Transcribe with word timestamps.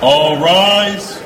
All 0.00 0.36
rise. 0.40 1.20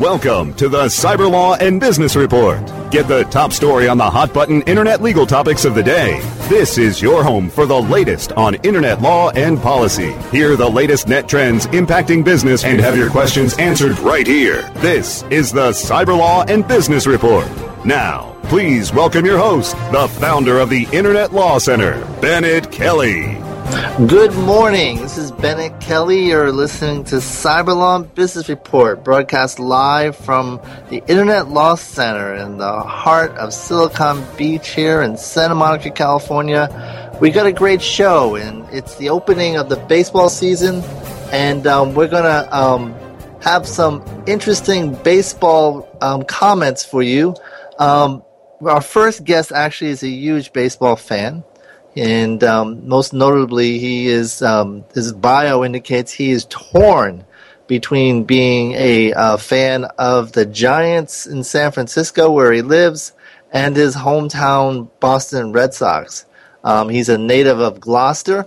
Welcome 0.00 0.54
to 0.54 0.70
the 0.70 0.84
Cyber 0.84 1.30
Law 1.30 1.56
and 1.56 1.78
Business 1.78 2.16
Report. 2.16 2.58
Get 2.90 3.06
the 3.06 3.24
top 3.24 3.52
story 3.52 3.86
on 3.86 3.98
the 3.98 4.08
hot 4.08 4.32
button 4.32 4.62
internet 4.62 5.02
legal 5.02 5.26
topics 5.26 5.66
of 5.66 5.74
the 5.74 5.82
day. 5.82 6.20
This 6.48 6.78
is 6.78 7.02
your 7.02 7.22
home 7.22 7.50
for 7.50 7.66
the 7.66 7.78
latest 7.78 8.32
on 8.32 8.54
internet 8.64 9.02
law 9.02 9.28
and 9.32 9.60
policy. 9.60 10.12
Hear 10.30 10.56
the 10.56 10.70
latest 10.70 11.06
net 11.06 11.28
trends 11.28 11.66
impacting 11.66 12.24
business 12.24 12.64
and 12.64 12.80
have 12.80 12.96
your 12.96 13.10
questions 13.10 13.54
answered 13.58 13.98
right 13.98 14.26
here. 14.26 14.62
This 14.76 15.24
is 15.24 15.52
the 15.52 15.72
Cyber 15.72 16.16
Law 16.16 16.44
and 16.48 16.66
Business 16.66 17.06
Report. 17.06 17.46
Now, 17.84 18.34
please 18.44 18.90
welcome 18.90 19.26
your 19.26 19.38
host, 19.38 19.76
the 19.92 20.08
founder 20.18 20.58
of 20.58 20.70
the 20.70 20.88
Internet 20.92 21.34
Law 21.34 21.58
Center, 21.58 22.02
Bennett 22.22 22.72
Kelley. 22.72 23.41
Good 24.08 24.34
morning. 24.34 24.98
This 24.98 25.16
is 25.16 25.30
Bennett 25.30 25.80
Kelley. 25.80 26.26
You're 26.26 26.50
listening 26.50 27.04
to 27.04 27.16
Cyberlaw 27.16 28.12
Business 28.14 28.48
Report, 28.48 29.04
broadcast 29.04 29.60
live 29.60 30.16
from 30.16 30.60
the 30.88 31.02
Internet 31.06 31.48
Law 31.48 31.76
Center 31.76 32.34
in 32.34 32.58
the 32.58 32.80
heart 32.80 33.30
of 33.32 33.52
Silicon 33.52 34.24
Beach 34.36 34.70
here 34.70 35.02
in 35.02 35.16
Santa 35.16 35.54
Monica, 35.54 35.90
California. 35.90 37.16
We 37.20 37.30
got 37.30 37.46
a 37.46 37.52
great 37.52 37.80
show, 37.80 38.34
and 38.34 38.68
it's 38.74 38.96
the 38.96 39.10
opening 39.10 39.56
of 39.56 39.68
the 39.68 39.76
baseball 39.76 40.28
season, 40.28 40.82
and 41.30 41.66
um, 41.66 41.94
we're 41.94 42.08
to 42.08 42.56
um, 42.56 42.94
have 43.40 43.66
some 43.66 44.04
interesting 44.26 44.94
baseball 45.02 45.88
um, 46.00 46.24
comments 46.24 46.84
for 46.84 47.02
you. 47.02 47.36
Um, 47.78 48.24
our 48.62 48.80
first 48.80 49.24
guest 49.24 49.52
actually 49.52 49.90
is 49.90 50.02
a 50.02 50.08
huge 50.08 50.52
baseball 50.52 50.96
fan 50.96 51.44
and 51.96 52.42
um, 52.42 52.88
most 52.88 53.12
notably, 53.12 53.78
he 53.78 54.06
is 54.06 54.42
um, 54.42 54.84
his 54.94 55.12
bio 55.12 55.64
indicates 55.64 56.12
he 56.12 56.30
is 56.30 56.46
torn 56.48 57.24
between 57.66 58.24
being 58.24 58.72
a 58.72 59.12
uh, 59.12 59.36
fan 59.36 59.84
of 59.98 60.32
the 60.32 60.46
Giants 60.46 61.26
in 61.26 61.44
San 61.44 61.72
Francisco, 61.72 62.30
where 62.30 62.52
he 62.52 62.62
lives, 62.62 63.12
and 63.52 63.76
his 63.76 63.94
hometown 63.94 64.88
Boston 65.00 65.52
Red 65.52 65.74
Sox. 65.74 66.24
Um, 66.64 66.88
he's 66.88 67.08
a 67.08 67.18
native 67.18 67.60
of 67.60 67.80
Gloucester, 67.80 68.46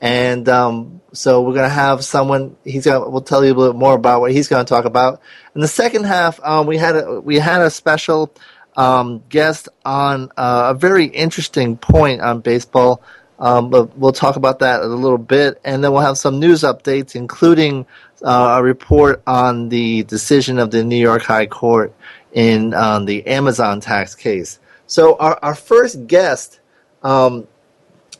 and 0.00 0.48
um, 0.48 1.00
so 1.14 1.42
we're 1.42 1.54
going 1.54 1.68
to 1.68 1.74
have 1.74 2.04
someone. 2.04 2.56
He's 2.64 2.84
going. 2.84 3.10
We'll 3.10 3.22
tell 3.22 3.44
you 3.44 3.52
a 3.52 3.54
little 3.54 3.72
bit 3.72 3.78
more 3.78 3.94
about 3.94 4.20
what 4.20 4.32
he's 4.32 4.48
going 4.48 4.64
to 4.64 4.68
talk 4.68 4.84
about. 4.84 5.20
In 5.54 5.60
the 5.60 5.68
second 5.68 6.04
half, 6.04 6.40
um, 6.42 6.66
we 6.66 6.76
had 6.76 6.96
a, 6.96 7.20
we 7.20 7.38
had 7.38 7.62
a 7.62 7.70
special 7.70 8.34
um, 8.76 9.22
guest 9.28 9.68
on 9.84 10.30
uh, 10.36 10.72
a 10.74 10.78
very 10.78 11.06
interesting 11.06 11.76
point 11.76 12.20
on 12.20 12.40
baseball. 12.40 13.02
Um, 13.38 13.70
but 13.70 13.98
we'll 13.98 14.12
talk 14.12 14.36
about 14.36 14.60
that 14.60 14.82
a 14.82 14.86
little 14.86 15.18
bit, 15.18 15.60
and 15.64 15.82
then 15.82 15.92
we'll 15.92 16.02
have 16.02 16.16
some 16.16 16.38
news 16.38 16.62
updates, 16.62 17.16
including 17.16 17.86
uh, 18.22 18.54
a 18.58 18.62
report 18.62 19.20
on 19.26 19.68
the 19.68 20.04
decision 20.04 20.60
of 20.60 20.70
the 20.70 20.84
New 20.84 20.96
York 20.96 21.22
High 21.22 21.46
Court 21.46 21.92
in 22.32 22.72
um, 22.72 23.04
the 23.04 23.26
Amazon 23.26 23.80
tax 23.80 24.14
case. 24.14 24.60
So 24.86 25.16
our, 25.16 25.38
our 25.42 25.54
first 25.56 26.06
guest 26.06 26.60
um, 27.02 27.48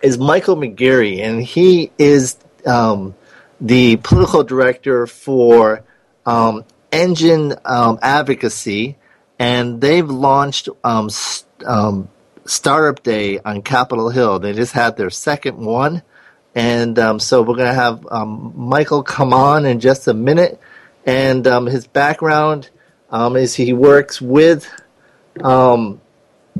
is 0.02 0.18
Michael 0.18 0.56
McGeary, 0.56 1.20
and 1.20 1.40
he 1.40 1.92
is 1.98 2.36
um, 2.66 3.14
the 3.60 3.96
political 3.96 4.42
director 4.42 5.06
for 5.06 5.84
um, 6.26 6.64
Engine 6.90 7.54
um, 7.64 7.98
Advocacy, 8.02 8.96
and 9.42 9.80
they've 9.80 10.08
launched 10.08 10.68
um, 10.84 11.10
um, 11.66 12.08
Startup 12.44 13.02
Day 13.02 13.40
on 13.40 13.60
Capitol 13.62 14.08
Hill. 14.08 14.38
They 14.38 14.52
just 14.52 14.72
had 14.72 14.96
their 14.96 15.10
second 15.10 15.56
one, 15.58 16.02
and 16.54 16.96
um, 16.96 17.18
so 17.18 17.42
we're 17.42 17.56
going 17.56 17.66
to 17.66 17.74
have 17.74 18.06
um, 18.08 18.52
Michael 18.54 19.02
come 19.02 19.34
on 19.34 19.66
in 19.66 19.80
just 19.80 20.06
a 20.06 20.14
minute. 20.14 20.60
And 21.04 21.44
um, 21.48 21.66
his 21.66 21.88
background 21.88 22.70
um, 23.10 23.34
is 23.34 23.56
he 23.56 23.72
works 23.72 24.20
with 24.20 24.70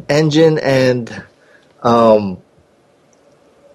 Engine, 0.08 0.58
and 0.58 1.24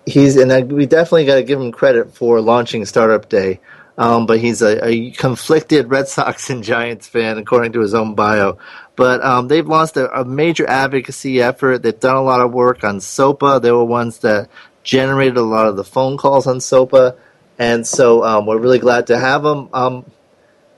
he's 0.05 0.35
and 0.35 0.69
we 0.69 0.85
definitely 0.85 1.25
got 1.25 1.35
to 1.35 1.43
give 1.43 1.61
him 1.61 1.71
credit 1.71 2.13
for 2.13 2.41
launching 2.41 2.83
Startup 2.83 3.29
Day. 3.29 3.61
Um, 3.97 4.27
but 4.27 4.39
he's 4.39 4.61
a, 4.61 4.85
a, 4.85 5.11
conflicted 5.11 5.89
Red 5.89 6.07
Sox 6.07 6.51
and 6.51 6.63
Giants 6.63 7.07
fan, 7.07 7.39
according 7.39 7.71
to 7.73 7.79
his 7.79 7.95
own 7.95 8.13
bio. 8.13 8.59
But 8.95 9.23
um, 9.23 9.47
they've 9.47 9.65
launched 9.65 9.97
a, 9.97 10.21
a, 10.21 10.23
major 10.23 10.69
advocacy 10.69 11.41
effort. 11.41 11.79
They've 11.79 11.99
done 11.99 12.15
a 12.15 12.21
lot 12.21 12.41
of 12.41 12.53
work 12.53 12.83
on 12.83 12.99
SOPA. 12.99 13.59
They 13.59 13.71
were 13.71 13.83
ones 13.83 14.19
that 14.19 14.49
generated 14.83 15.37
a 15.37 15.41
lot 15.41 15.67
of 15.67 15.77
the 15.77 15.83
phone 15.83 16.17
calls 16.17 16.45
on 16.45 16.59
SOPA. 16.59 17.17
And 17.57 17.87
so 17.87 18.23
um, 18.23 18.45
we're 18.45 18.59
really 18.59 18.79
glad 18.79 19.07
to 19.07 19.17
have 19.17 19.41
them. 19.41 19.69
Um, 19.73 20.05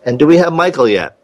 and 0.06 0.18
do 0.18 0.26
we 0.26 0.38
have 0.38 0.54
Michael 0.54 0.88
yet? 0.88 1.18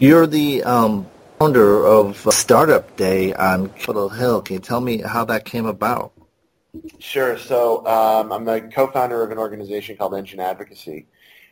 You're 0.00 0.26
the 0.26 0.62
um, 0.62 1.08
founder 1.38 1.84
of 1.84 2.16
Startup 2.32 2.96
Day 2.96 3.34
on 3.34 3.70
Capitol 3.70 4.08
Hill. 4.08 4.42
Can 4.42 4.54
you 4.54 4.60
tell 4.60 4.80
me 4.80 4.98
how 4.98 5.24
that 5.24 5.44
came 5.44 5.66
about? 5.66 6.12
Sure. 6.98 7.38
So 7.38 7.86
um, 7.86 8.32
I'm 8.32 8.44
the 8.44 8.62
co-founder 8.72 9.22
of 9.22 9.30
an 9.30 9.38
organization 9.38 9.96
called 9.96 10.14
Engine 10.14 10.40
Advocacy, 10.40 11.06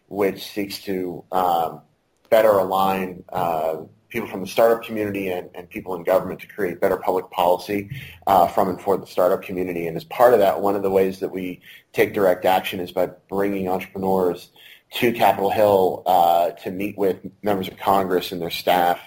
which 0.09 0.47
seeks 0.47 0.83
to 0.85 1.25
um, 1.33 1.83
better 2.31 2.51
align 2.51 3.25
uh, 3.33 3.77
people 4.09 4.29
from 4.29 4.41
the 4.41 4.47
startup 4.47 4.85
community 4.85 5.29
and, 5.29 5.51
and, 5.55 5.69
people 5.69 5.95
in 5.97 6.05
government 6.05 6.39
to 6.41 6.47
create 6.47 6.81
better 6.81 6.97
public 6.97 7.29
policy 7.31 7.91
uh, 8.29 8.47
from 8.47 8.69
and 8.69 8.81
for 8.81 8.97
the 8.97 9.07
startup 9.07 9.43
community. 9.43 9.89
And 9.89 9.97
as 9.97 10.05
part 10.05 10.35
of 10.35 10.39
that, 10.39 10.61
one 10.61 10.77
of 10.77 10.85
the 10.85 10.91
ways 10.91 11.19
that 11.19 11.31
we 11.31 11.61
take 11.93 12.15
direct 12.15 12.45
action 12.45 12.79
is 12.79 12.93
by 12.93 13.07
bringing 13.29 13.69
entrepreneurs 13.69 14.51
to 14.95 15.13
Capitol 15.13 15.51
Hill 15.51 16.03
uh, 16.07 16.51
to 16.51 16.71
meet 16.71 16.97
with 16.97 17.19
members 17.43 17.67
of 17.67 17.77
Congress 17.77 18.31
and 18.31 18.41
their 18.41 18.51
staff, 18.51 19.01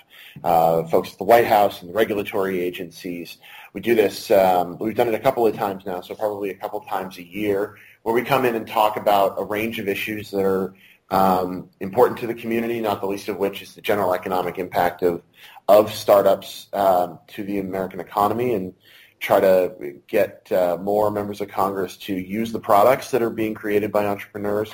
uh, 0.43 0.83
folks 0.83 1.13
at 1.13 1.17
the 1.17 1.23
White 1.23 1.47
House 1.47 1.81
and 1.81 1.89
the 1.89 1.93
regulatory 1.93 2.59
agencies. 2.59 3.37
We 3.77 3.81
do 3.81 3.93
this, 3.93 4.31
um, 4.31 4.79
we've 4.79 4.95
done 4.95 5.07
it 5.07 5.13
a 5.13 5.19
couple 5.19 5.45
of 5.45 5.55
times 5.55 5.85
now, 5.85 6.01
so 6.01 6.15
probably 6.15 6.49
a 6.49 6.55
couple 6.55 6.79
times 6.81 7.19
a 7.19 7.23
year, 7.23 7.77
where 8.01 8.15
we 8.15 8.23
come 8.23 8.43
in 8.43 8.55
and 8.55 8.67
talk 8.67 8.97
about 8.97 9.35
a 9.37 9.43
range 9.43 9.77
of 9.77 9.87
issues 9.87 10.31
that 10.31 10.43
are 10.43 10.73
um, 11.11 11.69
important 11.79 12.19
to 12.21 12.25
the 12.25 12.33
community, 12.33 12.81
not 12.81 13.01
the 13.01 13.05
least 13.05 13.29
of 13.29 13.37
which 13.37 13.61
is 13.61 13.75
the 13.75 13.81
general 13.81 14.15
economic 14.15 14.57
impact 14.57 15.03
of 15.03 15.21
of 15.67 15.93
startups 15.93 16.69
um, 16.73 17.19
to 17.27 17.43
the 17.43 17.59
American 17.59 17.99
economy, 17.99 18.55
and 18.55 18.73
try 19.19 19.39
to 19.39 19.71
get 20.07 20.51
uh, 20.51 20.79
more 20.81 21.11
members 21.11 21.39
of 21.39 21.47
Congress 21.47 21.97
to 21.97 22.15
use 22.15 22.51
the 22.51 22.59
products 22.59 23.11
that 23.11 23.21
are 23.21 23.29
being 23.29 23.53
created 23.53 23.91
by 23.91 24.07
entrepreneurs. 24.07 24.71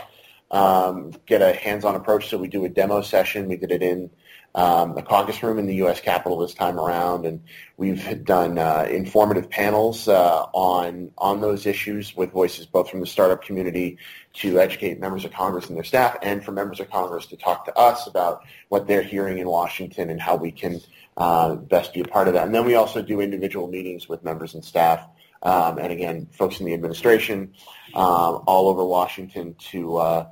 Um, 0.50 1.12
get 1.26 1.42
a 1.42 1.52
hands-on 1.52 1.96
approach. 1.96 2.30
So 2.30 2.38
we 2.38 2.48
do 2.48 2.64
a 2.64 2.70
demo 2.70 3.02
session. 3.02 3.50
We 3.50 3.58
did 3.58 3.72
it 3.72 3.84
in 3.84 4.10
um, 4.56 4.94
the 4.94 5.02
caucus 5.02 5.42
room 5.42 5.58
in 5.58 5.66
the 5.66 5.76
U.S. 5.76 6.00
Capitol 6.00 6.38
this 6.38 6.54
time 6.54 6.80
around, 6.80 7.26
and 7.26 7.42
we've 7.78 8.24
done 8.24 8.60
uh, 8.60 8.86
informative 8.90 9.50
panels 9.50 10.08
uh, 10.08 10.44
on 10.54 11.12
on 11.18 11.42
those 11.42 11.66
issues 11.66 12.16
with 12.16 12.32
voices 12.32 12.66
both 12.68 12.90
from 12.90 13.00
the 13.00 13.08
startup 13.08 13.44
community 13.44 13.98
to 14.34 14.60
educate 14.60 15.00
members 15.00 15.26
of 15.26 15.34
Congress 15.34 15.68
and 15.68 15.76
their 15.76 15.84
staff, 15.84 16.18
and 16.22 16.44
for 16.46 16.52
members 16.52 16.80
of 16.80 16.90
Congress 16.92 17.26
to 17.28 17.38
talk 17.38 17.66
to 17.66 17.76
us 17.78 18.06
about 18.06 18.44
what 18.70 18.88
they're 18.88 19.02
hearing 19.02 19.40
in 19.40 19.48
Washington 19.48 20.12
and 20.12 20.22
how 20.22 20.36
we 20.36 20.52
can 20.52 20.80
uh, 21.18 21.56
best 21.56 21.94
be 21.94 22.02
a 22.02 22.06
part 22.06 22.28
of 22.28 22.36
that. 22.36 22.46
And 22.46 22.54
then 22.54 22.66
we 22.66 22.76
also 22.76 23.02
do 23.02 23.22
individual 23.22 23.68
meetings 23.68 24.08
with 24.08 24.24
members 24.24 24.54
and 24.54 24.64
staff, 24.64 25.08
um, 25.42 25.80
and 25.80 25.92
again, 25.92 26.28
folks 26.32 26.60
in 26.60 26.68
the 26.68 26.74
administration 26.76 27.54
um, 27.96 28.44
all 28.46 28.68
over 28.70 28.86
Washington 28.86 29.56
to 29.72 29.98
uh, 29.98 30.28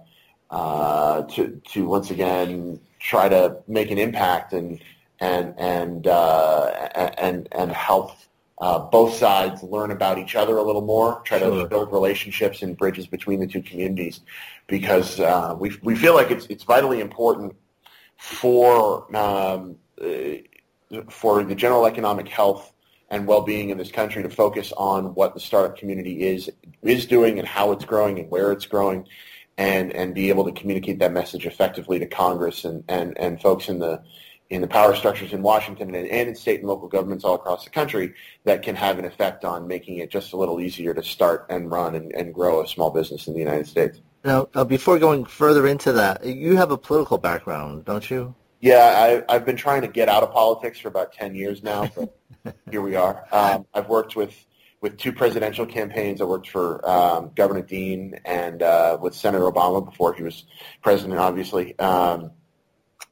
uh, 0.51 1.23
to 1.23 1.59
to 1.69 1.87
once 1.87 2.11
again 2.11 2.79
try 3.01 3.27
to 3.27 3.57
make 3.67 3.91
an 3.91 3.97
impact 3.97 4.53
and 4.53 4.79
and 5.19 5.53
and 5.57 6.07
uh, 6.07 6.65
and 7.17 7.47
and 7.51 7.71
help 7.71 8.11
uh, 8.59 8.79
both 8.79 9.15
sides 9.15 9.63
learn 9.63 9.91
about 9.91 10.19
each 10.19 10.35
other 10.35 10.57
a 10.57 10.63
little 10.63 10.83
more, 10.83 11.21
try 11.23 11.39
sure. 11.39 11.63
to 11.63 11.67
build 11.67 11.91
relationships 11.91 12.61
and 12.61 12.77
bridges 12.77 13.07
between 13.07 13.39
the 13.39 13.47
two 13.47 13.61
communities, 13.61 14.21
because 14.67 15.19
uh, 15.19 15.55
we 15.59 15.71
we 15.83 15.95
feel 15.95 16.13
like 16.13 16.31
it's 16.31 16.45
it's 16.47 16.63
vitally 16.63 16.99
important 17.01 17.55
for 18.17 19.15
um, 19.15 19.75
uh, 20.01 21.05
for 21.09 21.43
the 21.43 21.55
general 21.55 21.85
economic 21.85 22.27
health 22.27 22.73
and 23.09 23.27
well-being 23.27 23.69
in 23.69 23.77
this 23.77 23.91
country 23.91 24.23
to 24.23 24.29
focus 24.29 24.71
on 24.77 25.13
what 25.15 25.33
the 25.33 25.39
startup 25.39 25.77
community 25.77 26.23
is 26.23 26.49
is 26.83 27.05
doing 27.05 27.39
and 27.39 27.47
how 27.47 27.71
it's 27.71 27.85
growing 27.85 28.19
and 28.19 28.29
where 28.29 28.51
it's 28.51 28.65
growing 28.65 29.07
and 29.61 29.95
and 29.95 30.15
be 30.15 30.29
able 30.29 30.43
to 30.43 30.51
communicate 30.51 30.97
that 30.99 31.13
message 31.13 31.45
effectively 31.45 31.99
to 31.99 32.07
Congress 32.07 32.65
and 32.65 32.83
and, 32.89 33.17
and 33.17 33.39
folks 33.41 33.69
in 33.69 33.77
the 33.77 34.01
in 34.49 34.59
the 34.59 34.67
power 34.67 34.93
structures 34.95 35.31
in 35.31 35.41
Washington 35.41 35.95
and, 35.95 36.07
and 36.07 36.29
in 36.29 36.35
state 36.35 36.59
and 36.59 36.67
local 36.67 36.87
governments 36.87 37.23
all 37.23 37.35
across 37.35 37.63
the 37.63 37.69
country 37.69 38.13
that 38.43 38.63
can 38.63 38.75
have 38.75 38.99
an 38.99 39.05
effect 39.05 39.45
on 39.45 39.67
making 39.67 39.97
it 39.97 40.09
just 40.09 40.33
a 40.33 40.37
little 40.37 40.59
easier 40.59 40.93
to 40.93 41.03
start 41.03 41.45
and 41.49 41.71
run 41.71 41.95
and, 41.95 42.11
and 42.13 42.33
grow 42.33 42.61
a 42.61 42.67
small 42.67 42.89
business 42.89 43.27
in 43.27 43.33
the 43.33 43.39
United 43.39 43.65
States. 43.65 44.01
Now, 44.25 44.49
uh, 44.53 44.65
before 44.65 44.99
going 44.99 45.23
further 45.23 45.65
into 45.67 45.93
that, 45.93 46.25
you 46.25 46.57
have 46.57 46.71
a 46.71 46.77
political 46.77 47.17
background, 47.17 47.85
don't 47.85 48.09
you? 48.11 48.35
Yeah, 48.59 49.23
I, 49.29 49.33
I've 49.33 49.45
been 49.45 49.55
trying 49.55 49.83
to 49.83 49.87
get 49.87 50.09
out 50.09 50.21
of 50.21 50.31
politics 50.31 50.79
for 50.79 50.89
about 50.89 51.13
10 51.13 51.33
years 51.33 51.63
now, 51.63 51.89
but 51.95 52.13
here 52.69 52.81
we 52.81 52.95
are. 52.95 53.25
Um, 53.31 53.65
I've 53.73 53.87
worked 53.87 54.17
with 54.17 54.33
with 54.81 54.97
two 54.97 55.13
presidential 55.13 55.65
campaigns. 55.65 56.21
I 56.21 56.25
worked 56.25 56.49
for 56.49 56.87
um, 56.89 57.31
Governor 57.35 57.61
Dean 57.61 58.19
and 58.25 58.61
uh, 58.61 58.97
with 58.99 59.13
Senator 59.13 59.45
Obama 59.45 59.85
before 59.85 60.13
he 60.13 60.23
was 60.23 60.45
president, 60.81 61.19
obviously, 61.19 61.77
um, 61.79 62.31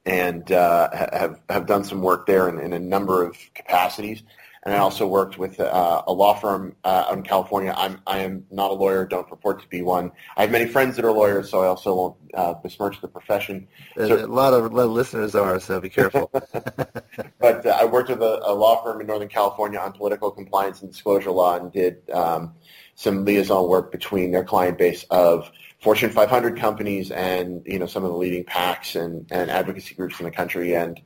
and 0.06 0.52
uh, 0.52 0.90
have 0.92 1.40
have 1.50 1.68
done 1.68 1.84
some 1.84 2.02
work 2.02 2.26
there 2.26 2.50
in, 2.50 2.60
in 2.60 2.74
a 2.74 2.80
number 2.80 3.24
of 3.24 3.38
capacities 3.54 4.24
and 4.70 4.78
I 4.78 4.82
also 4.82 5.08
worked 5.08 5.40
with 5.40 5.60
uh, 5.60 6.04
a 6.06 6.14
law 6.14 6.36
firm 6.36 6.76
uh, 6.84 7.06
out 7.08 7.18
in 7.18 7.24
California. 7.24 7.74
I'm 7.76 8.00
I 8.06 8.20
am 8.20 8.46
not 8.52 8.70
a 8.70 8.76
lawyer, 8.76 9.04
don't 9.04 9.28
purport 9.28 9.64
to 9.64 9.68
be 9.68 9.82
one. 9.82 10.12
I 10.38 10.44
have 10.44 10.52
many 10.52 10.68
friends 10.68 10.96
that 10.98 11.06
are 11.06 11.12
lawyers, 11.12 11.50
so 11.50 11.64
I 11.64 11.66
also 11.66 11.96
won't 11.96 12.16
uh, 12.36 12.54
besmirch 12.54 13.02
the 13.02 13.08
profession. 13.08 13.68
So, 13.98 14.24
a 14.24 14.28
lot 14.28 14.54
of, 14.54 14.66
a 14.66 14.68
lot 14.68 14.84
of 14.84 14.92
listeners 14.92 15.34
are, 15.34 15.60
so 15.60 15.80
be 15.82 15.90
careful. 15.90 16.30
but 17.40 17.66
uh, 17.66 17.80
I 17.82 17.86
worked 17.86 18.10
with 18.10 18.22
a, 18.22 18.42
a, 18.46 18.54
law 18.54 18.84
firm 18.84 19.02
in 19.02 19.08
Northern 19.08 19.28
California 19.28 19.80
on 19.80 19.92
political 19.92 20.30
compliance 20.30 20.84
and 20.84 20.92
disclosure 20.92 21.32
law, 21.32 21.58
and 21.58 21.72
did 21.72 22.08
um, 22.12 22.54
some 22.94 23.26
liaison 23.26 23.68
work 23.68 23.92
between 23.92 24.30
their 24.30 24.44
client 24.44 24.78
base 24.78 25.04
of 25.10 25.50
Fortune 25.82 26.12
500 26.12 26.60
companies 26.60 27.10
and 27.10 27.64
you 27.66 27.80
know 27.80 27.88
some 27.88 28.04
of 28.04 28.12
the 28.12 28.18
leading 28.18 28.44
PACs 28.44 28.96
and, 28.96 29.26
and 29.32 29.50
advocacy 29.50 29.96
groups 29.96 30.20
in 30.20 30.26
the 30.26 30.32
country, 30.32 30.76
and 30.76 31.02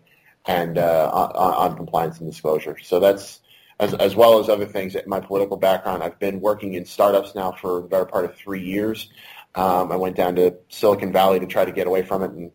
and 0.47 0.77
uh, 0.77 1.09
on, 1.13 1.71
on, 1.71 1.77
compliance 1.77 2.19
and 2.19 2.29
disclosure. 2.29 2.77
So 2.83 2.99
that's 2.99 3.39
as, 3.79 3.93
as 3.93 4.15
well 4.15 4.39
as 4.39 4.49
other 4.49 4.65
things. 4.65 4.95
In 4.95 5.07
my 5.07 5.19
political 5.19 5.57
background, 5.57 6.03
I've 6.03 6.19
been 6.19 6.39
working 6.39 6.73
in 6.73 6.85
startups 6.85 7.35
now 7.35 7.51
for 7.51 7.81
the 7.81 7.87
better 7.87 8.05
part 8.05 8.25
of 8.25 8.35
three 8.35 8.63
years. 8.63 9.09
Um, 9.55 9.91
I 9.91 9.95
went 9.95 10.15
down 10.15 10.35
to 10.35 10.55
Silicon 10.69 11.11
Valley 11.11 11.39
to 11.39 11.45
try 11.45 11.65
to 11.65 11.71
get 11.71 11.87
away 11.87 12.03
from 12.03 12.23
it, 12.23 12.31
and, 12.31 12.51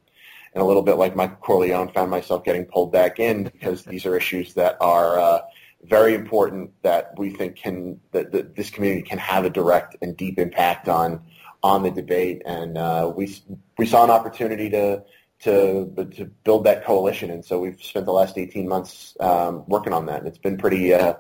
and 0.55 0.63
a 0.63 0.65
little 0.65 0.83
bit 0.83 0.97
like 0.97 1.15
Michael 1.15 1.37
Corleone, 1.37 1.93
found 1.93 2.11
myself 2.11 2.45
getting 2.45 2.65
pulled 2.65 2.93
back 2.93 3.21
in 3.21 3.45
because 3.45 3.85
these 3.85 4.07
are 4.07 4.17
issues 4.17 4.55
that 4.55 4.77
are 4.81 5.19
uh, 5.19 5.41
very 5.85 6.15
important 6.15 6.71
that 6.83 7.13
we 7.17 7.31
think 7.31 7.57
can 7.57 8.01
that, 8.13 8.33
that 8.33 8.57
this 8.57 8.71
community 8.71 9.03
can 9.03 9.19
have 9.19 9.45
a 9.45 9.51
direct 9.51 9.97
and 10.03 10.17
deep 10.17 10.39
impact 10.39 10.89
on 10.89 11.23
on 11.63 11.83
the 11.83 11.91
debate. 11.91 12.43
And 12.45 12.77
uh, 12.77 13.13
we 13.15 13.37
we 13.77 13.87
saw 13.87 14.05
an 14.05 14.11
opportunity 14.11 14.71
to 14.71 15.05
to 15.41 15.93
to 16.17 16.25
build 16.45 16.65
that 16.65 16.85
coalition. 16.85 17.31
And 17.31 17.45
so 17.45 17.61
we've 17.61 17.83
spent 17.83 18.07
the 18.07 18.13
last 18.13 18.37
18 18.37 18.69
months 18.69 19.17
um, 19.21 19.65
working 19.67 19.93
on 19.93 20.07
that. 20.07 20.21
And 20.21 20.29
it's 20.29 20.39
been 20.39 20.57
pretty. 20.57 20.95
Uh, 20.95 21.15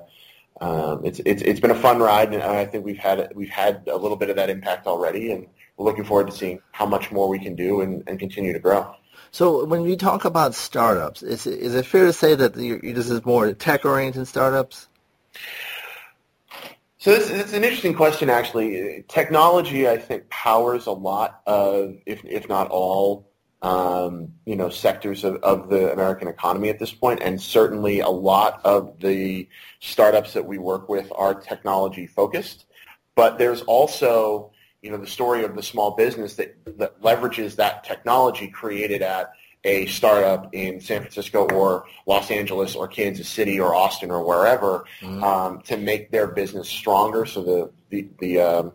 um, 0.60 1.04
it's 1.04 1.20
it's 1.24 1.42
it's 1.42 1.60
been 1.60 1.70
a 1.70 1.80
fun 1.80 2.00
ride, 2.00 2.34
and 2.34 2.42
I 2.42 2.66
think 2.66 2.84
we've 2.84 2.98
had 2.98 3.32
we've 3.34 3.48
had 3.48 3.86
a 3.86 3.96
little 3.96 4.16
bit 4.16 4.28
of 4.28 4.36
that 4.36 4.50
impact 4.50 4.88
already, 4.88 5.30
and 5.30 5.46
we're 5.76 5.84
looking 5.84 6.04
forward 6.04 6.26
to 6.26 6.32
seeing 6.36 6.60
how 6.72 6.84
much 6.84 7.12
more 7.12 7.28
we 7.28 7.38
can 7.38 7.54
do 7.54 7.80
and, 7.80 8.02
and 8.08 8.18
continue 8.18 8.52
to 8.52 8.58
grow. 8.58 8.94
So 9.30 9.64
when 9.64 9.82
we 9.82 9.96
talk 9.96 10.24
about 10.24 10.54
startups, 10.54 11.22
is 11.22 11.46
it, 11.46 11.58
is 11.60 11.74
it 11.74 11.86
fair 11.86 12.06
to 12.06 12.12
say 12.12 12.34
that 12.34 12.56
you, 12.56 12.80
this 12.92 13.10
is 13.10 13.24
more 13.24 13.52
tech-oriented 13.52 14.26
startups? 14.26 14.88
So 16.98 17.12
this, 17.12 17.30
it's 17.30 17.52
an 17.52 17.62
interesting 17.62 17.94
question, 17.94 18.30
actually. 18.30 19.04
Technology, 19.06 19.88
I 19.88 19.98
think, 19.98 20.28
powers 20.30 20.86
a 20.86 20.92
lot 20.92 21.42
of, 21.46 21.96
if, 22.06 22.24
if 22.24 22.48
not 22.48 22.68
all, 22.70 23.27
um, 23.62 24.32
you 24.44 24.56
know, 24.56 24.68
sectors 24.68 25.24
of, 25.24 25.36
of 25.36 25.68
the 25.68 25.92
American 25.92 26.28
economy 26.28 26.68
at 26.68 26.78
this 26.78 26.92
point, 26.92 27.20
and 27.22 27.40
certainly 27.40 28.00
a 28.00 28.08
lot 28.08 28.60
of 28.64 28.98
the 29.00 29.48
startups 29.80 30.32
that 30.34 30.46
we 30.46 30.58
work 30.58 30.88
with 30.88 31.10
are 31.16 31.34
technology 31.34 32.06
focused. 32.06 32.66
But 33.16 33.38
there's 33.38 33.62
also, 33.62 34.52
you 34.80 34.90
know, 34.90 34.96
the 34.96 35.08
story 35.08 35.44
of 35.44 35.56
the 35.56 35.62
small 35.62 35.92
business 35.92 36.34
that, 36.36 36.56
that 36.78 37.02
leverages 37.02 37.56
that 37.56 37.82
technology 37.82 38.46
created 38.46 39.02
at 39.02 39.32
a 39.64 39.86
startup 39.86 40.48
in 40.54 40.80
San 40.80 41.00
Francisco 41.00 41.48
or 41.48 41.84
Los 42.06 42.30
Angeles 42.30 42.76
or 42.76 42.86
Kansas 42.86 43.28
City 43.28 43.58
or 43.58 43.74
Austin 43.74 44.10
or 44.10 44.24
wherever 44.24 44.84
mm-hmm. 45.00 45.22
um, 45.24 45.60
to 45.62 45.76
make 45.76 46.12
their 46.12 46.28
business 46.28 46.68
stronger. 46.68 47.26
So 47.26 47.42
the 47.42 47.70
the, 47.90 48.08
the 48.20 48.40
um, 48.40 48.72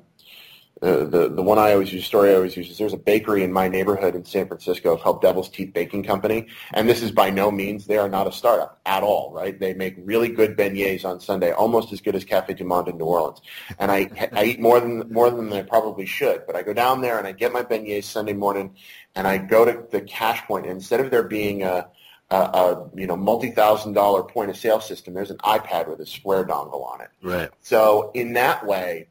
the, 0.83 1.29
the 1.29 1.41
one 1.41 1.57
I 1.57 1.71
always 1.71 1.93
use, 1.93 2.05
story 2.05 2.31
I 2.31 2.35
always 2.35 2.57
use 2.57 2.69
is 2.69 2.77
there's 2.77 2.93
a 2.93 2.97
bakery 2.97 3.43
in 3.43 3.53
my 3.53 3.67
neighborhood 3.67 4.15
in 4.15 4.25
San 4.25 4.47
Francisco 4.47 4.97
called 4.97 5.21
Devil's 5.21 5.49
Teeth 5.49 5.73
Baking 5.73 6.03
Company, 6.03 6.47
and 6.73 6.89
this 6.89 7.01
is 7.01 7.11
by 7.11 7.29
no 7.29 7.51
means 7.51 7.85
they 7.85 7.97
are 7.97 8.09
not 8.09 8.27
a 8.27 8.31
startup 8.31 8.79
at 8.85 9.01
all, 9.01 9.31
right? 9.33 9.57
They 9.57 9.73
make 9.73 9.95
really 9.97 10.27
good 10.27 10.57
beignets 10.57 11.05
on 11.05 11.19
Sunday, 11.19 11.51
almost 11.51 11.93
as 11.93 12.01
good 12.01 12.15
as 12.15 12.25
Cafe 12.25 12.53
Du 12.53 12.65
Monde 12.65 12.89
in 12.89 12.97
New 12.97 13.05
Orleans, 13.05 13.41
and 13.79 13.91
I 13.91 14.09
I 14.33 14.45
eat 14.45 14.59
more 14.59 14.79
than 14.79 15.11
more 15.11 15.29
than 15.29 15.51
I 15.53 15.61
probably 15.61 16.05
should, 16.05 16.45
but 16.45 16.55
I 16.55 16.63
go 16.63 16.73
down 16.73 17.01
there 17.01 17.17
and 17.17 17.25
I 17.25 17.31
get 17.31 17.53
my 17.53 17.63
beignets 17.63 18.03
Sunday 18.03 18.33
morning, 18.33 18.75
and 19.15 19.25
I 19.25 19.37
go 19.37 19.63
to 19.63 19.85
the 19.89 20.01
cash 20.01 20.43
point, 20.45 20.65
and 20.65 20.75
instead 20.75 20.99
of 20.99 21.11
there 21.11 21.23
being 21.23 21.63
a 21.63 21.87
a, 22.29 22.35
a, 22.35 22.89
you 22.95 23.07
know 23.07 23.15
multi-thousand 23.15 23.93
dollar 23.93 24.23
point 24.23 24.49
of 24.49 24.57
sale 24.57 24.81
system. 24.81 25.13
There's 25.13 25.31
an 25.31 25.37
iPad 25.37 25.87
with 25.87 25.99
a 25.99 26.05
square 26.05 26.43
dongle 26.45 26.85
on 26.85 27.01
it. 27.01 27.09
Right. 27.21 27.49
So 27.61 28.11
in 28.13 28.33
that 28.33 28.65
way, 28.65 29.07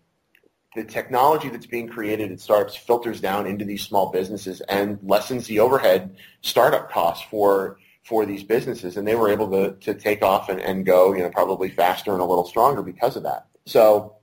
the 0.74 0.84
technology 0.84 1.48
that's 1.48 1.66
being 1.66 1.88
created 1.88 2.32
at 2.32 2.40
startups 2.40 2.76
filters 2.76 3.20
down 3.20 3.46
into 3.46 3.64
these 3.64 3.82
small 3.82 4.10
businesses 4.10 4.60
and 4.62 4.98
lessens 5.02 5.46
the 5.46 5.60
overhead 5.60 6.16
startup 6.40 6.90
costs 6.90 7.24
for 7.30 7.78
for 8.04 8.26
these 8.26 8.42
businesses. 8.42 8.96
And 8.96 9.06
they 9.06 9.14
were 9.14 9.28
able 9.28 9.50
to, 9.50 9.76
to 9.80 9.94
take 9.94 10.22
off 10.22 10.48
and, 10.48 10.60
and 10.60 10.84
go 10.86 11.12
you 11.12 11.22
know 11.22 11.30
probably 11.30 11.70
faster 11.70 12.12
and 12.12 12.20
a 12.20 12.24
little 12.24 12.46
stronger 12.46 12.82
because 12.82 13.16
of 13.16 13.24
that. 13.24 13.46
So 13.66 14.16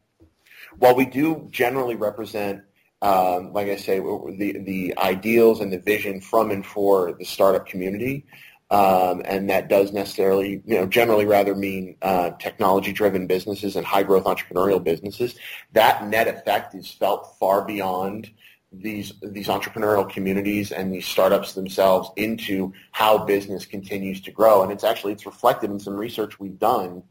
while 0.78 0.96
we 0.96 1.06
do 1.06 1.48
generally 1.52 1.96
represent 1.96 2.64
um, 3.02 3.54
like 3.54 3.68
I 3.68 3.78
say 3.78 4.00
the 4.00 4.60
the 4.60 4.98
ideals 4.98 5.62
and 5.62 5.72
the 5.72 5.80
vision 5.80 6.20
from 6.20 6.52
and 6.52 6.66
for 6.66 7.14
the 7.14 7.26
startup 7.26 7.66
community 7.66 8.26
um, 8.72 9.22
and 9.26 9.50
that 9.50 9.68
does 9.68 9.92
necessarily, 9.92 10.62
you 10.66 10.76
know, 10.76 10.86
generally 10.86 11.26
rather 11.26 11.56
mean 11.56 11.96
uh, 12.02 12.32
technology-driven 12.32 13.28
businesses 13.28 13.76
and 13.76 13.86
high-growth 13.86 14.26
entrepreneurial 14.26 14.84
businesses. 14.84 15.36
That 15.74 16.08
net 16.08 16.28
effect 16.28 16.76
is 16.76 16.92
felt 16.92 17.36
far 17.40 17.64
beyond 17.64 18.32
these 18.72 19.14
these 19.24 19.48
entrepreneurial 19.48 20.08
communities 20.08 20.72
and 20.72 20.94
these 20.94 21.08
startups 21.08 21.54
themselves 21.54 22.12
into 22.18 22.72
how 22.92 23.18
business 23.26 23.66
continues 23.66 24.22
to 24.22 24.32
grow. 24.32 24.62
And 24.62 24.72
it's 24.72 24.84
actually 24.84 25.14
it's 25.14 25.26
reflected 25.26 25.72
in 25.72 25.80
some 25.80 25.96
research 25.96 26.40
we've 26.40 26.60
done 26.60 27.02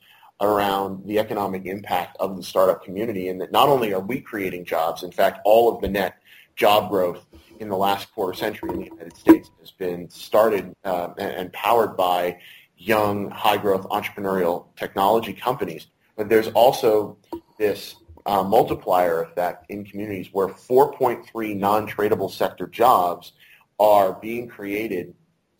around 0.40 1.04
the 1.04 1.18
economic 1.18 1.66
impact 1.66 2.16
of 2.20 2.36
the 2.36 2.44
startup 2.44 2.84
community, 2.84 3.28
and 3.28 3.40
that 3.40 3.50
not 3.50 3.68
only 3.68 3.92
are 3.92 4.00
we 4.00 4.20
creating 4.20 4.64
jobs, 4.64 5.02
in 5.02 5.10
fact, 5.10 5.40
all 5.44 5.74
of 5.74 5.80
the 5.82 5.88
net 5.88 6.18
job 6.58 6.90
growth 6.90 7.24
in 7.60 7.68
the 7.68 7.76
last 7.76 8.12
quarter 8.12 8.34
century 8.34 8.68
in 8.70 8.80
the 8.80 8.84
United 8.84 9.16
States 9.16 9.50
has 9.60 9.70
been 9.70 10.10
started 10.10 10.74
uh, 10.84 11.08
and 11.16 11.52
powered 11.52 11.96
by 11.96 12.36
young, 12.76 13.30
high-growth 13.30 13.88
entrepreneurial 13.88 14.66
technology 14.76 15.32
companies. 15.32 15.86
But 16.16 16.28
there's 16.28 16.48
also 16.48 17.16
this 17.58 17.94
uh, 18.26 18.42
multiplier 18.42 19.22
effect 19.22 19.70
in 19.70 19.84
communities 19.84 20.28
where 20.32 20.48
4.3 20.48 21.56
non-tradable 21.56 22.30
sector 22.30 22.66
jobs 22.66 23.32
are 23.78 24.12
being 24.12 24.48
created 24.48 25.14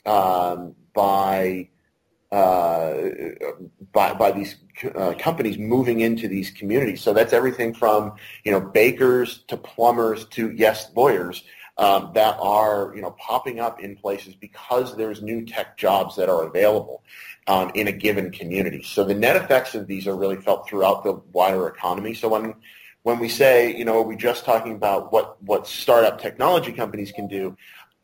um, 0.04 0.74
by 0.94 1.68
by, 2.30 4.12
by 4.18 4.30
these 4.32 4.56
uh, 4.94 5.14
companies 5.18 5.58
moving 5.58 6.00
into 6.00 6.28
these 6.28 6.50
communities. 6.50 7.00
So 7.00 7.12
that's 7.12 7.32
everything 7.32 7.74
from 7.74 8.14
you 8.44 8.52
know 8.52 8.60
bakers 8.60 9.44
to 9.48 9.56
plumbers 9.56 10.26
to 10.26 10.50
yes 10.52 10.90
lawyers 10.94 11.44
um, 11.78 12.10
that 12.14 12.36
are 12.40 12.92
you 12.94 13.02
know 13.02 13.12
popping 13.12 13.60
up 13.60 13.80
in 13.80 13.96
places 13.96 14.34
because 14.34 14.96
there's 14.96 15.22
new 15.22 15.46
tech 15.46 15.76
jobs 15.76 16.16
that 16.16 16.28
are 16.28 16.44
available 16.44 17.02
um, 17.46 17.70
in 17.74 17.88
a 17.88 17.92
given 17.92 18.30
community. 18.30 18.82
So 18.82 19.04
the 19.04 19.14
net 19.14 19.36
effects 19.36 19.74
of 19.74 19.86
these 19.86 20.06
are 20.06 20.16
really 20.16 20.36
felt 20.36 20.68
throughout 20.68 21.04
the 21.04 21.14
wider 21.32 21.66
economy. 21.68 22.14
So 22.14 22.28
when 22.28 22.54
when 23.04 23.20
we 23.20 23.28
say 23.28 23.74
you 23.74 23.84
know 23.84 23.98
are 24.00 24.02
we 24.02 24.16
just 24.16 24.44
talking 24.44 24.72
about 24.72 25.12
what 25.12 25.42
what 25.42 25.66
startup 25.66 26.20
technology 26.20 26.72
companies 26.72 27.12
can 27.12 27.26
do? 27.26 27.56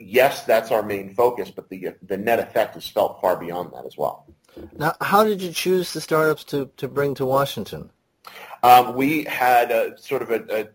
Yes, 0.06 0.44
that's 0.44 0.70
our 0.70 0.82
main 0.82 1.14
focus, 1.14 1.50
but 1.50 1.68
the 1.70 1.94
the 2.02 2.16
net 2.16 2.38
effect 2.38 2.76
is 2.76 2.86
felt 2.86 3.20
far 3.20 3.36
beyond 3.36 3.72
that 3.72 3.86
as 3.86 3.96
well. 3.96 4.26
Now, 4.76 4.94
how 5.00 5.24
did 5.24 5.42
you 5.42 5.52
choose 5.52 5.92
the 5.92 6.00
startups 6.00 6.44
to, 6.44 6.70
to 6.76 6.88
bring 6.88 7.14
to 7.14 7.26
Washington? 7.26 7.90
Um, 8.62 8.94
we 8.94 9.24
had 9.24 9.70
a, 9.70 9.98
sort 9.98 10.22
of 10.22 10.30
a, 10.30 10.44
a 10.60 10.68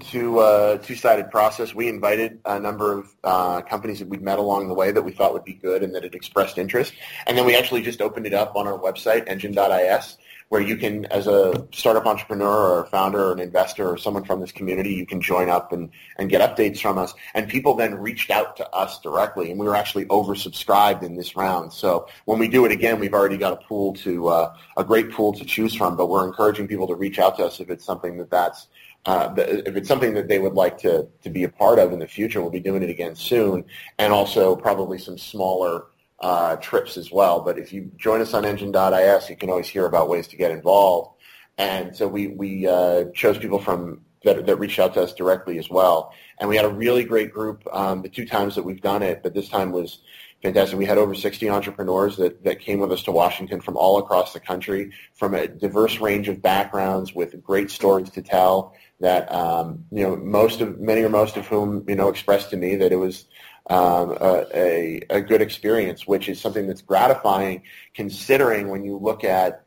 two 0.00 0.40
uh, 0.40 0.78
two-sided 0.78 1.30
process. 1.30 1.74
We 1.74 1.88
invited 1.88 2.40
a 2.44 2.58
number 2.58 2.98
of 2.98 3.14
uh, 3.22 3.62
companies 3.62 4.00
that 4.00 4.08
we'd 4.08 4.22
met 4.22 4.38
along 4.38 4.68
the 4.68 4.74
way 4.74 4.90
that 4.92 5.02
we 5.02 5.12
thought 5.12 5.32
would 5.32 5.44
be 5.44 5.54
good 5.54 5.82
and 5.82 5.94
that 5.94 6.02
had 6.02 6.14
expressed 6.14 6.58
interest, 6.58 6.94
and 7.26 7.38
then 7.38 7.46
we 7.46 7.56
actually 7.56 7.82
just 7.82 8.00
opened 8.00 8.26
it 8.26 8.34
up 8.34 8.56
on 8.56 8.66
our 8.66 8.78
website, 8.78 9.24
engine.is, 9.28 10.18
where 10.48 10.60
you 10.60 10.76
can, 10.76 11.04
as 11.06 11.26
a 11.26 11.66
startup 11.72 12.06
entrepreneur 12.06 12.78
or 12.78 12.86
founder 12.86 13.26
or 13.26 13.32
an 13.32 13.38
investor 13.38 13.88
or 13.88 13.96
someone 13.96 14.24
from 14.24 14.40
this 14.40 14.52
community, 14.52 14.94
you 14.94 15.06
can 15.06 15.20
join 15.20 15.48
up 15.48 15.72
and, 15.72 15.90
and 16.18 16.30
get 16.30 16.40
updates 16.40 16.80
from 16.80 16.98
us. 16.98 17.14
And 17.34 17.48
people 17.48 17.74
then 17.74 17.94
reached 17.94 18.30
out 18.30 18.56
to 18.58 18.68
us 18.70 19.00
directly, 19.00 19.50
and 19.50 19.58
we 19.58 19.66
were 19.66 19.76
actually 19.76 20.06
oversubscribed 20.06 21.02
in 21.02 21.16
this 21.16 21.34
round. 21.36 21.72
So 21.72 22.06
when 22.26 22.38
we 22.38 22.48
do 22.48 22.64
it 22.64 22.72
again, 22.72 23.00
we've 23.00 23.14
already 23.14 23.38
got 23.38 23.52
a 23.52 23.56
pool 23.56 23.94
to 23.94 24.28
uh, 24.28 24.56
a 24.76 24.84
great 24.84 25.10
pool 25.10 25.32
to 25.32 25.44
choose 25.44 25.74
from. 25.74 25.96
But 25.96 26.06
we're 26.08 26.26
encouraging 26.26 26.68
people 26.68 26.86
to 26.88 26.94
reach 26.94 27.18
out 27.18 27.36
to 27.38 27.44
us 27.44 27.60
if 27.60 27.70
it's 27.70 27.84
something 27.84 28.18
that 28.18 28.30
that's 28.30 28.68
uh, 29.06 29.34
if 29.36 29.76
it's 29.76 29.88
something 29.88 30.14
that 30.14 30.28
they 30.28 30.38
would 30.38 30.54
like 30.54 30.78
to, 30.78 31.06
to 31.22 31.28
be 31.28 31.44
a 31.44 31.48
part 31.48 31.78
of 31.78 31.92
in 31.92 31.98
the 31.98 32.06
future, 32.06 32.40
we'll 32.40 32.50
be 32.50 32.60
doing 32.60 32.82
it 32.82 32.88
again 32.88 33.14
soon, 33.14 33.64
and 33.98 34.12
also 34.12 34.56
probably 34.56 34.98
some 34.98 35.18
smaller 35.18 35.86
uh, 36.20 36.56
trips 36.56 36.96
as 36.96 37.10
well. 37.10 37.40
But 37.40 37.58
if 37.58 37.72
you 37.72 37.90
join 37.96 38.20
us 38.20 38.34
on 38.34 38.44
engine.is, 38.44 39.30
you 39.30 39.36
can 39.36 39.50
always 39.50 39.68
hear 39.68 39.86
about 39.86 40.08
ways 40.08 40.28
to 40.28 40.36
get 40.36 40.50
involved. 40.50 41.10
and 41.58 41.96
so 41.96 42.08
we 42.08 42.28
we 42.28 42.66
uh, 42.66 43.04
chose 43.14 43.38
people 43.38 43.58
from 43.58 44.00
that, 44.24 44.46
that 44.46 44.56
reached 44.56 44.78
out 44.78 44.94
to 44.94 45.02
us 45.02 45.12
directly 45.12 45.58
as 45.58 45.70
well. 45.70 46.12
And 46.38 46.48
we 46.48 46.56
had 46.56 46.64
a 46.64 46.70
really 46.70 47.04
great 47.04 47.32
group 47.32 47.62
um, 47.72 48.02
the 48.02 48.08
two 48.08 48.26
times 48.26 48.54
that 48.56 48.64
we've 48.64 48.80
done 48.80 49.02
it, 49.02 49.22
but 49.22 49.34
this 49.34 49.48
time 49.48 49.70
was 49.70 50.00
fantastic. 50.42 50.78
We 50.78 50.86
had 50.86 50.98
over 50.98 51.14
60 51.14 51.48
entrepreneurs 51.48 52.16
that, 52.16 52.42
that 52.44 52.60
came 52.60 52.80
with 52.80 52.92
us 52.92 53.02
to 53.04 53.12
Washington 53.12 53.60
from 53.60 53.76
all 53.76 53.98
across 53.98 54.32
the 54.32 54.40
country, 54.40 54.92
from 55.14 55.34
a 55.34 55.46
diverse 55.46 56.00
range 56.00 56.28
of 56.28 56.42
backgrounds 56.42 57.14
with 57.14 57.42
great 57.42 57.70
stories 57.70 58.10
to 58.10 58.22
tell 58.22 58.74
that, 59.00 59.30
um, 59.32 59.84
you 59.90 60.02
know, 60.02 60.16
most 60.16 60.60
of, 60.60 60.80
many 60.80 61.02
or 61.02 61.08
most 61.08 61.36
of 61.36 61.46
whom, 61.46 61.84
you 61.88 61.94
know, 61.94 62.08
expressed 62.08 62.50
to 62.50 62.56
me 62.56 62.76
that 62.76 62.92
it 62.92 62.96
was 62.96 63.26
um, 63.70 64.16
a, 64.20 65.00
a, 65.08 65.20
good 65.22 65.40
experience, 65.40 66.06
which 66.06 66.28
is 66.28 66.38
something 66.38 66.66
that's 66.66 66.82
gratifying 66.82 67.62
considering 67.94 68.68
when 68.68 68.84
you 68.84 68.98
look 68.98 69.24
at 69.24 69.64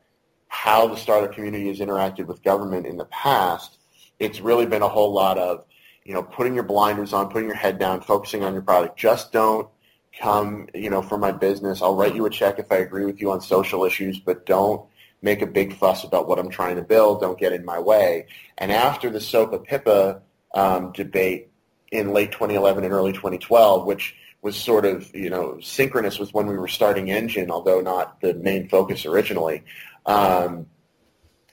how 0.50 0.88
the 0.88 0.96
startup 0.96 1.34
community 1.34 1.68
has 1.68 1.80
interacted 1.80 2.28
with 2.28 2.44
government 2.44 2.86
in 2.86 2.98
the 2.98 3.06
past, 3.06 3.78
it's 4.20 4.40
really 4.40 4.68
been 4.68 4.84
a 4.84 4.88
whole 4.88 5.12
lot 5.12 5.38
of, 5.40 5.66
you 6.04 6.14
know, 6.14 6.22
putting 6.22 6.54
your 6.54 6.64
blinders 6.64 7.12
on, 7.12 7.30
putting 7.30 7.48
your 7.48 7.58
head 7.58 7.80
down, 7.80 8.02
focusing 8.02 8.44
on 8.44 8.54
your 8.54 8.62
product. 8.62 8.98
Just 8.98 9.32
don't 9.32 9.68
come, 10.20 10.68
you 10.74 10.90
know, 10.90 11.02
for 11.02 11.18
my 11.18 11.32
business. 11.32 11.82
I'll 11.82 11.96
write 11.96 12.16
you 12.16 12.26
a 12.26 12.30
check 12.30 12.60
if 12.60 12.72
I 12.72 12.78
agree 12.78 13.06
with 13.06 13.20
you 13.20 13.32
on 13.32 13.42
social 13.42 13.84
issues, 13.84 14.20
but 14.20 14.46
don't 14.46 14.86
make 15.22 15.42
a 15.42 15.48
big 15.48 15.76
fuss 15.76 16.04
about 16.04 16.28
what 16.28 16.40
I'm 16.40 16.50
trying 16.50 16.76
to 16.76 16.84
build. 16.84 17.22
Don't 17.22 17.40
get 17.40 17.54
in 17.54 17.66
my 17.66 17.80
way. 17.80 18.28
And 18.58 18.72
after 18.72 19.10
the 19.10 19.20
SOPA 19.20 19.66
PIPA 19.68 20.22
um, 20.54 20.92
debate 20.92 21.47
in 21.92 22.14
late 22.14 22.32
2011 22.32 22.84
and 22.84 22.94
early 22.94 23.14
2012, 23.14 23.86
which 23.86 24.16
was 24.42 24.56
sort 24.56 24.86
of, 24.86 25.14
you 25.16 25.30
know, 25.30 25.60
synchronous 25.62 26.20
with 26.20 26.34
when 26.34 26.48
we 26.48 26.58
were 26.58 26.68
starting 26.68 27.10
Engine, 27.10 27.50
although 27.50 27.82
not 27.82 28.22
the 28.22 28.34
main 28.36 28.70
focus 28.70 29.06
originally. 29.06 29.64
Um, 30.06 30.68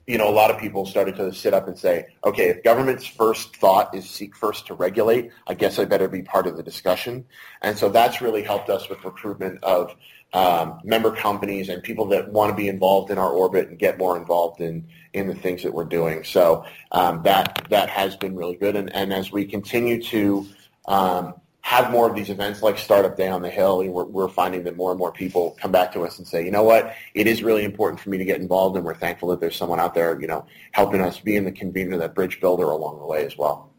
you 0.07 0.19
know, 0.19 0.29
a 0.29 0.33
lot 0.33 0.51
of 0.51 0.59
people 0.59 0.85
started 0.85 1.17
to 1.17 1.33
sit 1.33 1.55
up 1.55 1.67
and 1.67 1.79
say, 1.79 2.09
okay, 2.25 2.51
if 2.51 2.63
government's 2.63 3.07
first 3.07 3.57
thought 3.57 3.95
is 3.95 4.09
seek 4.09 4.37
first 4.37 4.67
to 4.67 4.75
regulate, 4.75 5.31
I 5.47 5.55
guess 5.55 5.79
I 5.79 5.87
better 5.87 6.09
be 6.09 6.23
part 6.23 6.47
of 6.47 6.59
the 6.59 6.63
discussion. 6.63 7.25
And 7.63 7.79
so 7.79 7.89
that's 7.89 8.21
really 8.21 8.43
helped 8.43 8.69
us 8.69 8.89
with 8.91 9.03
recruitment 9.03 9.65
of 9.65 9.95
um, 10.35 10.81
member 10.83 11.13
companies 11.13 11.69
and 11.69 11.83
people 11.83 12.07
that 12.07 12.31
want 12.31 12.51
to 12.51 12.57
be 12.57 12.69
involved 12.69 13.11
in 13.11 13.19
our 13.19 13.31
orbit 13.31 13.69
and 13.69 13.79
get 13.79 13.97
more 13.99 14.17
involved 14.17 14.61
in, 14.61 14.87
in 15.13 15.29
the 15.29 15.35
things 15.35 15.63
that 15.63 15.73
we're 15.73 15.85
doing. 15.85 16.25
So 16.25 16.67
um, 16.91 17.23
that 17.23 17.67
that 17.71 17.89
has 17.89 18.17
been 18.17 18.35
really 18.35 18.57
good. 18.57 18.75
And, 18.75 18.95
and 18.95 19.13
as 19.13 19.31
we 19.31 19.45
continue 19.47 20.03
to 20.03 20.47
um, 20.87 21.35
have 21.61 21.91
more 21.93 22.11
of 22.11 22.17
these 22.17 22.31
events 22.31 22.63
like 22.63 22.77
Startup 22.77 23.17
Day 23.17 23.29
on 23.29 23.43
the 23.43 23.49
Hill, 23.49 23.79
we're, 23.89 24.05
we're 24.05 24.29
finding 24.29 24.65
that 24.65 24.77
more 24.77 24.91
and 24.91 24.99
more 24.99 25.13
people 25.13 25.57
come 25.61 25.71
back 25.71 25.93
to 25.93 26.03
us 26.03 26.19
and 26.19 26.27
say, 26.27 26.45
you 26.45 26.51
know 26.51 26.65
what, 26.65 26.95
it 27.15 27.29
is 27.29 27.43
really 27.43 27.65
important 27.65 28.01
for 28.01 28.11
me 28.11 28.19
to 28.19 28.25
get 28.25 28.41
involved, 28.41 28.77
and 28.77 28.85
we're 28.85 28.95
thankful 28.95 29.29
that 29.31 29.41
there's 29.41 29.57
someone 29.57 29.81
out 29.81 29.95
there, 29.95 30.21
you 30.21 30.27
know, 30.27 30.45
helping 30.73 31.01
us 31.01 31.21
being 31.21 31.45
the 31.45 31.53
convener, 31.53 31.97
that 31.97 32.15
bridge 32.15 32.41
builder 32.41 32.65
along 32.65 32.99
the 32.99 33.07
way 33.07 33.25
as 33.25 33.39
well. 33.39 33.71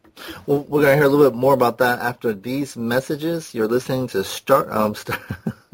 Well, 0.48 0.64
we're 0.64 0.82
gonna 0.82 0.96
hear 0.96 1.04
a 1.04 1.10
little 1.10 1.30
bit 1.30 1.38
more 1.38 1.54
about 1.54 1.80
that 1.80 2.00
after 2.00 2.34
these 2.34 2.78
messages. 2.78 3.54
You're 3.54 3.68
listening 3.68 4.08
to 4.08 4.24
Start. 4.24 4.72
Um, 4.72 4.96
start 4.96 5.20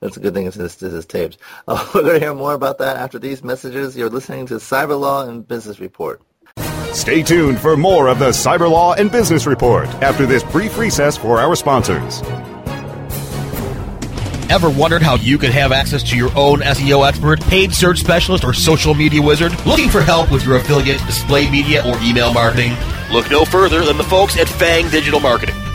That's 0.00 0.16
a 0.16 0.20
good 0.20 0.34
thing. 0.34 0.44
This, 0.46 0.76
this 0.76 0.82
is 0.82 1.06
taped. 1.06 1.38
Uh, 1.68 1.86
we're 1.94 2.02
gonna 2.02 2.18
hear 2.18 2.34
more 2.34 2.54
about 2.54 2.78
that 2.78 2.96
after 2.96 3.18
these 3.18 3.44
messages. 3.44 3.96
You're 3.96 4.10
listening 4.10 4.46
to 4.46 4.54
Cyber 4.54 4.98
Law 4.98 5.26
and 5.26 5.46
Business 5.46 5.80
Report. 5.80 6.22
Stay 6.92 7.22
tuned 7.22 7.60
for 7.60 7.76
more 7.76 8.08
of 8.08 8.18
the 8.18 8.30
Cyber 8.30 8.70
Law 8.70 8.94
and 8.94 9.12
Business 9.12 9.46
Report 9.46 9.86
after 10.02 10.26
this 10.26 10.42
brief 10.42 10.76
recess 10.76 11.16
for 11.16 11.38
our 11.38 11.54
sponsors. 11.54 12.22
Ever 14.50 14.68
wondered 14.68 15.00
how 15.00 15.14
you 15.14 15.38
could 15.38 15.52
have 15.52 15.70
access 15.70 16.02
to 16.10 16.16
your 16.16 16.36
own 16.36 16.58
SEO 16.58 17.06
expert, 17.06 17.40
paid 17.42 17.72
search 17.72 18.00
specialist, 18.00 18.42
or 18.42 18.52
social 18.52 18.94
media 18.94 19.22
wizard? 19.22 19.52
Looking 19.64 19.88
for 19.88 20.00
help 20.00 20.32
with 20.32 20.44
your 20.44 20.56
affiliate, 20.56 20.98
display 21.06 21.48
media, 21.48 21.86
or 21.86 21.96
email 22.02 22.32
marketing? 22.32 22.72
Look 23.12 23.30
no 23.30 23.44
further 23.44 23.84
than 23.84 23.96
the 23.96 24.02
folks 24.02 24.36
at 24.36 24.48
Fang 24.48 24.90
Digital 24.90 25.20
Marketing. 25.20 25.54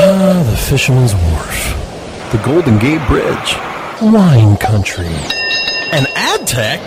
Ah, 0.00 0.46
the 0.48 0.56
Fisherman's 0.56 1.14
Wharf. 1.14 2.30
The 2.30 2.38
Golden 2.44 2.78
Gate 2.78 3.04
Bridge. 3.08 3.56
Wine 4.00 4.56
Country. 4.58 5.06
And 5.92 6.06
ad 6.14 6.46
tech? 6.46 6.80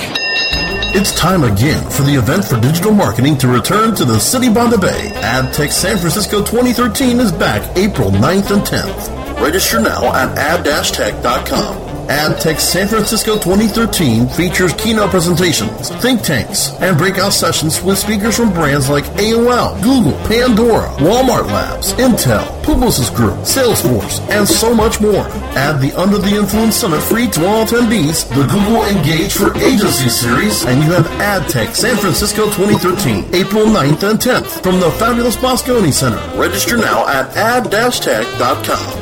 It's 0.95 1.13
time 1.17 1.43
again 1.43 1.89
for 1.89 2.03
the 2.03 2.13
event 2.15 2.45
for 2.45 2.59
digital 2.59 2.93
marketing 2.93 3.37
to 3.39 3.47
return 3.47 3.95
to 3.95 4.05
the 4.05 4.19
City 4.19 4.49
by 4.49 4.69
the 4.69 4.77
Bay. 4.77 5.11
AdTech 5.15 5.71
San 5.71 5.97
Francisco 5.97 6.39
2013 6.39 7.19
is 7.19 7.31
back 7.31 7.61
April 7.77 8.11
9th 8.11 8.51
and 8.51 8.61
10th. 8.61 9.41
Register 9.41 9.81
now 9.81 10.05
at 10.13 10.37
ad-tech.com. 10.37 11.90
AdTech 12.07 12.59
San 12.59 12.87
Francisco 12.87 13.35
2013 13.37 14.27
features 14.27 14.73
keynote 14.73 15.09
presentations, 15.09 15.89
think 16.01 16.21
tanks, 16.21 16.71
and 16.81 16.97
breakout 16.97 17.33
sessions 17.33 17.81
with 17.81 17.97
speakers 17.97 18.37
from 18.37 18.53
brands 18.53 18.89
like 18.89 19.05
AOL, 19.17 19.81
Google, 19.81 20.13
Pandora, 20.27 20.87
Walmart 20.97 21.47
Labs, 21.47 21.93
Intel, 21.93 22.45
Publicis 22.63 23.13
Group, 23.13 23.35
Salesforce, 23.39 24.19
and 24.29 24.47
so 24.47 24.73
much 24.73 24.99
more. 24.99 25.27
Add 25.55 25.81
the 25.81 25.93
Under 25.99 26.17
the 26.17 26.35
Influence 26.35 26.75
Summit 26.75 27.01
free 27.01 27.27
to 27.27 27.45
all 27.45 27.65
attendees, 27.65 28.27
the 28.29 28.47
Google 28.47 28.85
Engage 28.85 29.33
for 29.33 29.55
Agency 29.57 30.09
Series, 30.09 30.65
and 30.65 30.83
you 30.83 30.91
have 30.91 31.05
AdTech 31.19 31.75
San 31.75 31.97
Francisco 31.97 32.45
2013, 32.45 33.33
April 33.33 33.65
9th 33.65 34.03
and 34.09 34.19
10th 34.19 34.63
from 34.63 34.79
the 34.79 34.91
fabulous 34.91 35.35
Moscone 35.37 35.91
Center. 35.93 36.19
Register 36.37 36.77
now 36.77 37.07
at 37.07 37.35
ad-tech.com. 37.37 39.01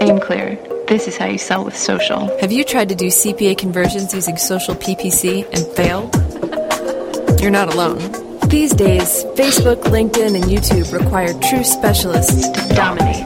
Aim 0.00 0.18
clear. 0.18 0.79
This 0.90 1.06
is 1.06 1.16
how 1.16 1.26
you 1.26 1.38
sell 1.38 1.64
with 1.64 1.76
social. 1.76 2.36
Have 2.40 2.50
you 2.50 2.64
tried 2.64 2.88
to 2.88 2.96
do 2.96 3.06
CPA 3.06 3.56
conversions 3.56 4.12
using 4.12 4.36
social 4.36 4.74
PPC 4.74 5.46
and 5.52 5.64
failed? 5.76 6.12
You're 7.40 7.52
not 7.52 7.72
alone. 7.72 7.98
These 8.48 8.74
days, 8.74 9.22
Facebook, 9.36 9.84
LinkedIn, 9.84 10.34
and 10.34 10.42
YouTube 10.46 10.92
require 10.92 11.32
true 11.48 11.62
specialists 11.62 12.48
to 12.48 12.74
dominate. 12.74 13.24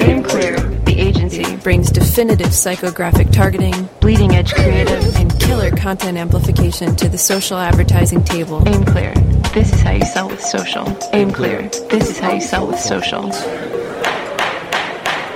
Aim 0.00 0.22
Clear, 0.22 0.56
the 0.86 0.98
agency, 0.98 1.54
brings 1.56 1.90
definitive 1.90 2.46
psychographic 2.46 3.30
targeting, 3.30 3.86
bleeding 4.00 4.34
edge 4.34 4.54
creative, 4.54 5.16
and 5.16 5.38
killer 5.38 5.70
content 5.70 6.16
amplification 6.16 6.96
to 6.96 7.10
the 7.10 7.18
social 7.18 7.58
advertising 7.58 8.24
table. 8.24 8.66
Aim 8.66 8.86
Clear. 8.86 9.12
This 9.52 9.70
is 9.70 9.82
how 9.82 9.92
you 9.92 10.06
sell 10.06 10.30
with 10.30 10.40
social. 10.40 10.96
Aim 11.12 11.30
Clear. 11.30 11.68
This 11.90 12.08
is 12.08 12.18
how 12.18 12.32
you 12.32 12.40
sell 12.40 12.66
with 12.66 12.80
social. 12.80 13.30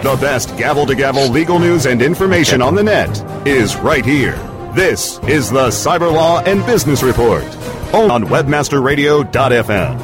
The 0.03 0.17
best 0.17 0.57
gavel 0.57 0.85
to 0.87 0.97
gavel 0.97 1.29
legal 1.29 1.61
news 1.61 1.87
and 1.87 2.03
information 2.03 2.61
on 2.61 2.75
the 2.75 2.83
net 2.83 3.47
is 3.47 3.77
right 3.77 4.05
here. 4.05 4.35
This 4.75 5.21
is 5.29 5.49
the 5.49 5.69
Cyber 5.69 6.13
Law 6.13 6.41
and 6.41 6.67
Business 6.67 7.05
Report 7.05 7.45
on 7.95 8.25
webmasterradio.fm. 8.25 10.01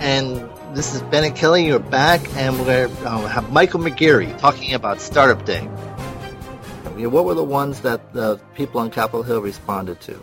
And 0.00 0.76
this 0.76 0.94
is 0.94 1.02
Bennett 1.02 1.34
Kelley. 1.34 1.66
You're 1.66 1.80
back, 1.80 2.20
and 2.36 2.56
we're 2.60 2.86
going 2.86 2.96
to 2.96 3.08
uh, 3.08 3.26
have 3.26 3.50
Michael 3.50 3.80
McGeary 3.80 4.38
talking 4.38 4.72
about 4.72 5.00
Startup 5.00 5.44
Day. 5.44 5.62
What 5.64 7.24
were 7.24 7.34
the 7.34 7.42
ones 7.42 7.80
that 7.80 8.12
the 8.12 8.36
people 8.54 8.80
on 8.80 8.92
Capitol 8.92 9.24
Hill 9.24 9.42
responded 9.42 10.00
to? 10.02 10.22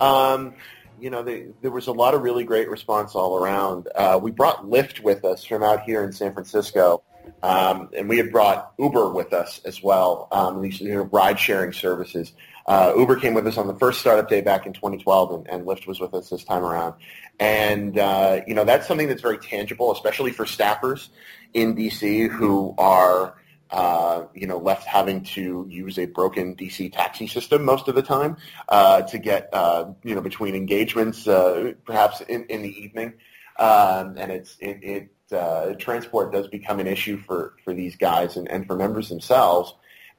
Um, 0.00 0.54
you 1.00 1.10
know, 1.10 1.24
they, 1.24 1.48
there 1.62 1.72
was 1.72 1.88
a 1.88 1.92
lot 1.92 2.14
of 2.14 2.22
really 2.22 2.44
great 2.44 2.70
response 2.70 3.16
all 3.16 3.36
around. 3.36 3.88
Uh, 3.92 4.20
we 4.22 4.30
brought 4.30 4.66
Lyft 4.66 5.00
with 5.00 5.24
us 5.24 5.42
from 5.42 5.64
out 5.64 5.82
here 5.82 6.04
in 6.04 6.12
San 6.12 6.32
Francisco. 6.32 7.02
Um, 7.42 7.90
and 7.96 8.08
we 8.08 8.16
had 8.16 8.32
brought 8.32 8.72
Uber 8.78 9.10
with 9.10 9.32
us 9.32 9.60
as 9.64 9.82
well, 9.82 10.28
um, 10.32 10.62
these 10.62 10.80
you 10.80 10.94
know, 10.94 11.02
ride-sharing 11.02 11.72
services. 11.72 12.32
Uh, 12.66 12.92
Uber 12.96 13.16
came 13.16 13.34
with 13.34 13.46
us 13.46 13.56
on 13.56 13.68
the 13.68 13.74
first 13.74 14.00
startup 14.00 14.28
day 14.28 14.40
back 14.40 14.66
in 14.66 14.72
2012, 14.72 15.32
and, 15.32 15.48
and 15.48 15.66
Lyft 15.66 15.86
was 15.86 16.00
with 16.00 16.12
us 16.14 16.30
this 16.30 16.42
time 16.42 16.64
around. 16.64 16.94
And, 17.38 17.98
uh, 17.98 18.40
you 18.46 18.54
know, 18.54 18.64
that's 18.64 18.88
something 18.88 19.06
that's 19.06 19.22
very 19.22 19.38
tangible, 19.38 19.92
especially 19.92 20.32
for 20.32 20.44
staffers 20.44 21.08
in 21.54 21.76
DC 21.76 22.28
who 22.28 22.74
are, 22.78 23.34
uh, 23.70 24.24
you 24.34 24.46
know, 24.46 24.58
left 24.58 24.84
having 24.84 25.22
to 25.22 25.66
use 25.68 25.98
a 25.98 26.06
broken 26.06 26.56
DC 26.56 26.92
taxi 26.92 27.28
system 27.28 27.64
most 27.64 27.86
of 27.86 27.94
the 27.94 28.02
time 28.02 28.36
uh, 28.68 29.02
to 29.02 29.18
get, 29.18 29.48
uh, 29.52 29.84
you 30.02 30.14
know, 30.14 30.20
between 30.20 30.56
engagements, 30.56 31.28
uh, 31.28 31.72
perhaps 31.84 32.20
in, 32.22 32.44
in 32.46 32.62
the 32.62 32.82
evening. 32.82 33.12
Um, 33.58 34.16
and 34.18 34.30
it's, 34.30 34.56
it, 34.60 34.78
it 34.82 35.34
uh, 35.36 35.74
transport 35.74 36.32
does 36.32 36.48
become 36.48 36.80
an 36.80 36.86
issue 36.86 37.18
for, 37.18 37.54
for 37.64 37.74
these 37.74 37.96
guys 37.96 38.36
and, 38.36 38.50
and 38.50 38.66
for 38.66 38.76
members 38.76 39.08
themselves. 39.08 39.74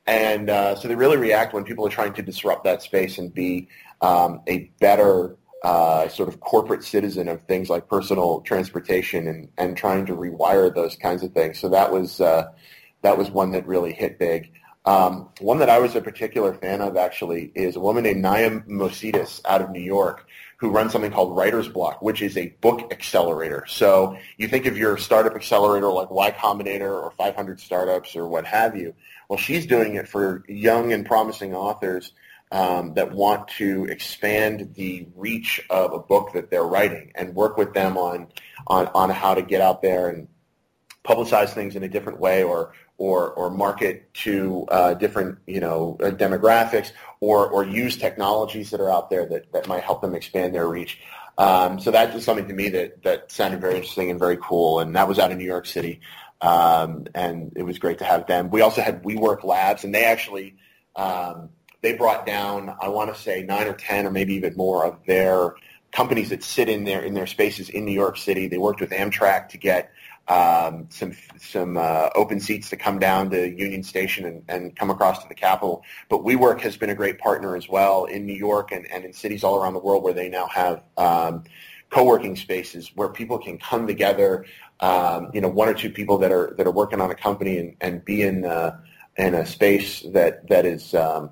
And 0.05 0.49
uh, 0.49 0.75
so 0.75 0.87
they 0.87 0.95
really 0.95 1.17
react 1.17 1.53
when 1.53 1.63
people 1.63 1.85
are 1.85 1.89
trying 1.89 2.13
to 2.13 2.21
disrupt 2.21 2.63
that 2.63 2.81
space 2.81 3.17
and 3.17 3.33
be 3.33 3.67
um, 4.01 4.41
a 4.47 4.71
better 4.79 5.35
uh, 5.63 6.07
sort 6.07 6.29
of 6.29 6.39
corporate 6.39 6.83
citizen 6.83 7.27
of 7.27 7.41
things 7.43 7.69
like 7.69 7.89
personal 7.89 8.41
transportation 8.41 9.27
and, 9.27 9.49
and 9.57 9.75
trying 9.75 10.05
to 10.05 10.13
rewire 10.13 10.73
those 10.73 10.95
kinds 10.95 11.23
of 11.23 11.33
things. 11.33 11.59
So 11.59 11.69
that 11.69 11.91
was 11.91 12.21
uh, 12.21 12.51
that 13.01 13.17
was 13.17 13.29
one 13.31 13.51
that 13.51 13.67
really 13.67 13.93
hit 13.93 14.19
big. 14.19 14.51
Um, 14.85 15.29
one 15.39 15.59
that 15.59 15.69
I 15.69 15.79
was 15.79 15.95
a 15.95 16.01
particular 16.01 16.53
fan 16.53 16.79
of 16.79 16.95
actually 16.95 17.51
is 17.55 17.75
a 17.75 17.79
woman 17.79 18.03
named 18.03 18.21
Naya 18.21 18.61
Mosidis 18.61 19.41
out 19.45 19.61
of 19.61 19.71
New 19.71 19.81
York 19.81 20.25
who 20.57 20.71
runs 20.71 20.91
something 20.91 21.11
called 21.11 21.37
Writer's 21.37 21.67
Block, 21.67 22.01
which 22.01 22.21
is 22.21 22.35
a 22.35 22.47
book 22.61 22.91
accelerator. 22.91 23.65
So 23.67 24.17
you 24.37 24.47
think 24.47 24.65
of 24.65 24.77
your 24.77 24.97
startup 24.97 25.35
accelerator 25.35 25.87
like 25.87 26.09
Y 26.09 26.31
Combinator 26.31 26.91
or 26.91 27.11
500 27.11 27.59
Startups 27.59 28.15
or 28.15 28.27
what 28.27 28.45
have 28.45 28.75
you. 28.75 28.93
Well, 29.29 29.37
she's 29.37 29.65
doing 29.67 29.95
it 29.95 30.07
for 30.07 30.43
young 30.47 30.93
and 30.93 31.05
promising 31.05 31.53
authors 31.53 32.11
um, 32.51 32.93
that 32.95 33.11
want 33.11 33.47
to 33.49 33.85
expand 33.85 34.73
the 34.75 35.07
reach 35.15 35.61
of 35.69 35.93
a 35.93 35.99
book 35.99 36.33
that 36.33 36.49
they're 36.49 36.63
writing 36.63 37.11
and 37.13 37.35
work 37.35 37.57
with 37.57 37.73
them 37.73 37.97
on, 37.97 38.27
on, 38.65 38.87
on 38.95 39.09
how 39.09 39.35
to 39.35 39.41
get 39.41 39.61
out 39.61 39.81
there 39.81 40.09
and 40.09 40.27
publicize 41.03 41.53
things 41.53 41.75
in 41.75 41.83
a 41.83 41.89
different 41.89 42.19
way 42.19 42.43
or 42.43 42.73
or, 42.97 43.31
or 43.31 43.49
market 43.49 44.11
to 44.13 44.65
uh, 44.69 44.93
different 44.95 45.37
you 45.45 45.59
know 45.59 45.97
uh, 46.01 46.11
demographics 46.11 46.91
or, 47.19 47.47
or 47.47 47.63
use 47.63 47.97
technologies 47.97 48.71
that 48.71 48.79
are 48.79 48.91
out 48.91 49.09
there 49.09 49.25
that, 49.25 49.51
that 49.53 49.67
might 49.67 49.83
help 49.83 50.01
them 50.01 50.15
expand 50.15 50.53
their 50.53 50.67
reach. 50.67 50.99
Um, 51.37 51.79
so 51.79 51.91
that 51.91 52.13
was 52.13 52.23
something 52.23 52.47
to 52.47 52.53
me 52.53 52.69
that, 52.69 53.03
that 53.03 53.31
sounded 53.31 53.61
very 53.61 53.75
interesting 53.75 54.09
and 54.09 54.19
very 54.19 54.37
cool, 54.37 54.79
and 54.79 54.95
that 54.95 55.07
was 55.07 55.19
out 55.19 55.31
in 55.31 55.37
New 55.37 55.45
York 55.45 55.67
City, 55.67 56.01
um, 56.41 57.05
and 57.13 57.53
it 57.55 57.63
was 57.63 57.77
great 57.77 57.99
to 57.99 58.05
have 58.05 58.25
them. 58.25 58.49
We 58.49 58.61
also 58.61 58.81
had 58.81 59.03
WeWork 59.03 59.43
Labs, 59.43 59.83
and 59.83 59.93
they 59.93 60.03
actually 60.05 60.55
um, 60.95 61.49
they 61.81 61.93
brought 61.93 62.25
down 62.25 62.75
I 62.81 62.89
want 62.89 63.13
to 63.13 63.21
say 63.21 63.43
nine 63.43 63.67
or 63.67 63.73
ten 63.73 64.07
or 64.07 64.11
maybe 64.11 64.33
even 64.33 64.55
more 64.55 64.85
of 64.85 64.97
their 65.05 65.53
companies 65.91 66.29
that 66.29 66.43
sit 66.43 66.69
in 66.69 66.83
their 66.83 67.01
in 67.01 67.13
their 67.13 67.27
spaces 67.27 67.69
in 67.69 67.85
New 67.85 67.93
York 67.93 68.17
City. 68.17 68.47
They 68.47 68.57
worked 68.57 68.81
with 68.81 68.89
Amtrak 68.89 69.49
to 69.49 69.57
get 69.57 69.91
um, 70.27 70.87
some 70.89 71.15
some 71.39 71.77
uh, 71.77 72.09
open 72.15 72.39
seats 72.39 72.69
to 72.69 72.77
come 72.77 72.99
down 72.99 73.29
to 73.29 73.49
Union 73.49 73.83
Station 73.83 74.25
and, 74.25 74.43
and 74.49 74.75
come 74.75 74.89
across 74.89 75.21
to 75.23 75.27
the 75.29 75.35
Capitol. 75.35 75.83
But 76.09 76.19
WeWork 76.19 76.61
has 76.61 76.75
been 76.75 76.89
a 76.89 76.95
great 76.95 77.17
partner 77.17 77.55
as 77.55 77.69
well 77.69 78.05
in 78.05 78.25
New 78.25 78.35
York 78.35 78.71
and, 78.71 78.89
and 78.91 79.05
in 79.05 79.13
cities 79.13 79.43
all 79.43 79.61
around 79.61 79.73
the 79.73 79.79
world 79.79 80.03
where 80.03 80.13
they 80.13 80.29
now 80.29 80.47
have 80.47 80.83
um, 80.97 81.43
co-working 81.89 82.35
spaces 82.35 82.91
where 82.95 83.09
people 83.09 83.37
can 83.37 83.57
come 83.57 83.87
together. 83.87 84.45
Um, 84.79 85.31
you 85.33 85.41
know, 85.41 85.47
one 85.47 85.69
or 85.69 85.73
two 85.73 85.89
people 85.89 86.17
that 86.19 86.31
are 86.31 86.53
that 86.57 86.67
are 86.67 86.71
working 86.71 87.01
on 87.01 87.09
a 87.09 87.15
company 87.15 87.57
and, 87.57 87.75
and 87.79 88.05
be 88.05 88.21
in 88.21 88.45
uh, 88.45 88.77
in 89.17 89.33
a 89.33 89.45
space 89.45 90.01
that 90.13 90.47
that 90.49 90.65
is 90.65 90.93
um, 90.93 91.31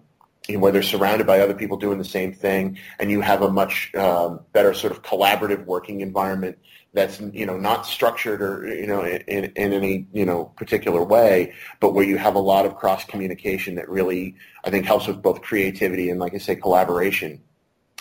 where 0.49 0.71
they're 0.71 0.83
surrounded 0.83 1.25
by 1.25 1.39
other 1.39 1.53
people 1.53 1.77
doing 1.77 1.97
the 1.97 2.05
same 2.05 2.33
thing, 2.33 2.77
and 2.99 3.09
you 3.09 3.21
have 3.21 3.41
a 3.41 3.49
much 3.49 3.93
um, 3.95 4.41
better 4.53 4.73
sort 4.73 4.91
of 4.91 5.01
collaborative 5.01 5.65
working 5.65 6.01
environment 6.01 6.57
that's 6.93 7.19
you 7.19 7.45
know 7.45 7.57
not 7.57 7.85
structured 7.85 8.41
or 8.41 8.67
you 8.67 8.87
know 8.87 9.05
in, 9.05 9.45
in 9.45 9.73
any 9.73 10.07
you 10.13 10.25
know 10.25 10.45
particular 10.55 11.03
way, 11.03 11.53
but 11.79 11.93
where 11.93 12.05
you 12.05 12.17
have 12.17 12.35
a 12.35 12.39
lot 12.39 12.65
of 12.65 12.75
cross 12.75 13.03
communication 13.05 13.75
that 13.75 13.89
really 13.89 14.35
I 14.63 14.69
think 14.69 14.85
helps 14.85 15.07
with 15.07 15.21
both 15.21 15.41
creativity 15.41 16.09
and 16.09 16.19
like 16.19 16.33
I 16.33 16.37
say 16.37 16.55
collaboration. 16.55 17.41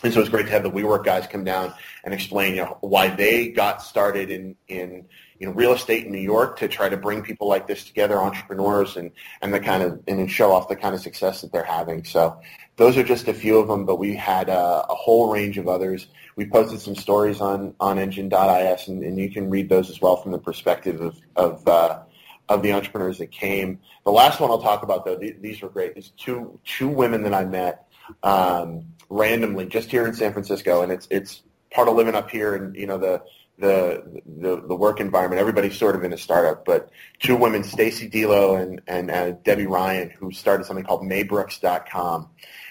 And 0.02 0.12
so 0.12 0.20
it's 0.20 0.28
great 0.28 0.46
to 0.46 0.52
have 0.52 0.62
the 0.62 0.70
WeWork 0.70 1.04
guys 1.04 1.26
come 1.26 1.44
down 1.44 1.72
and 2.04 2.12
explain 2.12 2.56
you 2.56 2.62
know, 2.62 2.76
why 2.80 3.08
they 3.08 3.48
got 3.48 3.82
started 3.82 4.30
in 4.30 4.56
in 4.68 5.06
you 5.38 5.46
know 5.46 5.52
real 5.52 5.72
estate 5.72 6.06
in 6.06 6.12
New 6.12 6.18
York 6.20 6.58
to 6.58 6.68
try 6.68 6.88
to 6.88 6.96
bring 6.96 7.22
people 7.22 7.48
like 7.48 7.66
this 7.66 7.84
together, 7.84 8.18
entrepreneurs, 8.18 8.96
and 8.96 9.10
and 9.42 9.52
the 9.52 9.60
kind 9.60 9.82
of 9.82 10.00
and 10.06 10.30
show 10.30 10.52
off 10.52 10.68
the 10.68 10.76
kind 10.76 10.94
of 10.94 11.00
success 11.00 11.40
that 11.40 11.52
they're 11.52 11.64
having. 11.64 12.04
So 12.04 12.40
those 12.76 12.96
are 12.96 13.04
just 13.04 13.28
a 13.28 13.34
few 13.34 13.58
of 13.58 13.68
them, 13.68 13.84
but 13.84 13.96
we 13.96 14.14
had 14.14 14.48
a, 14.48 14.84
a 14.88 14.94
whole 14.94 15.32
range 15.32 15.58
of 15.58 15.68
others. 15.68 16.08
We 16.36 16.46
posted 16.46 16.80
some 16.80 16.94
stories 16.94 17.40
on 17.40 17.74
on 17.80 17.98
Engine.is, 17.98 18.88
and, 18.88 19.02
and 19.02 19.18
you 19.18 19.30
can 19.30 19.50
read 19.50 19.68
those 19.68 19.90
as 19.90 20.00
well 20.00 20.16
from 20.16 20.32
the 20.32 20.38
perspective 20.38 21.00
of 21.00 21.16
of 21.36 21.66
uh, 21.68 22.02
of 22.48 22.62
the 22.62 22.72
entrepreneurs 22.72 23.18
that 23.18 23.30
came. 23.30 23.80
The 24.04 24.12
last 24.12 24.40
one 24.40 24.50
I'll 24.50 24.60
talk 24.60 24.82
about, 24.82 25.04
though, 25.04 25.18
th- 25.18 25.36
these 25.40 25.62
were 25.62 25.68
great. 25.68 25.94
These 25.94 26.12
two 26.16 26.58
two 26.64 26.88
women 26.88 27.22
that 27.22 27.34
I 27.34 27.44
met 27.44 27.88
um, 28.22 28.86
randomly 29.08 29.66
just 29.66 29.90
here 29.90 30.06
in 30.06 30.14
San 30.14 30.32
Francisco, 30.32 30.82
and 30.82 30.92
it's 30.92 31.06
it's 31.10 31.42
part 31.70 31.88
of 31.88 31.96
living 31.96 32.14
up 32.14 32.30
here, 32.30 32.54
and 32.54 32.74
you 32.74 32.86
know 32.86 32.98
the 32.98 33.22
the, 33.58 34.22
the 34.26 34.62
the 34.66 34.74
work 34.74 35.00
environment. 35.00 35.40
Everybody's 35.40 35.76
sort 35.76 35.94
of 35.94 36.04
in 36.04 36.12
a 36.12 36.18
startup, 36.18 36.64
but 36.64 36.90
two 37.20 37.36
women, 37.36 37.62
Stacy 37.62 38.08
Delo 38.08 38.56
and 38.56 38.80
and 38.86 39.10
uh, 39.10 39.30
Debbie 39.44 39.66
Ryan, 39.66 40.10
who 40.10 40.32
started 40.32 40.66
something 40.66 40.84
called 40.84 41.02
Maybrooks.com, 41.02 42.28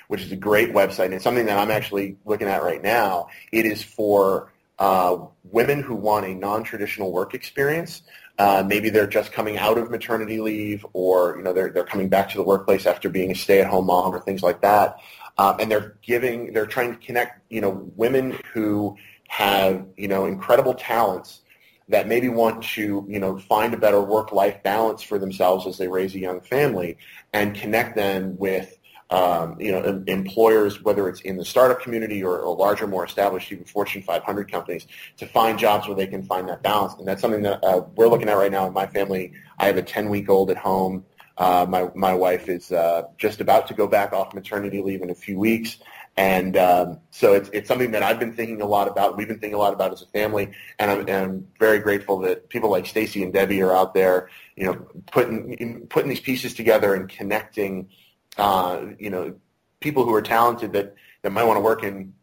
which 0.07 0.21
is 0.21 0.31
a 0.31 0.35
great 0.35 0.73
website 0.73 1.05
and 1.05 1.15
it's 1.15 1.23
something 1.23 1.45
that 1.45 1.57
I'm 1.57 1.71
actually 1.71 2.17
looking 2.25 2.47
at 2.47 2.63
right 2.63 2.81
now. 2.81 3.27
It 3.51 3.65
is 3.65 3.81
for 3.81 4.51
uh, 4.79 5.17
women 5.43 5.81
who 5.81 5.95
want 5.95 6.25
a 6.25 6.33
non-traditional 6.33 7.11
work 7.11 7.33
experience. 7.33 8.01
Uh, 8.39 8.63
maybe 8.65 8.89
they're 8.89 9.07
just 9.07 9.31
coming 9.31 9.57
out 9.57 9.77
of 9.77 9.91
maternity 9.91 10.41
leave, 10.41 10.85
or 10.93 11.37
you 11.37 11.43
know 11.43 11.53
they're 11.53 11.69
they're 11.69 11.85
coming 11.85 12.09
back 12.09 12.29
to 12.29 12.37
the 12.37 12.43
workplace 12.43 12.85
after 12.85 13.07
being 13.07 13.31
a 13.31 13.35
stay-at-home 13.35 13.85
mom 13.85 14.13
or 14.13 14.19
things 14.19 14.41
like 14.41 14.59
that, 14.61 14.97
um, 15.37 15.57
and 15.59 15.71
they're 15.71 15.95
giving 16.01 16.51
they're 16.51 16.65
trying 16.65 16.91
to 16.91 16.97
connect 16.97 17.39
you 17.51 17.61
know 17.61 17.91
women 17.95 18.37
who 18.51 18.97
have 19.33 19.83
you 19.97 20.07
know 20.07 20.27
incredible 20.27 20.75
talents 20.75 21.41
that 21.89 22.07
maybe 22.07 22.29
want 22.29 22.63
to 22.63 23.03
you 23.09 23.19
know 23.19 23.35
find 23.39 23.73
a 23.73 23.77
better 23.77 23.99
work-life 23.99 24.61
balance 24.61 25.01
for 25.01 25.17
themselves 25.17 25.65
as 25.65 25.75
they 25.79 25.87
raise 25.87 26.13
a 26.13 26.19
young 26.19 26.39
family 26.39 26.95
and 27.33 27.55
connect 27.55 27.95
them 27.95 28.37
with 28.37 28.77
um, 29.09 29.59
you 29.59 29.71
know 29.71 30.03
employers 30.05 30.83
whether 30.83 31.09
it's 31.09 31.21
in 31.21 31.35
the 31.35 31.43
startup 31.43 31.81
community 31.81 32.23
or, 32.23 32.37
or, 32.37 32.55
larger 32.55 32.85
more 32.85 33.03
established 33.03 33.51
even 33.51 33.65
fortune 33.65 34.03
500 34.03 34.51
companies 34.51 34.85
to 35.17 35.25
find 35.25 35.57
jobs 35.57 35.87
where 35.87 35.97
they 35.97 36.07
can 36.07 36.21
find 36.21 36.47
that 36.49 36.61
balance. 36.61 36.93
And 36.99 37.07
that's 37.07 37.21
something 37.21 37.41
that 37.41 37.63
uh, 37.63 37.81
we're 37.95 38.09
looking 38.09 38.29
at 38.29 38.37
right 38.37 38.51
now 38.51 38.67
in 38.67 38.73
my 38.73 38.85
family. 38.85 39.33
I 39.57 39.65
have 39.65 39.77
a 39.77 39.81
10 39.81 40.09
week 40.09 40.29
old 40.29 40.51
at 40.51 40.57
home. 40.57 41.05
Uh, 41.37 41.65
my, 41.67 41.89
my 41.95 42.13
wife 42.13 42.47
is 42.47 42.71
uh, 42.71 43.03
just 43.17 43.41
about 43.41 43.65
to 43.67 43.73
go 43.73 43.87
back 43.87 44.13
off 44.13 44.35
maternity 44.35 44.81
leave 44.81 45.01
in 45.01 45.09
a 45.09 45.15
few 45.15 45.39
weeks 45.39 45.79
and 46.15 46.55
um, 46.57 46.99
so 47.09 47.33
it's, 47.33 47.49
it's 47.53 47.67
something 47.67 47.91
that 47.91 48.03
I've 48.03 48.19
been 48.19 48.33
thinking 48.33 48.61
a 48.61 48.67
lot 48.67 48.87
about. 48.87 49.17
We've 49.17 49.27
been 49.27 49.39
thinking 49.39 49.55
a 49.55 49.59
lot 49.59 49.73
about 49.73 49.91
as 49.91 50.01
a 50.03 50.07
family, 50.07 50.51
and 50.77 50.91
I'm, 50.91 50.99
and 51.01 51.09
I'm 51.09 51.47
very 51.59 51.79
grateful 51.79 52.19
that 52.19 52.49
people 52.49 52.69
like 52.69 52.85
Stacy 52.85 53.23
and 53.23 53.33
Debbie 53.33 53.61
are 53.63 53.75
out 53.75 53.93
there, 53.93 54.29
you 54.55 54.65
know, 54.65 54.87
putting 55.11 55.87
putting 55.87 56.09
these 56.09 56.19
pieces 56.19 56.53
together 56.53 56.93
and 56.93 57.09
connecting, 57.09 57.89
uh, 58.37 58.85
you 58.99 59.09
know, 59.09 59.33
people 59.79 60.05
who 60.05 60.13
are 60.13 60.21
talented 60.21 60.73
that, 60.73 60.95
that 61.23 61.31
might 61.31 61.45
want 61.45 61.57
to 61.57 61.61
work 61.61 61.83
in 61.83 62.13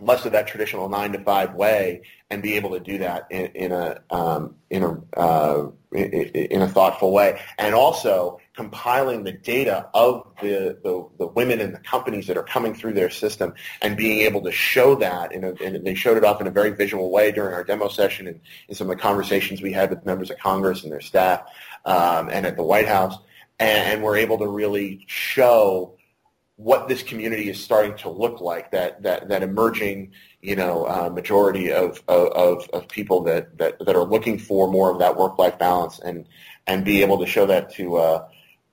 less 0.00 0.24
of 0.24 0.32
that 0.32 0.46
traditional 0.46 0.88
nine 0.88 1.12
to 1.12 1.18
five 1.18 1.54
way 1.54 2.02
and 2.30 2.42
be 2.42 2.54
able 2.54 2.70
to 2.70 2.80
do 2.80 2.98
that 2.98 3.26
in, 3.30 3.46
in 3.46 3.72
a 3.72 4.00
um, 4.10 4.54
in 4.70 4.82
a 4.82 5.18
uh, 5.18 5.70
in 5.92 6.62
a 6.62 6.68
thoughtful 6.68 7.12
way, 7.12 7.40
and 7.58 7.74
also 7.74 8.38
compiling 8.58 9.22
the 9.22 9.30
data 9.30 9.88
of 9.94 10.26
the, 10.42 10.76
the, 10.82 11.08
the 11.18 11.28
women 11.28 11.60
and 11.60 11.72
the 11.72 11.78
companies 11.78 12.26
that 12.26 12.36
are 12.36 12.42
coming 12.42 12.74
through 12.74 12.92
their 12.92 13.08
system, 13.08 13.54
and 13.82 13.96
being 13.96 14.18
able 14.22 14.42
to 14.42 14.50
show 14.50 14.96
that, 14.96 15.32
a, 15.32 15.54
and 15.64 15.86
they 15.86 15.94
showed 15.94 16.16
it 16.16 16.24
off 16.24 16.40
in 16.40 16.48
a 16.48 16.50
very 16.50 16.70
visual 16.70 17.08
way 17.12 17.30
during 17.30 17.54
our 17.54 17.62
demo 17.62 17.86
session 17.86 18.26
and 18.26 18.40
in 18.68 18.74
some 18.74 18.90
of 18.90 18.96
the 18.96 19.00
conversations 19.00 19.62
we 19.62 19.70
had 19.70 19.90
with 19.90 20.04
members 20.04 20.28
of 20.28 20.36
Congress 20.38 20.82
and 20.82 20.90
their 20.90 21.00
staff, 21.00 21.44
um, 21.84 22.28
and 22.32 22.44
at 22.46 22.56
the 22.56 22.64
White 22.64 22.88
House, 22.88 23.16
and, 23.60 23.92
and 23.92 24.02
we're 24.02 24.16
able 24.16 24.38
to 24.38 24.48
really 24.48 25.04
show 25.06 25.94
what 26.56 26.88
this 26.88 27.04
community 27.04 27.48
is 27.48 27.62
starting 27.62 27.96
to 27.98 28.08
look 28.08 28.40
like, 28.40 28.72
that, 28.72 29.00
that, 29.04 29.28
that 29.28 29.44
emerging 29.44 30.10
you 30.42 30.56
know, 30.56 30.84
uh, 30.86 31.08
majority 31.08 31.72
of, 31.72 32.02
of, 32.08 32.68
of 32.72 32.88
people 32.88 33.22
that, 33.22 33.56
that, 33.56 33.78
that 33.86 33.94
are 33.94 34.04
looking 34.04 34.36
for 34.36 34.68
more 34.68 34.90
of 34.90 34.98
that 34.98 35.16
work-life 35.16 35.56
balance 35.60 36.00
and, 36.00 36.26
and 36.66 36.84
be 36.84 37.02
able 37.02 37.18
to 37.18 37.26
show 37.26 37.46
that 37.46 37.72
to, 37.72 37.96
uh, 37.96 38.28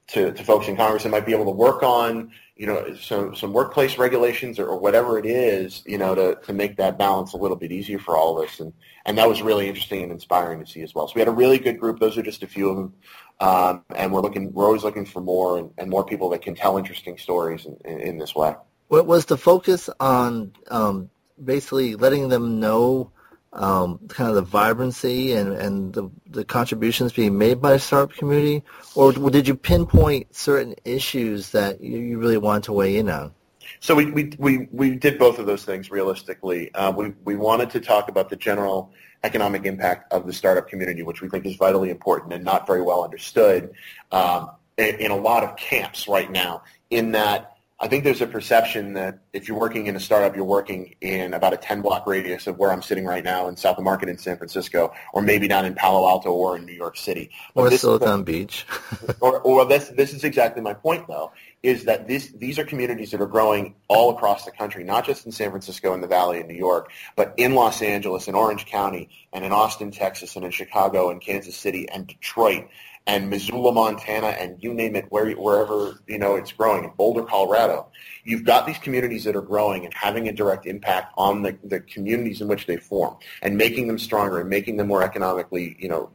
to, 0.08 0.32
to 0.32 0.44
folks 0.44 0.68
in 0.68 0.76
Congress 0.76 1.04
and 1.04 1.12
might 1.12 1.26
be 1.26 1.34
able 1.34 1.46
to 1.46 1.52
work 1.52 1.82
on, 1.84 2.32
you 2.56 2.68
know, 2.68 2.96
some, 2.96 3.36
some 3.36 3.52
workplace 3.52 3.98
regulations 3.98 4.60
or, 4.60 4.68
or 4.68 4.80
whatever 4.80 5.18
it 5.18 5.26
is, 5.26 5.82
you 5.86 5.98
know, 5.98 6.14
to, 6.14 6.36
to 6.46 6.54
make 6.54 6.78
that 6.78 6.98
balance 6.98 7.34
a 7.34 7.38
little 7.38 7.58
bit 7.58 7.72
easier 7.72 8.00
for 8.00 8.16
all 8.16 8.38
of 8.38 8.48
us. 8.48 8.60
And, 8.60 8.72
and 9.06 9.18
that 9.18 9.28
was 9.28 9.42
really 9.42 9.68
interesting 9.68 10.04
and 10.04 10.12
inspiring 10.12 10.60
to 10.64 10.66
see 10.66 10.82
as 10.82 10.94
well. 10.94 11.08
So 11.08 11.14
we 11.16 11.22
had 11.22 11.28
a 11.28 11.32
really 11.32 11.58
good 11.58 11.80
group. 11.80 12.00
Those 12.00 12.18
are 12.18 12.22
just 12.22 12.44
a 12.44 12.48
few 12.48 12.70
of 12.70 12.78
them. 12.78 12.94
Um, 13.42 13.84
and 13.96 14.14
we're 14.14 14.22
looking, 14.22 14.54
we're 14.54 14.66
always 14.66 14.84
looking 14.84 15.06
for 15.06 15.22
more 15.22 15.58
and, 15.58 15.72
and 15.78 15.90
more 15.90 16.06
people 16.06 16.30
that 16.30 16.42
can 16.42 16.56
tell 16.56 16.78
interesting 16.78 17.18
stories 17.18 17.66
in, 17.66 17.76
in, 17.84 18.00
in 18.00 18.18
this 18.18 18.36
way. 18.36 18.56
What 18.88 19.08
was 19.08 19.26
the 19.26 19.38
focus 19.38 19.90
on 20.00 20.54
um, 20.70 21.10
basically 21.44 21.96
letting 21.96 22.30
them 22.30 22.60
know 22.60 23.12
um, 23.56 24.00
kind 24.08 24.30
of 24.30 24.36
the 24.36 24.42
vibrancy 24.42 25.34
and, 25.34 25.54
and 25.54 25.94
the, 25.94 26.10
the 26.28 26.46
contributions 26.46 27.14
being 27.14 27.38
made 27.38 27.62
by 27.62 27.74
the 27.74 27.80
startup 27.80 28.16
community, 28.16 28.64
or 28.96 29.12
did 29.14 29.48
you 29.48 29.56
pinpoint 29.56 30.36
certain 30.36 30.76
issues 30.86 31.52
that 31.52 31.82
you, 31.82 31.98
you 31.98 32.20
really 32.20 32.38
wanted 32.38 32.64
to 32.64 32.74
weigh 32.74 32.98
in 32.98 33.10
on? 33.10 33.34
So 33.80 33.96
we, 33.96 34.12
we, 34.12 34.34
we, 34.38 34.68
we 34.72 34.96
did 34.96 35.18
both 35.18 35.40
of 35.40 35.46
those 35.46 35.66
things 35.66 35.90
realistically. 35.90 36.74
Uh, 36.74 36.92
we, 36.92 37.14
we 37.24 37.36
wanted 37.36 37.70
to 37.72 37.80
talk 37.80 38.10
about 38.10 38.30
the 38.30 38.36
general 38.36 38.92
economic 39.24 39.66
impact 39.66 40.14
of 40.14 40.28
the 40.28 40.34
startup 40.34 40.68
community, 40.68 41.02
which 41.02 41.22
we 41.22 41.30
think 41.30 41.46
is 41.46 41.56
vitally 41.56 41.90
important 41.90 42.34
and 42.34 42.44
not 42.44 42.68
very 42.68 42.82
well 42.82 43.04
understood. 43.04 43.74
Um, 44.12 44.52
in, 44.78 44.96
in 44.96 45.12
a 45.12 45.16
lot 45.16 45.44
of 45.44 45.56
camps 45.56 46.08
right 46.08 46.32
now. 46.32 46.64
In 46.90 47.12
that, 47.14 47.55
I 47.78 47.90
think 47.90 48.06
there's 48.06 48.22
a 48.22 48.28
perception 48.28 48.94
that 48.94 49.20
if 49.34 49.50
you're 49.50 49.60
working 49.60 49.88
in 49.88 49.98
a 49.98 50.00
startup, 50.00 50.34
you're 50.34 50.46
working 50.46 50.96
in 51.02 51.34
about 51.34 51.54
a 51.54 51.58
10 51.58 51.82
block 51.82 52.08
radius 52.08 52.48
of 52.48 52.58
where 52.58 52.72
I'm 52.72 52.82
sitting 52.82 53.04
right 53.04 53.24
now 53.24 53.50
in 53.50 53.58
South 53.58 53.78
of 53.78 53.84
Market 53.84 54.08
in 54.08 54.18
San 54.18 54.38
Francisco, 54.38 54.94
or 55.12 55.22
maybe 55.22 55.50
down 55.50 55.66
in 55.66 55.76
Palo 55.76 56.08
Alto 56.08 56.32
or 56.32 56.56
in 56.56 56.66
New 56.66 56.74
York 56.74 56.96
City. 56.96 57.32
But 57.54 57.74
Or 57.74 57.78
Silicon 57.78 58.24
Beach. 58.24 58.66
or, 59.20 59.42
or 59.42 59.66
this, 59.66 59.90
this 59.90 60.14
is 60.14 60.24
exactly 60.24 60.62
my 60.62 60.74
point, 60.74 61.06
though, 61.10 61.34
is 61.64 61.84
that 61.84 62.08
this, 62.08 62.32
these 62.38 62.58
are 62.60 62.64
communities 62.64 63.12
that 63.12 63.20
are 63.20 63.28
growing 63.28 63.76
all 63.90 64.16
across 64.16 64.46
the 64.46 64.52
country, 64.52 64.86
not 64.86 65.06
just 65.06 65.26
in 65.26 65.34
San 65.34 65.50
Francisco 65.50 65.94
and 65.94 66.02
the 66.02 66.08
Valley 66.08 66.40
in 66.40 66.48
New 66.48 66.56
York, 66.56 66.92
but 67.18 67.34
in 67.36 67.56
Los 67.56 67.82
Angeles, 67.82 68.28
and 68.28 68.38
Orange 68.38 68.66
County, 68.68 69.10
and 69.34 69.44
in 69.44 69.52
Austin, 69.52 69.92
Texas, 69.92 70.38
and 70.38 70.46
in 70.46 70.52
Chicago, 70.52 71.10
and 71.10 71.20
Kansas 71.20 71.58
City, 71.58 71.90
and 71.90 72.08
Detroit, 72.08 72.70
and 73.08 73.30
Missoula, 73.30 73.72
Montana, 73.72 74.28
and 74.28 74.62
you 74.64 74.74
name 74.74 74.96
it, 74.96 75.06
where, 75.10 75.30
wherever 75.32 76.00
you 76.08 76.18
know 76.18 76.36
it's 76.36 76.52
growing, 76.52 76.84
in 76.84 76.92
Boulder, 76.98 77.24
Colorado. 77.24 77.88
You've 78.24 78.44
got 78.44 78.66
these 78.66 78.80
communities 78.80 79.24
that 79.26 79.36
are 79.36 79.42
growing 79.42 79.86
and 79.86 79.94
having 79.94 80.28
a 80.28 80.34
direct 80.34 80.66
impact 80.66 81.14
on 81.18 81.44
the, 81.44 81.58
the 81.64 81.80
communities 81.82 82.42
in 82.42 82.48
which 82.48 82.66
they 82.66 82.78
form, 82.78 83.18
and 83.42 83.58
making 83.58 83.88
them 83.88 84.00
stronger 84.00 84.40
and 84.40 84.50
making 84.50 84.78
them 84.78 84.88
more 84.88 85.04
economically, 85.04 85.76
you 85.80 85.88
know, 85.88 86.10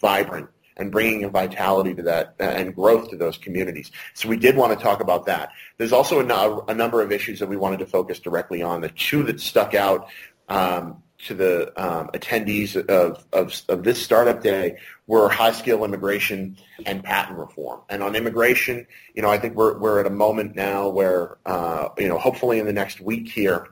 vibrant 0.00 0.48
and 0.76 0.92
bringing 0.92 1.24
a 1.24 1.28
vitality 1.28 1.94
to 1.94 2.02
that 2.02 2.34
and 2.38 2.74
growth 2.74 3.08
to 3.08 3.16
those 3.16 3.38
communities. 3.38 3.90
So 4.12 4.28
we 4.28 4.36
did 4.36 4.56
want 4.56 4.78
to 4.78 4.82
talk 4.82 5.00
about 5.00 5.24
that. 5.26 5.52
There's 5.78 5.92
also 5.92 6.20
a, 6.20 6.64
a 6.66 6.74
number 6.74 7.00
of 7.00 7.12
issues 7.12 7.38
that 7.38 7.48
we 7.48 7.56
wanted 7.56 7.78
to 7.78 7.86
focus 7.86 8.18
directly 8.18 8.62
on. 8.62 8.82
The 8.82 8.90
two 8.90 9.22
that 9.22 9.40
stuck 9.40 9.74
out 9.74 10.08
um, 10.48 11.02
to 11.18 11.34
the 11.34 11.72
um, 11.82 12.08
attendees 12.08 12.76
of, 12.76 13.24
of, 13.32 13.62
of 13.68 13.84
this 13.84 14.02
startup 14.02 14.42
day 14.42 14.78
were 15.06 15.28
high 15.28 15.52
skill 15.52 15.84
immigration 15.84 16.56
and 16.84 17.02
patent 17.02 17.38
reform. 17.38 17.80
And 17.88 18.02
on 18.02 18.16
immigration, 18.16 18.86
you 19.14 19.22
know, 19.22 19.30
I 19.30 19.38
think 19.38 19.54
we're, 19.54 19.78
we're 19.78 20.00
at 20.00 20.06
a 20.06 20.10
moment 20.10 20.54
now 20.54 20.88
where, 20.88 21.38
uh, 21.46 21.88
you 21.98 22.08
know, 22.08 22.18
hopefully 22.18 22.58
in 22.58 22.66
the 22.66 22.72
next 22.72 23.00
week 23.00 23.28
here, 23.28 23.68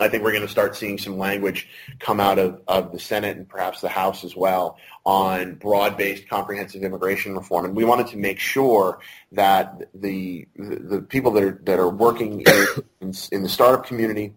I 0.00 0.08
think 0.08 0.22
we're 0.22 0.32
going 0.32 0.46
to 0.46 0.48
start 0.48 0.76
seeing 0.76 0.96
some 0.96 1.18
language 1.18 1.68
come 1.98 2.20
out 2.20 2.38
of, 2.38 2.62
of 2.66 2.90
the 2.90 2.98
Senate 2.98 3.36
and 3.36 3.46
perhaps 3.46 3.82
the 3.82 3.90
House 3.90 4.24
as 4.24 4.34
well 4.34 4.78
on 5.04 5.56
broad-based 5.56 6.26
comprehensive 6.28 6.82
immigration 6.82 7.34
reform. 7.34 7.66
And 7.66 7.76
we 7.76 7.84
wanted 7.84 8.06
to 8.08 8.16
make 8.16 8.38
sure 8.38 9.00
that 9.32 9.90
the 9.94 10.48
the, 10.56 11.02
people 11.02 11.32
that 11.32 11.42
are 11.42 11.60
that 11.64 11.78
are 11.78 11.90
working 11.90 12.40
in, 12.40 12.66
in, 13.02 13.14
in 13.30 13.42
the 13.42 13.48
startup 13.48 13.84
community 13.86 14.32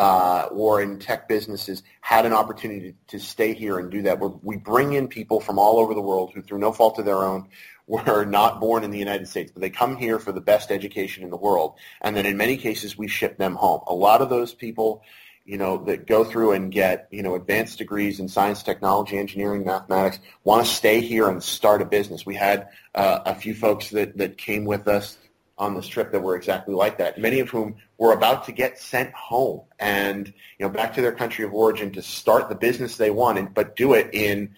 uh, 0.00 0.48
or 0.50 0.80
in 0.80 0.98
tech 0.98 1.28
businesses 1.28 1.82
had 2.00 2.24
an 2.24 2.32
opportunity 2.32 2.92
to, 3.06 3.18
to 3.18 3.22
stay 3.22 3.52
here 3.52 3.78
and 3.78 3.90
do 3.90 4.00
that. 4.00 4.18
We 4.42 4.56
bring 4.56 4.94
in 4.94 5.08
people 5.08 5.40
from 5.40 5.58
all 5.58 5.78
over 5.78 5.92
the 5.92 6.00
world 6.00 6.32
who, 6.34 6.40
through 6.40 6.58
no 6.58 6.72
fault 6.72 6.98
of 6.98 7.04
their 7.04 7.18
own, 7.18 7.48
were 7.86 8.24
not 8.24 8.60
born 8.60 8.82
in 8.82 8.90
the 8.90 8.98
United 8.98 9.28
States, 9.28 9.52
but 9.52 9.60
they 9.60 9.68
come 9.68 9.96
here 9.96 10.18
for 10.18 10.32
the 10.32 10.40
best 10.40 10.70
education 10.70 11.22
in 11.22 11.28
the 11.28 11.36
world. 11.36 11.74
And 12.00 12.16
then 12.16 12.24
in 12.24 12.38
many 12.38 12.56
cases, 12.56 12.96
we 12.96 13.08
ship 13.08 13.36
them 13.36 13.56
home. 13.56 13.82
A 13.88 13.94
lot 13.94 14.22
of 14.22 14.30
those 14.30 14.54
people, 14.54 15.02
you 15.44 15.58
know, 15.58 15.84
that 15.84 16.06
go 16.06 16.24
through 16.24 16.52
and 16.52 16.72
get, 16.72 17.06
you 17.10 17.22
know, 17.22 17.34
advanced 17.34 17.76
degrees 17.76 18.20
in 18.20 18.28
science, 18.28 18.62
technology, 18.62 19.18
engineering, 19.18 19.66
mathematics, 19.66 20.18
want 20.44 20.64
to 20.64 20.72
stay 20.72 21.00
here 21.02 21.28
and 21.28 21.42
start 21.42 21.82
a 21.82 21.84
business. 21.84 22.24
We 22.24 22.36
had 22.36 22.68
uh, 22.94 23.20
a 23.26 23.34
few 23.34 23.54
folks 23.54 23.90
that, 23.90 24.16
that 24.16 24.38
came 24.38 24.64
with 24.64 24.88
us 24.88 25.18
on 25.60 25.74
this 25.74 25.86
trip 25.86 26.10
that 26.10 26.20
were 26.20 26.34
exactly 26.34 26.74
like 26.74 26.96
that, 26.98 27.18
many 27.18 27.38
of 27.38 27.50
whom 27.50 27.76
were 27.98 28.12
about 28.12 28.46
to 28.46 28.52
get 28.52 28.80
sent 28.80 29.12
home 29.12 29.60
and, 29.78 30.28
you 30.58 30.66
know, 30.66 30.70
back 30.70 30.94
to 30.94 31.02
their 31.02 31.12
country 31.12 31.44
of 31.44 31.52
origin 31.52 31.92
to 31.92 32.02
start 32.02 32.48
the 32.48 32.54
business 32.54 32.96
they 32.96 33.10
wanted, 33.10 33.52
but 33.52 33.76
do 33.76 33.92
it 33.92 34.08
in 34.12 34.52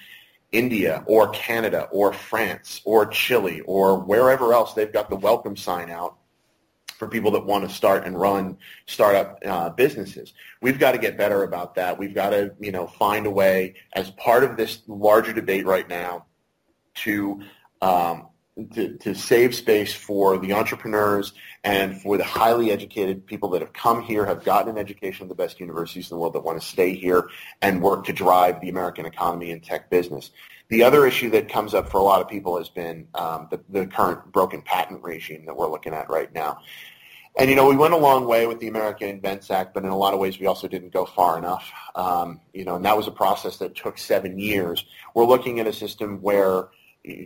India 0.52 1.02
or 1.06 1.28
Canada 1.30 1.88
or 1.90 2.12
France 2.12 2.80
or 2.84 3.04
Chile 3.06 3.60
or 3.62 3.98
wherever 3.98 4.52
else 4.52 4.74
they've 4.74 4.92
got 4.92 5.10
the 5.10 5.16
welcome 5.16 5.56
sign 5.56 5.90
out 5.90 6.16
for 6.96 7.08
people 7.08 7.32
that 7.32 7.44
want 7.44 7.68
to 7.68 7.74
start 7.74 8.06
and 8.06 8.16
run 8.16 8.56
startup 8.86 9.38
uh, 9.44 9.70
businesses. 9.70 10.34
We've 10.60 10.78
got 10.78 10.92
to 10.92 10.98
get 10.98 11.18
better 11.18 11.42
about 11.42 11.74
that. 11.74 11.98
We've 11.98 12.14
got 12.14 12.30
to, 12.30 12.54
you 12.60 12.70
know, 12.70 12.86
find 12.86 13.26
a 13.26 13.30
way 13.30 13.74
as 13.94 14.12
part 14.12 14.44
of 14.44 14.56
this 14.56 14.82
larger 14.86 15.32
debate 15.32 15.66
right 15.66 15.88
now 15.88 16.26
to 16.94 17.42
um, 17.80 18.28
to, 18.74 18.96
to 18.98 19.14
save 19.14 19.54
space 19.54 19.94
for 19.94 20.38
the 20.38 20.52
entrepreneurs 20.52 21.32
and 21.64 22.00
for 22.02 22.18
the 22.18 22.24
highly 22.24 22.70
educated 22.70 23.26
people 23.26 23.48
that 23.50 23.62
have 23.62 23.72
come 23.72 24.02
here, 24.02 24.26
have 24.26 24.44
gotten 24.44 24.70
an 24.70 24.78
education 24.78 25.24
at 25.24 25.28
the 25.28 25.34
best 25.34 25.58
universities 25.58 26.10
in 26.10 26.16
the 26.16 26.20
world 26.20 26.34
that 26.34 26.44
want 26.44 26.60
to 26.60 26.66
stay 26.66 26.94
here 26.94 27.28
and 27.62 27.82
work 27.82 28.04
to 28.04 28.12
drive 28.12 28.60
the 28.60 28.68
American 28.68 29.06
economy 29.06 29.50
and 29.50 29.62
tech 29.62 29.88
business. 29.88 30.30
The 30.68 30.82
other 30.82 31.06
issue 31.06 31.30
that 31.30 31.48
comes 31.48 31.72
up 31.72 31.90
for 31.90 31.98
a 31.98 32.02
lot 32.02 32.20
of 32.20 32.28
people 32.28 32.58
has 32.58 32.68
been 32.68 33.06
um, 33.14 33.48
the, 33.50 33.60
the 33.70 33.86
current 33.86 34.32
broken 34.32 34.60
patent 34.62 35.02
regime 35.02 35.46
that 35.46 35.56
we're 35.56 35.70
looking 35.70 35.94
at 35.94 36.10
right 36.10 36.32
now. 36.34 36.58
And 37.38 37.48
you 37.48 37.56
know, 37.56 37.66
we 37.66 37.76
went 37.76 37.94
a 37.94 37.98
long 37.98 38.26
way 38.26 38.46
with 38.46 38.60
the 38.60 38.68
American 38.68 39.08
Invents 39.08 39.50
Act, 39.50 39.72
but 39.72 39.84
in 39.84 39.88
a 39.88 39.96
lot 39.96 40.12
of 40.12 40.20
ways, 40.20 40.38
we 40.38 40.46
also 40.46 40.68
didn't 40.68 40.92
go 40.92 41.06
far 41.06 41.38
enough. 41.38 41.72
Um, 41.94 42.40
you 42.52 42.66
know, 42.66 42.76
and 42.76 42.84
that 42.84 42.96
was 42.96 43.06
a 43.06 43.10
process 43.10 43.56
that 43.58 43.74
took 43.74 43.96
seven 43.96 44.38
years. 44.38 44.84
We're 45.14 45.24
looking 45.24 45.58
at 45.58 45.66
a 45.66 45.72
system 45.72 46.20
where 46.20 46.68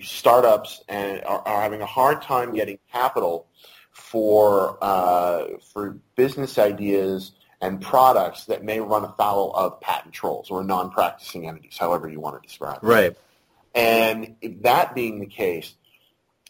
startups 0.02 0.82
and 0.88 1.22
are, 1.24 1.40
are 1.46 1.62
having 1.62 1.82
a 1.82 1.86
hard 1.86 2.22
time 2.22 2.54
getting 2.54 2.78
capital 2.92 3.46
for 3.92 4.78
uh, 4.82 5.44
for 5.72 5.98
business 6.16 6.58
ideas 6.58 7.32
and 7.60 7.80
products 7.80 8.44
that 8.44 8.62
may 8.64 8.80
run 8.80 9.04
afoul 9.04 9.52
of 9.54 9.80
patent 9.80 10.12
trolls 10.12 10.50
or 10.50 10.62
non-practicing 10.62 11.48
entities, 11.48 11.76
however 11.78 12.08
you 12.08 12.20
want 12.20 12.40
to 12.40 12.46
describe 12.46 12.78
it. 12.82 12.86
Right. 12.86 13.16
And 13.74 14.36
that 14.60 14.94
being 14.94 15.20
the 15.20 15.26
case, 15.26 15.74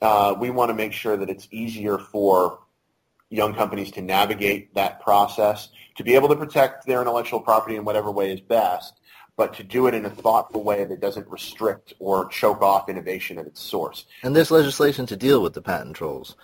uh, 0.02 0.34
we 0.38 0.50
want 0.50 0.70
to 0.70 0.74
make 0.74 0.92
sure 0.92 1.16
that 1.16 1.30
it's 1.30 1.46
easier 1.50 1.98
for 1.98 2.60
young 3.30 3.54
companies 3.54 3.90
to 3.92 4.02
navigate 4.02 4.74
that 4.74 5.00
process, 5.00 5.68
to 5.96 6.04
be 6.04 6.14
able 6.14 6.28
to 6.28 6.36
protect 6.36 6.86
their 6.86 7.00
intellectual 7.00 7.40
property 7.40 7.76
in 7.76 7.84
whatever 7.84 8.10
way 8.10 8.32
is 8.32 8.40
best, 8.40 9.00
but 9.36 9.54
to 9.54 9.62
do 9.62 9.86
it 9.86 9.94
in 9.94 10.04
a 10.06 10.10
thoughtful 10.10 10.62
way 10.62 10.84
that 10.84 11.00
doesn't 11.00 11.28
restrict 11.28 11.92
or 11.98 12.28
choke 12.28 12.62
off 12.62 12.88
innovation 12.88 13.38
at 13.38 13.46
its 13.46 13.60
source. 13.60 14.06
And 14.22 14.34
there's 14.34 14.50
legislation 14.50 15.06
to 15.06 15.16
deal 15.16 15.42
with 15.42 15.54
the 15.54 15.62
patent 15.62 15.96
trolls. 15.96 16.36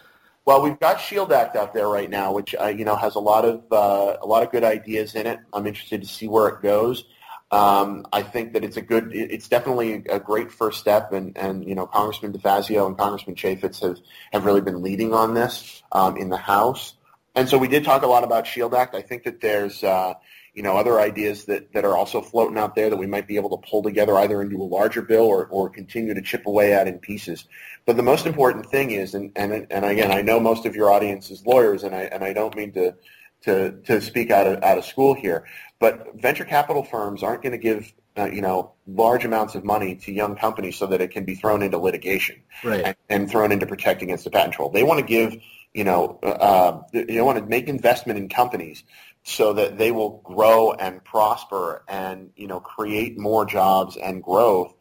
Well, 0.44 0.60
we've 0.60 0.78
got 0.78 1.00
Shield 1.00 1.32
Act 1.32 1.54
out 1.54 1.72
there 1.72 1.88
right 1.88 2.10
now, 2.10 2.32
which 2.32 2.54
uh, 2.60 2.66
you 2.66 2.84
know 2.84 2.96
has 2.96 3.14
a 3.14 3.20
lot 3.20 3.44
of 3.44 3.62
uh, 3.70 4.16
a 4.20 4.26
lot 4.26 4.42
of 4.42 4.50
good 4.50 4.64
ideas 4.64 5.14
in 5.14 5.26
it. 5.26 5.38
I'm 5.52 5.66
interested 5.66 6.02
to 6.02 6.08
see 6.08 6.26
where 6.26 6.48
it 6.48 6.62
goes. 6.62 7.04
Um, 7.52 8.06
I 8.14 8.22
think 8.22 8.54
that 8.54 8.64
it's 8.64 8.78
a 8.78 8.80
good, 8.80 9.10
it's 9.14 9.46
definitely 9.46 10.02
a 10.08 10.18
great 10.18 10.50
first 10.50 10.80
step, 10.80 11.12
and, 11.12 11.36
and 11.36 11.64
you 11.68 11.74
know 11.74 11.86
Congressman 11.86 12.32
DeFazio 12.32 12.86
and 12.86 12.98
Congressman 12.98 13.36
Chaffetz 13.36 13.80
have 13.82 13.98
have 14.32 14.44
really 14.44 14.62
been 14.62 14.82
leading 14.82 15.14
on 15.14 15.34
this 15.34 15.82
um, 15.92 16.16
in 16.16 16.28
the 16.28 16.36
House. 16.36 16.94
And 17.34 17.48
so 17.48 17.56
we 17.56 17.68
did 17.68 17.84
talk 17.84 18.02
a 18.02 18.06
lot 18.06 18.24
about 18.24 18.46
Shield 18.46 18.74
Act. 18.74 18.94
I 18.94 19.02
think 19.02 19.22
that 19.24 19.40
there's 19.40 19.84
uh, 19.84 20.14
you 20.54 20.62
know 20.62 20.76
other 20.76 21.00
ideas 21.00 21.46
that, 21.46 21.72
that 21.72 21.84
are 21.84 21.96
also 21.96 22.20
floating 22.20 22.58
out 22.58 22.74
there 22.74 22.90
that 22.90 22.96
we 22.96 23.06
might 23.06 23.26
be 23.26 23.36
able 23.36 23.50
to 23.56 23.68
pull 23.70 23.82
together 23.82 24.16
either 24.18 24.42
into 24.42 24.56
a 24.62 24.64
larger 24.64 25.02
bill 25.02 25.24
or, 25.24 25.46
or 25.46 25.70
continue 25.70 26.12
to 26.14 26.22
chip 26.22 26.46
away 26.46 26.72
at 26.74 26.86
in 26.86 26.98
pieces. 26.98 27.46
But 27.86 27.96
the 27.96 28.02
most 28.02 28.26
important 28.26 28.66
thing 28.66 28.90
is, 28.92 29.14
and, 29.14 29.32
and, 29.34 29.66
and 29.70 29.84
again, 29.84 30.12
I 30.12 30.22
know 30.22 30.38
most 30.38 30.66
of 30.66 30.76
your 30.76 30.90
audience 30.92 31.30
is 31.30 31.44
lawyers, 31.44 31.82
and 31.82 31.94
I, 31.94 32.02
and 32.02 32.22
I 32.22 32.32
don't 32.32 32.54
mean 32.54 32.72
to, 32.72 32.94
to, 33.42 33.72
to 33.86 34.00
speak 34.00 34.30
out 34.30 34.46
of, 34.46 34.62
out 34.62 34.78
of 34.78 34.84
school 34.84 35.14
here, 35.14 35.46
but 35.80 36.20
venture 36.20 36.44
capital 36.44 36.84
firms 36.84 37.22
aren't 37.24 37.42
going 37.42 37.52
to 37.52 37.58
give 37.58 37.92
uh, 38.16 38.26
you 38.26 38.42
know 38.42 38.72
large 38.86 39.24
amounts 39.24 39.54
of 39.54 39.64
money 39.64 39.96
to 39.96 40.12
young 40.12 40.36
companies 40.36 40.76
so 40.76 40.86
that 40.86 41.00
it 41.00 41.10
can 41.10 41.24
be 41.24 41.34
thrown 41.34 41.62
into 41.62 41.78
litigation 41.78 42.36
Right. 42.62 42.82
and, 42.84 42.96
and 43.08 43.30
thrown 43.30 43.52
into 43.52 43.66
protect 43.66 44.02
against 44.02 44.24
the 44.24 44.30
patent 44.30 44.54
troll. 44.54 44.68
They 44.70 44.82
want 44.82 45.00
to 45.00 45.06
give 45.06 45.34
you 45.72 45.84
know 45.84 46.18
uh, 46.22 46.82
they 46.92 47.20
want 47.22 47.38
to 47.38 47.46
make 47.46 47.68
investment 47.68 48.18
in 48.18 48.28
companies 48.28 48.84
so 49.24 49.52
that 49.52 49.78
they 49.78 49.92
will 49.92 50.20
grow 50.24 50.72
and 50.72 51.02
prosper 51.04 51.84
and 51.88 52.30
you 52.36 52.46
know 52.46 52.60
create 52.60 53.18
more 53.18 53.44
jobs 53.44 53.96
and 53.96 54.22
growth 54.22 54.74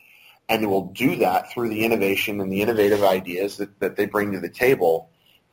and 0.52 0.62
they 0.62 0.68
will 0.68 0.88
do 0.88 1.16
that 1.16 1.50
through 1.50 1.70
the 1.70 1.86
innovation 1.86 2.42
and 2.42 2.52
the 2.52 2.62
innovative 2.62 3.04
ideas 3.04 3.56
that, 3.56 3.80
that 3.80 3.96
they 3.96 4.06
bring 4.06 4.34
to 4.34 4.40
the 4.42 4.50
table. 4.50 5.10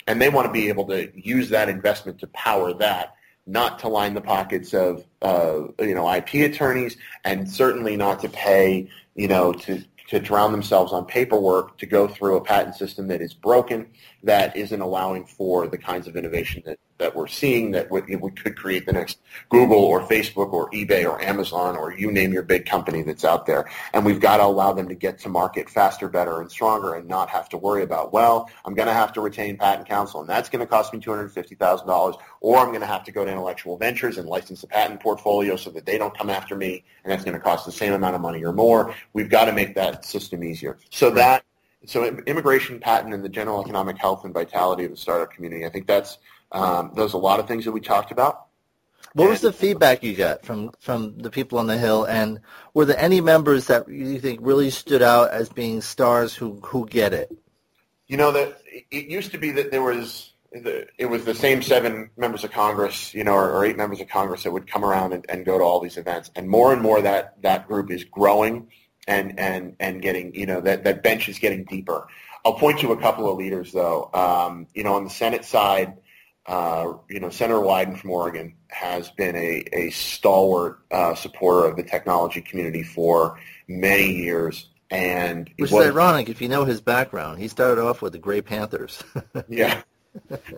And 0.08 0.20
they 0.20 0.28
want 0.28 0.48
to 0.48 0.52
be 0.52 0.68
able 0.68 0.86
to 0.88 1.08
use 1.14 1.50
that 1.50 1.68
investment 1.68 2.18
to 2.18 2.26
power 2.28 2.74
that 2.74 3.14
not 3.46 3.78
to 3.78 3.88
line 3.88 4.14
the 4.14 4.20
pockets 4.20 4.74
of 4.74 5.04
uh, 5.22 5.60
you 5.80 5.94
know 5.94 6.12
IP 6.12 6.34
attorneys 6.34 6.96
and 7.24 7.48
certainly 7.48 7.96
not 7.96 8.20
to 8.20 8.28
pay 8.28 8.90
you 9.14 9.28
know 9.28 9.52
to 9.52 9.82
to 10.08 10.18
drown 10.18 10.52
themselves 10.52 10.92
on 10.92 11.04
paperwork 11.06 11.78
to 11.78 11.86
go 11.86 12.06
through 12.06 12.36
a 12.36 12.40
patent 12.40 12.74
system 12.74 13.08
that 13.08 13.22
is 13.22 13.32
broken 13.32 13.86
that 14.22 14.56
isn't 14.56 14.80
allowing 14.80 15.24
for 15.24 15.68
the 15.68 15.78
kinds 15.78 16.08
of 16.08 16.16
innovation 16.16 16.62
that, 16.66 16.78
that 16.98 17.14
we're 17.14 17.28
seeing 17.28 17.70
that 17.70 17.90
would, 17.90 18.08
we 18.08 18.30
could 18.32 18.56
create 18.56 18.84
the 18.84 18.92
next 18.92 19.18
Google 19.48 19.78
or 19.78 20.00
Facebook 20.08 20.52
or 20.52 20.68
eBay 20.70 21.08
or 21.08 21.20
Amazon 21.22 21.76
or 21.76 21.92
you 21.92 22.10
name 22.10 22.32
your 22.32 22.42
big 22.42 22.66
company 22.66 23.02
that's 23.02 23.24
out 23.24 23.46
there. 23.46 23.70
And 23.92 24.04
we've 24.04 24.20
got 24.20 24.38
to 24.38 24.44
allow 24.44 24.72
them 24.72 24.88
to 24.88 24.94
get 24.94 25.18
to 25.20 25.28
market 25.28 25.70
faster, 25.70 26.08
better, 26.08 26.40
and 26.40 26.50
stronger 26.50 26.94
and 26.94 27.06
not 27.06 27.28
have 27.28 27.48
to 27.50 27.56
worry 27.56 27.84
about, 27.84 28.12
well, 28.12 28.50
I'm 28.64 28.74
going 28.74 28.88
to 28.88 28.94
have 28.94 29.12
to 29.12 29.20
retain 29.20 29.56
patent 29.56 29.88
counsel 29.88 30.20
and 30.20 30.28
that's 30.28 30.48
going 30.48 30.60
to 30.60 30.66
cost 30.66 30.92
me 30.92 30.98
$250,000 30.98 32.18
or 32.40 32.58
I'm 32.58 32.68
going 32.68 32.80
to 32.80 32.86
have 32.86 33.04
to 33.04 33.12
go 33.12 33.24
to 33.24 33.30
intellectual 33.30 33.76
ventures 33.76 34.18
and 34.18 34.28
license 34.28 34.64
a 34.64 34.66
patent 34.66 35.00
portfolio 35.00 35.54
so 35.54 35.70
that 35.70 35.86
they 35.86 35.96
don't 35.96 36.16
come 36.16 36.28
after 36.28 36.56
me 36.56 36.84
and 37.04 37.12
that's 37.12 37.24
going 37.24 37.34
to 37.36 37.40
cost 37.40 37.66
the 37.66 37.72
same 37.72 37.92
amount 37.92 38.16
of 38.16 38.20
money 38.20 38.44
or 38.44 38.52
more. 38.52 38.94
We've 39.12 39.30
got 39.30 39.44
to 39.44 39.52
make 39.52 39.76
that 39.76 40.04
system 40.04 40.42
easier. 40.42 40.78
So 40.90 41.10
that 41.10 41.44
so 41.86 42.04
immigration, 42.04 42.80
patent, 42.80 43.14
and 43.14 43.24
the 43.24 43.28
general 43.28 43.62
economic 43.62 43.98
health 43.98 44.24
and 44.24 44.34
vitality 44.34 44.84
of 44.84 44.90
the 44.90 44.96
startup 44.96 45.32
community. 45.32 45.64
I 45.64 45.68
think 45.68 45.86
that's 45.86 46.18
um, 46.52 46.92
those 46.94 47.12
a 47.12 47.18
lot 47.18 47.40
of 47.40 47.46
things 47.46 47.64
that 47.64 47.72
we 47.72 47.80
talked 47.80 48.10
about. 48.10 48.46
What 49.14 49.30
was 49.30 49.40
the 49.40 49.52
feedback 49.52 50.02
you 50.02 50.14
got 50.14 50.44
from 50.44 50.72
from 50.80 51.18
the 51.18 51.30
people 51.30 51.58
on 51.58 51.66
the 51.66 51.78
hill, 51.78 52.04
and 52.04 52.40
were 52.74 52.84
there 52.84 52.98
any 52.98 53.20
members 53.20 53.66
that 53.68 53.88
you 53.88 54.20
think 54.20 54.40
really 54.42 54.70
stood 54.70 55.02
out 55.02 55.30
as 55.30 55.48
being 55.48 55.80
stars 55.80 56.34
who 56.34 56.60
who 56.64 56.86
get 56.86 57.12
it? 57.12 57.30
You 58.06 58.16
know 58.16 58.32
that 58.32 58.60
it 58.90 59.06
used 59.06 59.32
to 59.32 59.38
be 59.38 59.50
that 59.52 59.70
there 59.70 59.82
was 59.82 60.32
it 60.52 61.08
was 61.08 61.24
the 61.24 61.34
same 61.34 61.62
seven 61.62 62.10
members 62.16 62.42
of 62.42 62.50
Congress, 62.50 63.12
you 63.12 63.22
know, 63.22 63.34
or, 63.34 63.50
or 63.50 63.64
eight 63.66 63.76
members 63.76 64.00
of 64.00 64.08
Congress 64.08 64.44
that 64.44 64.50
would 64.50 64.66
come 64.66 64.82
around 64.82 65.12
and, 65.12 65.26
and, 65.28 65.44
go 65.44 65.58
to 65.58 65.64
all 65.64 65.78
these 65.78 65.98
events, 65.98 66.30
and 66.34 66.48
more 66.48 66.72
and 66.72 66.80
more 66.80 67.02
that 67.02 67.40
that 67.42 67.68
group 67.68 67.90
is 67.90 68.04
growing 68.04 68.68
and 69.08 69.40
and 69.40 69.74
and 69.80 70.00
getting, 70.02 70.34
you 70.34 70.46
know, 70.46 70.60
that 70.60 70.84
that 70.84 71.02
bench 71.02 71.28
is 71.28 71.38
getting 71.38 71.64
deeper. 71.64 72.06
I'll 72.44 72.54
point 72.54 72.78
to 72.80 72.92
a 72.92 73.00
couple 73.00 73.28
of 73.28 73.36
leaders 73.36 73.72
though. 73.72 74.10
Um, 74.14 74.68
you 74.74 74.84
know, 74.84 74.94
on 74.94 75.04
the 75.04 75.10
Senate 75.10 75.44
side, 75.44 75.96
uh, 76.46 76.92
you 77.10 77.18
know, 77.18 77.30
Senator 77.30 77.60
Wyden 77.60 77.98
from 77.98 78.10
Oregon 78.10 78.54
has 78.68 79.10
been 79.10 79.34
a, 79.34 79.64
a 79.72 79.90
stalwart 79.90 80.78
uh, 80.90 81.14
supporter 81.14 81.66
of 81.68 81.76
the 81.76 81.82
technology 81.82 82.40
community 82.40 82.82
for 82.82 83.40
many 83.66 84.12
years. 84.12 84.68
And 84.90 85.50
Which 85.58 85.72
is 85.72 85.78
ironic 85.78 86.30
if 86.30 86.40
you 86.40 86.48
know 86.48 86.64
his 86.64 86.80
background. 86.80 87.38
He 87.38 87.48
started 87.48 87.82
off 87.82 88.00
with 88.00 88.12
the 88.12 88.18
Gray 88.18 88.40
Panthers. 88.40 89.02
yeah. 89.48 89.82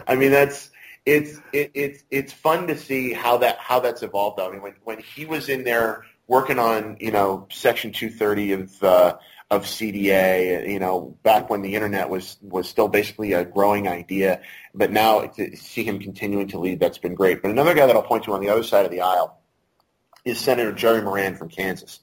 I 0.06 0.14
mean, 0.14 0.30
that's 0.30 0.70
it's 1.06 1.40
it, 1.52 1.72
it's 1.74 2.04
it's 2.10 2.32
fun 2.32 2.68
to 2.68 2.76
see 2.76 3.12
how 3.12 3.38
that 3.38 3.58
how 3.58 3.80
that's 3.80 4.02
evolved. 4.02 4.38
I 4.38 4.50
mean, 4.50 4.62
when 4.62 4.74
when 4.84 4.98
he 5.00 5.24
was 5.24 5.48
in 5.48 5.64
there 5.64 6.04
working 6.30 6.60
on 6.60 6.96
you 7.00 7.10
know 7.10 7.46
Section 7.50 7.92
230 7.92 8.52
of 8.52 8.82
uh, 8.82 9.16
of 9.50 9.64
CDA, 9.64 10.70
you 10.70 10.78
know, 10.78 11.16
back 11.24 11.50
when 11.50 11.60
the 11.60 11.74
internet 11.74 12.08
was 12.08 12.38
was 12.40 12.68
still 12.68 12.86
basically 12.88 13.32
a 13.32 13.44
growing 13.44 13.88
idea, 13.88 14.40
but 14.72 14.92
now 14.92 15.22
to 15.22 15.56
see 15.56 15.82
him 15.82 15.98
continuing 15.98 16.46
to 16.48 16.58
lead, 16.58 16.78
that's 16.78 16.98
been 16.98 17.16
great. 17.16 17.42
But 17.42 17.50
another 17.50 17.74
guy 17.74 17.86
that 17.86 17.96
I'll 17.96 18.02
point 18.02 18.24
to 18.24 18.32
on 18.32 18.40
the 18.40 18.48
other 18.48 18.62
side 18.62 18.84
of 18.84 18.92
the 18.92 19.00
aisle 19.00 19.38
is 20.24 20.38
Senator 20.38 20.72
Jerry 20.72 21.02
Moran 21.02 21.34
from 21.34 21.48
Kansas. 21.48 21.98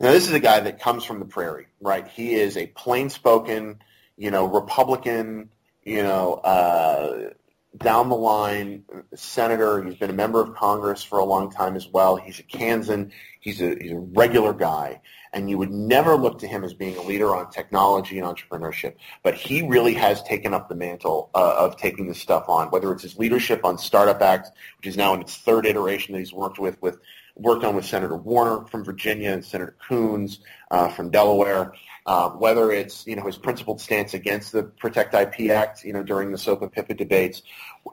Now, 0.00 0.10
this 0.10 0.26
is 0.26 0.32
a 0.32 0.40
guy 0.40 0.58
that 0.58 0.80
comes 0.80 1.04
from 1.04 1.20
the 1.20 1.24
prairie, 1.24 1.66
right? 1.80 2.08
He 2.08 2.34
is 2.34 2.56
a 2.56 2.66
plain-spoken, 2.66 3.78
you 4.16 4.32
know, 4.32 4.46
Republican, 4.46 5.50
you 5.84 6.02
know, 6.02 6.34
uh, 6.34 7.30
down 7.76 8.08
the 8.08 8.16
line 8.16 8.84
senator. 9.14 9.82
He's 9.84 9.94
been 9.94 10.10
a 10.10 10.14
member 10.14 10.40
of 10.40 10.56
Congress 10.56 11.04
for 11.04 11.18
a 11.20 11.24
long 11.24 11.52
time 11.52 11.76
as 11.76 11.86
well. 11.86 12.16
He's 12.16 12.40
a 12.40 12.42
Kansan. 12.42 13.12
He's 13.42 13.60
a, 13.60 13.76
he's 13.78 13.90
a 13.90 13.98
regular 13.98 14.52
guy. 14.52 15.02
And 15.32 15.50
you 15.50 15.58
would 15.58 15.72
never 15.72 16.14
look 16.14 16.38
to 16.38 16.46
him 16.46 16.62
as 16.62 16.74
being 16.74 16.96
a 16.96 17.02
leader 17.02 17.34
on 17.34 17.50
technology 17.50 18.18
and 18.18 18.26
entrepreneurship. 18.26 18.94
But 19.22 19.34
he 19.34 19.66
really 19.66 19.94
has 19.94 20.22
taken 20.22 20.54
up 20.54 20.68
the 20.68 20.76
mantle 20.76 21.30
uh, 21.34 21.54
of 21.58 21.76
taking 21.76 22.06
this 22.06 22.18
stuff 22.18 22.48
on, 22.48 22.68
whether 22.68 22.92
it's 22.92 23.02
his 23.02 23.18
leadership 23.18 23.64
on 23.64 23.78
Startup 23.78 24.20
Act, 24.22 24.52
which 24.78 24.86
is 24.86 24.96
now 24.96 25.12
in 25.14 25.20
its 25.20 25.36
third 25.36 25.66
iteration 25.66 26.12
that 26.12 26.20
he's 26.20 26.32
worked 26.32 26.58
with, 26.58 26.80
with 26.80 26.98
worked 27.34 27.64
on 27.64 27.74
with 27.74 27.84
Senator 27.84 28.16
Warner 28.16 28.64
from 28.66 28.84
Virginia 28.84 29.32
and 29.32 29.44
Senator 29.44 29.74
Coons 29.88 30.40
uh, 30.70 30.88
from 30.88 31.10
Delaware. 31.10 31.72
Uh, 32.04 32.30
whether 32.30 32.72
it's 32.72 33.06
you 33.06 33.14
know 33.14 33.24
his 33.24 33.38
principled 33.38 33.80
stance 33.80 34.12
against 34.12 34.50
the 34.50 34.64
Protect 34.64 35.14
IP 35.14 35.50
Act, 35.50 35.84
you 35.84 35.92
know 35.92 36.02
during 36.02 36.32
the 36.32 36.38
SOPA 36.38 36.68
PIPA 36.68 36.96
debates, 36.96 37.42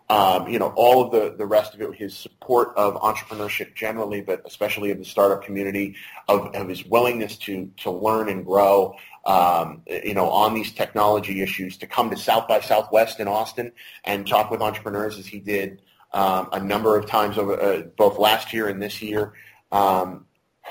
um, 0.10 0.48
you 0.48 0.58
know 0.58 0.74
all 0.76 1.04
of 1.06 1.12
the 1.12 1.36
the 1.38 1.46
rest 1.46 1.76
of 1.76 1.82
it, 1.82 1.96
his 1.96 2.16
support 2.18 2.76
of 2.76 2.96
entrepreneurship 2.96 3.76
generally, 3.76 4.22
but 4.22 4.42
especially 4.46 4.90
of 4.90 4.98
the 4.98 5.06
startup 5.06 5.44
community, 5.44 5.96
of, 6.28 6.56
of 6.56 6.68
his 6.68 6.84
willingness 6.86 7.38
to 7.38 7.72
to 7.78 7.92
learn 7.92 8.30
and 8.30 8.46
grow, 8.46 8.96
um, 9.26 9.84
you 9.86 10.16
know 10.16 10.30
on 10.30 10.56
these 10.56 10.72
technology 10.72 11.42
issues, 11.42 11.78
to 11.78 11.86
come 11.86 12.10
to 12.10 12.18
South 12.18 12.48
by 12.48 12.60
Southwest 12.62 13.20
in 13.20 13.28
Austin 13.28 13.72
and 14.06 14.26
talk 14.26 14.50
with 14.50 14.62
entrepreneurs 14.62 15.20
as 15.20 15.28
he 15.28 15.40
did 15.40 15.84
um, 16.14 16.50
a 16.52 16.60
number 16.60 16.98
of 16.98 17.06
times 17.06 17.38
over 17.38 17.62
uh, 17.62 17.82
both 17.98 18.18
last 18.18 18.54
year 18.54 18.68
and 18.68 18.82
this 18.82 19.02
year. 19.02 19.34
Um, 19.72 20.26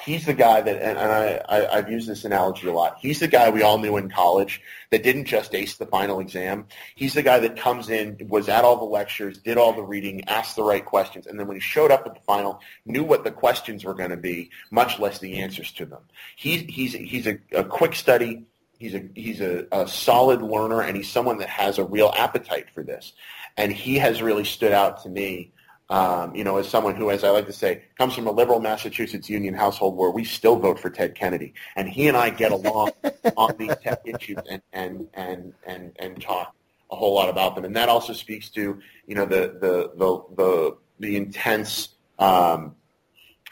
he's 0.05 0.27
the 0.27 0.35
guy 0.35 0.61
that, 0.61 0.83
and, 0.83 0.99
I, 0.99 1.43
I, 1.49 1.79
I've 1.79 1.91
used 1.91 2.09
this 2.09 2.25
analogy 2.25 2.69
a 2.69 2.73
lot. 2.73 2.99
He's 3.01 3.21
the 3.21 3.29
guy 3.29 3.51
we 3.51 3.63
all 3.63 3.79
knew 3.79 3.97
in 3.97 4.09
college 4.09 4.61
that 4.91 5.03
didn't 5.03 5.27
just 5.27 5.55
ace 5.55 5.77
the 5.77 5.87
final 5.87 6.21
exam. 6.21 6.67
He's 6.95 7.15
the 7.15 7.23
guy 7.23 7.39
that 7.41 7.57
comes 7.57 7.91
in, 7.91 8.17
was 8.29 8.49
at 8.49 8.65
all 8.65 8.77
the 8.77 8.85
lectures, 8.85 9.39
did 9.39 9.59
all 9.59 9.73
the 9.73 9.83
reading, 9.83 10.25
asked 10.29 10.57
the 10.57 10.63
right 10.63 10.85
questions, 10.85 11.27
and 11.27 11.39
then 11.39 11.47
when 11.47 11.57
he 11.57 11.61
showed 11.61 11.91
up 11.91 12.07
at 12.07 12.15
the 12.15 12.21
final, 12.21 12.61
knew 12.87 13.05
what 13.05 13.25
the 13.25 13.31
questions 13.31 13.85
were 13.85 13.95
going 13.95 14.11
to 14.11 14.17
be, 14.17 14.51
much 14.71 14.99
less 14.99 15.19
the 15.19 15.39
answers 15.39 15.73
to 15.73 15.87
them. 15.87 16.03
He's 16.37 16.63
he's 16.63 16.93
he's 16.93 17.27
a, 17.27 17.39
a 17.53 17.65
quick 17.65 17.95
study. 17.95 18.45
He's 18.79 18.95
a 18.95 19.03
he's 19.15 19.41
a, 19.41 19.67
a 19.73 19.89
solid 19.89 20.43
learner, 20.43 20.83
and 20.83 20.97
he's 20.97 21.11
someone 21.11 21.39
that 21.39 21.49
has 21.49 21.79
a 21.79 21.85
real 21.85 22.13
appetite 22.17 22.67
for 22.75 22.83
this. 22.83 23.13
And 23.57 23.73
he 23.73 23.99
has 23.99 24.23
really 24.23 24.45
stood 24.45 24.73
out 24.73 25.03
to 25.03 25.09
me 25.09 25.53
um, 25.90 26.35
you 26.35 26.44
know, 26.44 26.59
as 26.59 26.68
someone 26.68 26.94
who, 26.96 27.11
as 27.11 27.24
I 27.24 27.31
like 27.31 27.46
to 27.46 27.53
say, 27.53 27.85
comes 27.96 28.14
from 28.14 28.27
a 28.27 28.31
liberal 28.31 28.61
Massachusetts 28.61 29.31
union 29.31 29.55
household 29.55 29.96
where 29.96 30.11
we 30.11 30.22
still 30.22 30.57
vote 30.57 30.79
for 30.79 30.90
Ted 30.90 31.14
Kennedy, 31.14 31.55
and 31.77 31.88
he 31.88 32.09
and 32.09 32.16
I 32.16 32.31
get 32.31 32.53
along 32.53 32.90
on 33.37 33.55
these 33.59 33.74
tech 33.83 34.01
issues 34.05 34.38
and, 34.51 34.61
and 34.72 35.09
and 35.14 35.55
and 35.66 35.92
and 35.98 36.20
talk 36.20 36.55
a 36.90 36.96
whole 36.96 37.14
lot 37.14 37.31
about 37.31 37.55
them, 37.55 37.64
and 37.64 37.74
that 37.77 37.88
also 37.88 38.12
speaks 38.12 38.51
to 38.51 38.81
you 39.07 39.14
know 39.14 39.24
the 39.24 39.57
the 39.61 39.92
the 39.96 40.22
the, 40.37 40.77
the 41.01 41.16
intense 41.16 41.90
um, 42.18 42.74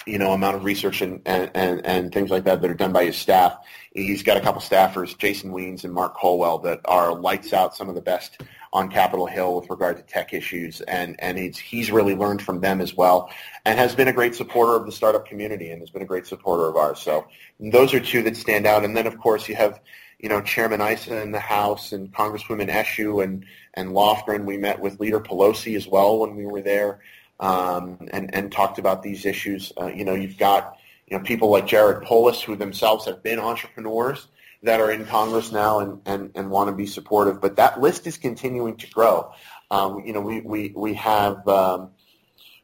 you 0.06 0.18
know 0.18 0.32
amount 0.32 0.56
of 0.56 0.64
research 0.64 1.00
and, 1.00 1.22
and, 1.24 1.50
and, 1.54 1.86
and 1.86 2.12
things 2.12 2.30
like 2.30 2.44
that 2.44 2.60
that 2.60 2.70
are 2.70 2.74
done 2.74 2.92
by 2.92 3.04
his 3.04 3.16
staff. 3.16 3.56
He's 3.94 4.22
got 4.22 4.36
a 4.36 4.40
couple 4.40 4.60
staffers, 4.60 5.16
Jason 5.16 5.52
Weens 5.52 5.84
and 5.84 5.92
Mark 5.92 6.16
Colwell, 6.16 6.58
that 6.60 6.80
are 6.84 7.14
lights 7.14 7.54
out 7.54 7.74
some 7.74 7.88
of 7.88 7.94
the 7.94 8.02
best 8.02 8.42
on 8.76 8.90
Capitol 8.90 9.24
Hill 9.24 9.58
with 9.58 9.70
regard 9.70 9.96
to 9.96 10.02
tech 10.02 10.34
issues, 10.34 10.82
and 10.82 11.16
and 11.18 11.38
he's 11.38 11.56
he's 11.56 11.90
really 11.90 12.14
learned 12.14 12.42
from 12.42 12.60
them 12.60 12.82
as 12.82 12.94
well, 12.94 13.30
and 13.64 13.78
has 13.78 13.94
been 13.94 14.06
a 14.06 14.12
great 14.12 14.34
supporter 14.34 14.74
of 14.76 14.84
the 14.84 14.92
startup 14.92 15.26
community, 15.26 15.70
and 15.70 15.80
has 15.80 15.88
been 15.88 16.02
a 16.02 16.06
great 16.06 16.26
supporter 16.26 16.68
of 16.68 16.76
ours. 16.76 17.00
So 17.00 17.26
those 17.58 17.94
are 17.94 18.00
two 18.00 18.22
that 18.24 18.36
stand 18.36 18.66
out, 18.66 18.84
and 18.84 18.94
then 18.94 19.06
of 19.06 19.18
course 19.18 19.48
you 19.48 19.54
have 19.54 19.80
you 20.18 20.28
know 20.28 20.42
Chairman 20.42 20.82
Issa 20.82 21.22
in 21.22 21.32
the 21.32 21.40
House 21.40 21.92
and 21.92 22.12
Congresswoman 22.12 22.68
Eshoo 22.68 23.24
and 23.24 23.46
and 23.72 23.92
Lofgren. 23.92 24.44
We 24.44 24.58
met 24.58 24.78
with 24.78 25.00
Leader 25.00 25.20
Pelosi 25.20 25.74
as 25.74 25.88
well 25.88 26.18
when 26.18 26.36
we 26.36 26.44
were 26.44 26.60
there, 26.60 27.00
um, 27.40 28.08
and 28.10 28.34
and 28.34 28.52
talked 28.52 28.78
about 28.78 29.02
these 29.02 29.24
issues. 29.24 29.72
Uh, 29.80 29.86
you 29.86 30.04
know, 30.04 30.14
you've 30.14 30.36
got 30.36 30.76
you 31.06 31.16
know 31.16 31.24
people 31.24 31.48
like 31.48 31.66
Jared 31.66 32.02
Polis 32.02 32.42
who 32.42 32.56
themselves 32.56 33.06
have 33.06 33.22
been 33.22 33.38
entrepreneurs 33.38 34.28
that 34.62 34.80
are 34.80 34.90
in 34.90 35.04
Congress 35.04 35.52
now 35.52 35.80
and, 35.80 36.00
and, 36.06 36.30
and 36.34 36.50
want 36.50 36.70
to 36.70 36.76
be 36.76 36.86
supportive. 36.86 37.40
But 37.40 37.56
that 37.56 37.80
list 37.80 38.06
is 38.06 38.16
continuing 38.16 38.76
to 38.78 38.90
grow. 38.90 39.32
Um, 39.70 40.02
you 40.04 40.12
know, 40.12 40.20
we, 40.20 40.40
we, 40.40 40.72
we 40.74 40.94
have 40.94 41.46
um, 41.48 41.90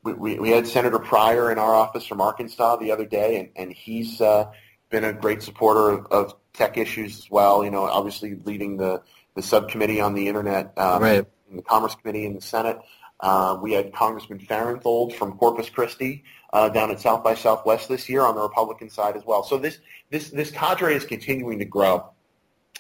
we, 0.05 0.39
we 0.39 0.51
had 0.51 0.67
Senator 0.67 0.99
Pryor 0.99 1.53
in 1.53 1.59
our 1.59 1.75
office 1.75 2.07
from 2.07 2.21
Arkansas 2.21 2.77
the 2.77 2.91
other 2.91 3.07
day, 3.07 3.39
and, 3.39 3.49
and 3.57 3.73
he's 3.73 4.21
uh, 4.21 4.51
been 4.91 5.05
a 5.05 5.13
great 5.13 5.43
supporter 5.43 5.91
of, 5.91 6.07
of 6.07 6.35
tech 6.53 6.77
issues 6.77 7.19
as 7.19 7.31
well. 7.31 7.65
You 7.65 7.71
know, 7.71 7.85
obviously 7.85 8.37
leading 8.45 8.77
the, 8.77 9.03
the 9.35 9.43
subcommittee 9.43 10.01
on 10.01 10.15
the 10.15 10.29
internet, 10.29 10.77
um, 10.77 11.03
right. 11.03 11.27
in 11.51 11.57
the 11.57 11.63
Commerce 11.63 11.95
Committee 11.95 12.27
in 12.27 12.35
the 12.35 12.41
Senate. 12.41 12.79
Uh, 13.21 13.57
we 13.63 13.73
had 13.73 13.93
Congressman 13.93 14.41
Farenthold 14.41 15.15
from 15.15 15.39
Corpus 15.39 15.71
Christi 15.71 16.25
uh, 16.53 16.69
down 16.69 16.91
at 16.91 16.99
South 16.99 17.23
by 17.23 17.37
Southwest 17.37 17.89
this 17.89 18.09
year 18.09 18.23
on 18.23 18.35
the 18.35 18.43
Republican 18.43 18.91
side 18.91 19.17
as 19.17 19.25
well. 19.25 19.45
So 19.45 19.59
this 19.59 19.79
this 20.13 20.29
this 20.29 20.51
cadre 20.51 20.95
is 20.95 21.05
continuing 21.05 21.59
to 21.59 21.65
grow, 21.65 22.11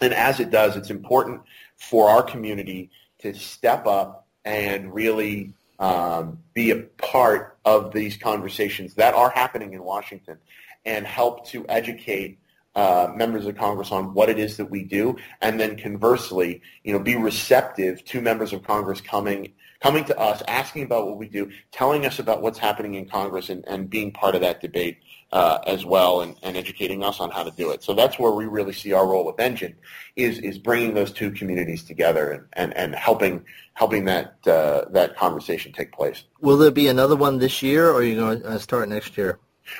and 0.00 0.12
as 0.12 0.38
it 0.38 0.50
does, 0.50 0.76
it's 0.76 0.90
important 0.90 1.40
for 1.76 2.10
our 2.10 2.22
community 2.22 2.90
to 3.20 3.34
step 3.34 3.86
up 3.86 4.26
and 4.44 4.92
really 4.94 5.54
um, 5.78 6.38
be 6.52 6.70
a 6.70 6.76
part 6.76 7.56
of 7.64 7.92
these 7.92 8.16
conversations 8.18 8.94
that 8.94 9.14
are 9.14 9.30
happening 9.30 9.72
in 9.72 9.82
Washington, 9.82 10.36
and 10.84 11.06
help 11.06 11.46
to 11.48 11.64
educate 11.70 12.38
uh, 12.74 13.10
members 13.16 13.46
of 13.46 13.56
Congress 13.56 13.90
on 13.90 14.12
what 14.12 14.28
it 14.28 14.38
is 14.38 14.58
that 14.58 14.70
we 14.70 14.84
do, 14.84 15.16
and 15.40 15.58
then 15.58 15.76
conversely, 15.76 16.60
you 16.84 16.92
know, 16.92 16.98
be 16.98 17.16
receptive 17.16 18.04
to 18.04 18.20
members 18.20 18.52
of 18.52 18.62
Congress 18.62 19.00
coming 19.00 19.52
coming 19.82 20.04
to 20.04 20.18
us, 20.18 20.42
asking 20.46 20.84
about 20.84 21.06
what 21.06 21.18
we 21.18 21.28
do, 21.28 21.50
telling 21.72 22.06
us 22.06 22.18
about 22.18 22.40
what's 22.40 22.58
happening 22.58 22.94
in 22.94 23.06
Congress, 23.08 23.50
and, 23.50 23.64
and 23.66 23.90
being 23.90 24.12
part 24.12 24.34
of 24.34 24.40
that 24.40 24.60
debate 24.60 24.98
uh, 25.32 25.58
as 25.66 25.84
well, 25.84 26.20
and, 26.20 26.36
and 26.42 26.56
educating 26.56 27.02
us 27.02 27.18
on 27.18 27.30
how 27.30 27.42
to 27.42 27.50
do 27.50 27.70
it. 27.70 27.82
So 27.82 27.92
that's 27.92 28.18
where 28.18 28.30
we 28.30 28.46
really 28.46 28.72
see 28.72 28.92
our 28.92 29.06
role 29.06 29.26
with 29.26 29.40
Engine 29.40 29.74
is 30.14 30.38
is 30.38 30.58
bringing 30.58 30.94
those 30.94 31.10
two 31.10 31.30
communities 31.32 31.82
together 31.82 32.30
and, 32.30 32.44
and, 32.52 32.76
and 32.76 32.94
helping 32.94 33.44
helping 33.74 34.04
that 34.04 34.36
uh, 34.46 34.84
that 34.90 35.16
conversation 35.16 35.72
take 35.72 35.92
place. 35.92 36.24
Will 36.40 36.56
there 36.56 36.70
be 36.70 36.88
another 36.88 37.16
one 37.16 37.38
this 37.38 37.62
year, 37.62 37.90
or 37.90 37.94
are 37.96 38.02
you 38.02 38.16
going 38.16 38.42
to 38.42 38.60
start 38.60 38.88
next 38.88 39.16
year? 39.18 39.38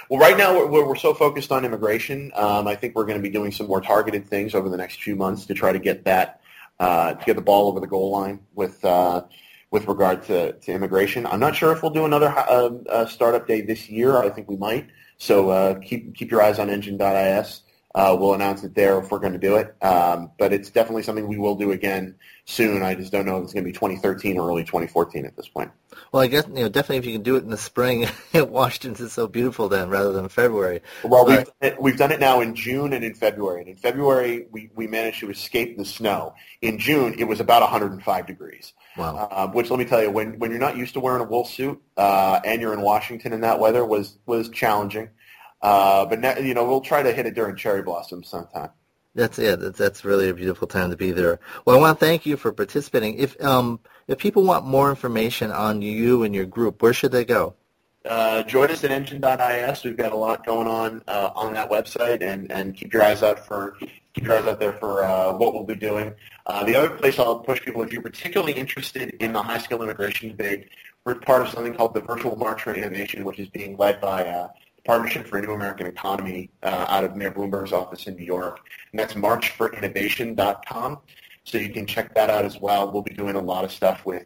Well, 0.09 0.21
right 0.21 0.37
now 0.37 0.67
we're, 0.67 0.87
we're 0.87 0.97
so 0.97 1.13
focused 1.13 1.53
on 1.53 1.65
immigration. 1.65 2.31
Um, 2.35 2.67
I 2.67 2.77
think 2.77 2.95
we're 2.95 3.05
going 3.05 3.19
to 3.19 3.23
be 3.23 3.31
doing 3.31 3.53
some 3.53 3.67
more 3.67 3.81
targeted 3.81 4.29
things 4.29 4.55
over 4.55 4.69
the 4.69 4.77
next 4.77 5.03
few 5.03 5.17
months 5.17 5.47
to 5.47 5.55
try 5.55 5.73
to 5.73 5.79
get 5.79 6.05
that 6.05 6.41
uh, 6.81 7.15
to 7.15 7.25
get 7.25 7.37
the 7.37 7.43
ball 7.43 7.69
over 7.69 7.81
the 7.81 7.87
goal 7.87 8.11
line 8.11 8.41
with 8.55 8.85
uh, 8.85 9.23
with 9.73 9.89
regard 9.89 10.23
to, 10.25 10.53
to 10.53 10.73
immigration. 10.73 11.27
I'm 11.27 11.41
not 11.41 11.57
sure 11.57 11.73
if 11.73 11.83
we'll 11.83 11.91
do 11.91 12.05
another 12.05 12.29
uh, 12.29 12.71
uh, 12.89 13.07
startup 13.07 13.49
day 13.49 13.63
this 13.63 13.89
year. 13.89 14.19
I 14.19 14.29
think 14.29 14.49
we 14.49 14.57
might. 14.57 14.87
So 15.17 15.51
uh, 15.51 15.79
keep 15.81 16.15
keep 16.15 16.31
your 16.31 16.43
eyes 16.43 16.59
on 16.61 16.71
Engine.is 16.71 17.63
uh, 17.95 18.17
we'll 18.19 18.35
announce 18.35 18.65
it 18.65 18.75
there 18.75 18.99
if 18.99 19.11
we're 19.11 19.19
going 19.19 19.35
to 19.35 19.39
do 19.39 19.57
it. 19.57 19.75
Um, 19.83 20.31
but 20.39 20.53
it's 20.53 20.71
definitely 20.71 21.03
something 21.03 21.27
we 21.27 21.39
will 21.39 21.55
do 21.55 21.73
again 21.73 22.15
soon. 22.47 22.83
I 22.83 22.95
just 22.95 23.13
don't 23.13 23.27
know 23.27 23.39
if 23.39 23.45
it's 23.45 23.53
going 23.53 23.65
to 23.65 23.69
be 23.69 23.73
2013 23.73 24.39
or 24.39 24.49
early 24.49 24.65
2014 24.65 25.27
at 25.27 25.37
this 25.37 25.49
point. 25.49 25.71
Well, 26.11 26.23
I 26.23 26.27
guess 26.27 26.47
you 26.49 26.55
know 26.55 26.69
definitely 26.69 26.99
if 26.99 27.07
you 27.07 27.13
can 27.13 27.23
do 27.23 27.37
it 27.37 27.45
in 27.45 27.51
the 27.51 27.59
spring, 27.59 28.07
Washington 28.35 29.05
is 29.05 29.13
so 29.13 29.27
beautiful 29.27 29.69
then, 29.69 29.91
rather 29.91 30.13
than 30.13 30.29
February. 30.29 30.81
Well, 31.05 31.27
we've 31.27 31.45
done, 31.45 31.55
it, 31.61 31.81
we've 31.81 31.99
done 31.99 32.13
it 32.13 32.21
now 32.21 32.41
in 32.41 32.55
June 32.55 32.93
and 32.95 33.05
in 33.05 33.15
February. 33.15 33.61
And 33.61 33.69
in 33.69 33.77
February, 33.77 34.47
we, 34.51 34.71
we 34.75 34.87
managed 34.87 35.21
to 35.21 35.31
escape 35.31 35.77
the 35.77 35.85
snow. 35.85 36.35
In 36.63 36.79
June, 36.79 37.15
it 37.19 37.25
was 37.25 37.41
about 37.41 37.61
105 37.61 38.27
degrees. 38.27 38.73
Wow. 38.97 39.29
Uh, 39.31 39.49
which 39.49 39.71
let 39.71 39.79
me 39.79 39.85
tell 39.85 40.03
you, 40.03 40.11
when 40.11 40.39
when 40.39 40.51
you're 40.51 40.61
not 40.61 40.77
used 40.77 40.95
to 40.95 41.01
wearing 41.01 41.21
a 41.21 41.29
wool 41.29 41.45
suit 41.45 41.81
uh, 41.97 42.41
and 42.45 42.61
you're 42.61 42.75
in 42.75 42.81
Washington 42.81 43.33
in 43.33 43.43
that 43.43 43.59
weather, 43.61 43.85
was 43.85 44.19
was 44.25 44.49
challenging. 44.49 45.11
Uh, 45.63 46.05
but 46.07 46.21
now, 46.21 46.37
you 46.39 46.55
know, 46.55 46.65
we'll 46.65 46.81
try 46.81 47.03
to 47.03 47.13
hit 47.13 47.27
it 47.27 47.35
during 47.35 47.57
cherry 47.57 47.83
blossom 47.83 48.23
sometime. 48.23 48.71
That's 49.15 49.39
it. 49.39 49.61
That's, 49.61 49.79
that's 49.79 50.05
really 50.05 50.29
a 50.29 50.35
beautiful 50.35 50.67
time 50.67 50.91
to 50.91 50.97
be 50.97 51.13
there. 51.13 51.39
Well, 51.65 51.77
I 51.77 51.81
want 51.81 52.01
to 52.01 52.05
thank 52.05 52.25
you 52.25 52.37
for 52.37 52.51
participating. 52.51 53.19
If 53.19 53.43
um 53.45 53.81
if 54.09 54.19
people 54.19 54.43
want 54.43 54.65
more 54.65 54.91
information 54.91 55.51
on 55.51 55.83
you 55.83 56.23
and 56.23 56.35
your 56.35 56.47
group, 56.47 56.83
where 56.83 56.93
should 56.93 57.13
they 57.13 57.25
go? 57.25 57.55
Uh, 58.05 58.43
join 58.43 58.69
us 58.71 58.83
at 58.83 58.91
engine.is. 58.91 59.85
We've 59.85 59.97
got 59.97 60.13
a 60.13 60.17
lot 60.17 60.45
going 60.45 60.67
on 60.67 61.03
uh, 61.07 61.31
on 61.37 61.53
that 61.55 61.71
website, 61.71 62.21
and, 62.21 62.51
and 62.51 62.75
keep 62.75 62.93
your 62.93 63.03
eyes 63.03 63.23
out 63.23 63.47
for 63.47 63.77
keep 64.15 64.25
your 64.25 64.39
eyes 64.39 64.47
out 64.47 64.59
there 64.59 64.73
for 64.73 65.05
uh, 65.05 65.33
what 65.35 65.55
we'll 65.55 65.65
be 65.65 65.77
doing. 65.77 66.13
Uh, 66.47 66.65
the 66.65 66.75
other 66.75 66.91
place 66.91 67.19
I'll 67.19 67.39
push 67.39 67.61
people, 67.63 67.83
if 67.83 67.93
you're 67.93 68.03
particularly 68.03 68.55
interested 68.55 69.11
in 69.21 69.33
the 69.33 69.43
high 69.43 69.59
skill 69.59 69.83
immigration 69.83 70.31
debate, 70.31 70.69
we're 71.05 71.15
part 71.15 71.43
of 71.43 71.49
something 71.49 71.75
called 71.75 71.95
the 71.95 72.01
Virtual 72.01 72.35
March 72.37 72.63
for 72.63 72.75
Innovation, 72.75 73.25
which 73.25 73.39
is 73.39 73.49
being 73.49 73.77
led 73.77 74.01
by 74.01 74.25
uh, 74.25 74.49
Partnership 74.85 75.27
for 75.29 75.39
a 75.39 75.43
New 75.43 75.53
American 75.53 75.87
Economy 75.87 76.51
uh, 76.63 76.87
out 76.89 77.05
of 77.05 77.15
Mayor 77.15 77.31
Bloomberg's 77.31 77.73
office 77.73 78.07
in 78.07 78.17
New 78.17 78.25
York, 78.25 78.61
and 78.91 78.99
that's 78.99 79.15
marchforinnovation.com. 79.15 80.99
So 81.45 81.59
you 81.59 81.71
can 81.71 81.87
check 81.87 82.15
that 82.15 82.31
out 82.31 82.45
as 82.45 82.59
well. 82.61 82.91
We'll 82.91 83.03
be 83.03 83.15
doing 83.15 83.37
a 83.37 83.41
lot 83.41 83.65
of 83.65 83.73
stuff 83.73 84.05
with 84.05 84.25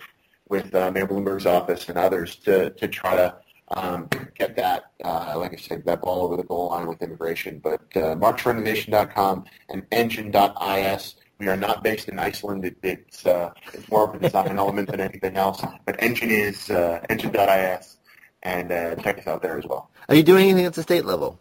with 0.49 0.75
uh, 0.75 0.91
Mayor 0.93 1.07
Bloomberg's 1.07 1.47
office 1.47 1.89
and 1.89 1.99
others 1.99 2.37
to 2.37 2.71
to 2.71 2.89
try 2.89 3.17
to 3.17 3.37
um, 3.69 4.09
get 4.37 4.57
that, 4.57 4.93
uh, 5.05 5.35
like 5.37 5.53
I 5.53 5.57
said, 5.57 5.85
that 5.87 6.03
ball 6.03 6.23
over 6.23 6.37
the 6.37 6.45
goal 6.45 6.69
line 6.69 6.87
with 6.87 7.03
immigration. 7.03 7.61
But 7.63 7.81
uh, 7.97 8.15
marchforinnovation.com 8.17 9.45
and 9.69 9.87
engine.is. 9.91 11.17
We 11.39 11.49
are 11.49 11.57
not 11.57 11.83
based 11.83 12.09
in 12.09 12.19
Iceland. 12.19 12.65
It, 12.65 12.77
it's, 12.83 13.27
uh, 13.27 13.51
it's 13.75 13.89
more 13.91 14.09
of 14.09 14.15
a 14.15 14.19
design 14.19 14.59
element 14.59 14.91
than 14.91 15.01
anything 15.01 15.37
else. 15.37 15.63
But 15.85 16.03
engine 16.03 16.31
is 16.31 16.71
uh, 16.71 17.01
engine.is, 17.11 17.99
and 18.43 18.73
uh, 18.73 18.95
check 18.97 19.19
us 19.19 19.27
out 19.27 19.43
there 19.43 19.59
as 19.59 19.67
well. 19.67 19.91
Are 20.09 20.15
you 20.15 20.23
doing 20.23 20.45
anything 20.45 20.67
at 20.67 20.75
the 20.75 20.83
state 20.83 21.05
level? 21.05 21.41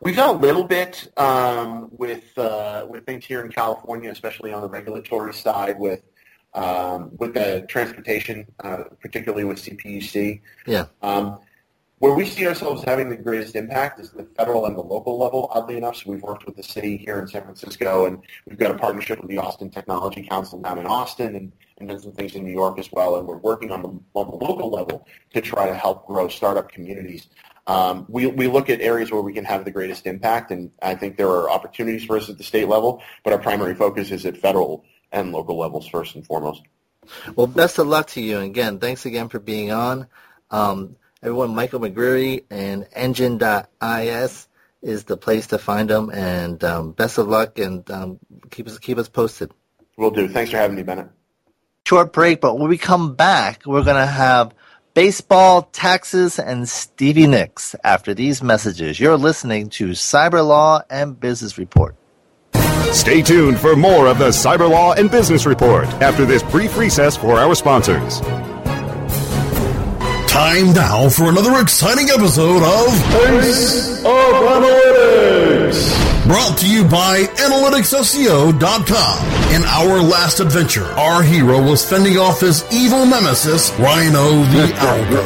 We've 0.00 0.16
done 0.16 0.36
a 0.36 0.38
little 0.38 0.64
bit 0.64 1.10
um, 1.16 1.88
with 1.90 2.36
uh, 2.38 2.86
with 2.88 3.04
things 3.04 3.26
here 3.26 3.44
in 3.44 3.50
California, 3.50 4.10
especially 4.10 4.52
on 4.52 4.62
the 4.62 4.68
regulatory 4.68 5.34
side 5.34 5.78
with 5.78 6.02
um, 6.54 7.10
with 7.18 7.34
the 7.34 7.66
transportation, 7.68 8.46
uh, 8.60 8.84
particularly 9.00 9.44
with 9.44 9.58
CPUC. 9.58 10.40
Yeah. 10.66 10.86
Um, 11.02 11.40
where 11.98 12.14
we 12.14 12.24
see 12.24 12.46
ourselves 12.46 12.84
having 12.84 13.10
the 13.10 13.16
greatest 13.16 13.56
impact 13.56 13.98
is 13.98 14.12
the 14.12 14.22
federal 14.36 14.66
and 14.66 14.76
the 14.76 14.80
local 14.80 15.18
level, 15.18 15.48
oddly 15.52 15.76
enough. 15.76 15.96
So 15.96 16.12
we've 16.12 16.22
worked 16.22 16.46
with 16.46 16.54
the 16.54 16.62
city 16.62 16.96
here 16.96 17.18
in 17.18 17.26
San 17.26 17.42
Francisco, 17.42 18.06
and 18.06 18.22
we've 18.46 18.58
got 18.58 18.70
a 18.70 18.78
partnership 18.78 19.20
with 19.20 19.28
the 19.28 19.38
Austin 19.38 19.68
Technology 19.68 20.22
Council 20.22 20.60
down 20.60 20.78
in 20.78 20.86
Austin, 20.86 21.34
and, 21.34 21.52
and 21.78 21.88
done 21.88 21.98
some 21.98 22.12
things 22.12 22.36
in 22.36 22.44
New 22.44 22.52
York 22.52 22.78
as 22.78 22.90
well. 22.92 23.16
And 23.16 23.26
we're 23.26 23.38
working 23.38 23.72
on 23.72 23.82
the, 23.82 23.88
on 24.14 24.30
the 24.30 24.36
local 24.36 24.70
level 24.70 25.08
to 25.34 25.40
try 25.40 25.66
to 25.66 25.74
help 25.74 26.06
grow 26.06 26.28
startup 26.28 26.70
communities. 26.70 27.26
Um, 27.68 28.06
we, 28.08 28.26
we 28.26 28.48
look 28.48 28.70
at 28.70 28.80
areas 28.80 29.12
where 29.12 29.20
we 29.20 29.34
can 29.34 29.44
have 29.44 29.66
the 29.66 29.70
greatest 29.70 30.06
impact, 30.06 30.50
and 30.50 30.70
I 30.80 30.94
think 30.94 31.18
there 31.18 31.28
are 31.28 31.50
opportunities 31.50 32.04
for 32.04 32.16
us 32.16 32.30
at 32.30 32.38
the 32.38 32.44
state 32.44 32.66
level, 32.66 33.02
but 33.22 33.34
our 33.34 33.38
primary 33.38 33.74
focus 33.74 34.10
is 34.10 34.24
at 34.24 34.38
federal 34.38 34.84
and 35.12 35.32
local 35.32 35.58
levels 35.58 35.86
first 35.86 36.14
and 36.14 36.26
foremost. 36.26 36.62
Well, 37.36 37.46
best 37.46 37.78
of 37.78 37.86
luck 37.86 38.08
to 38.08 38.22
you. 38.22 38.36
And 38.38 38.46
again, 38.46 38.78
thanks 38.78 39.04
again 39.06 39.28
for 39.28 39.38
being 39.38 39.70
on. 39.70 40.06
Um, 40.50 40.96
everyone, 41.22 41.54
Michael 41.54 41.80
McGeary 41.80 42.44
and 42.50 42.86
Engine.is 42.92 44.48
is 44.80 45.04
the 45.04 45.16
place 45.16 45.48
to 45.48 45.58
find 45.58 45.90
them. 45.90 46.10
And 46.10 46.62
um, 46.64 46.92
best 46.92 47.18
of 47.18 47.28
luck 47.28 47.58
and 47.58 47.88
um, 47.90 48.18
keep 48.50 48.66
us 48.66 48.78
keep 48.78 48.98
us 48.98 49.08
posted. 49.08 49.52
Will 49.96 50.10
do. 50.10 50.28
Thanks 50.28 50.50
for 50.50 50.56
having 50.56 50.76
me, 50.76 50.82
Bennett. 50.82 51.08
Short 51.84 52.12
break, 52.12 52.40
but 52.40 52.58
when 52.58 52.68
we 52.68 52.78
come 52.78 53.14
back, 53.14 53.62
we're 53.64 53.82
going 53.82 53.96
to 53.96 54.06
have 54.06 54.54
baseball, 54.98 55.62
taxes, 55.70 56.40
and 56.40 56.68
Stevie 56.68 57.28
Nicks 57.28 57.76
after 57.84 58.14
these 58.14 58.42
messages. 58.42 58.98
You're 58.98 59.16
listening 59.16 59.70
to 59.70 59.90
Cyber 59.90 60.44
Law 60.44 60.82
and 60.90 61.20
Business 61.20 61.56
Report. 61.56 61.94
Stay 62.90 63.22
tuned 63.22 63.60
for 63.60 63.76
more 63.76 64.08
of 64.08 64.18
the 64.18 64.30
Cyber 64.30 64.68
Law 64.68 64.94
and 64.94 65.08
Business 65.08 65.46
Report 65.46 65.86
after 66.02 66.24
this 66.24 66.42
brief 66.42 66.76
recess 66.76 67.16
for 67.16 67.38
our 67.38 67.54
sponsors. 67.54 68.20
Time 70.28 70.72
now 70.72 71.08
for 71.08 71.28
another 71.28 71.60
exciting 71.60 72.10
episode 72.10 72.64
of 72.64 72.88
Ace 73.38 74.00
of 74.00 74.34
Analytics. 74.50 76.17
Brought 76.28 76.58
to 76.58 76.68
you 76.68 76.84
by 76.84 77.22
AnalyticsSEO.com. 77.40 79.54
In 79.54 79.64
our 79.64 80.02
last 80.02 80.40
adventure, 80.40 80.84
our 80.84 81.22
hero 81.22 81.62
was 81.62 81.82
fending 81.82 82.18
off 82.18 82.40
his 82.40 82.62
evil 82.70 83.06
nemesis, 83.06 83.70
Rhino 83.78 84.44
the 84.52 84.66
Algo. 84.76 85.24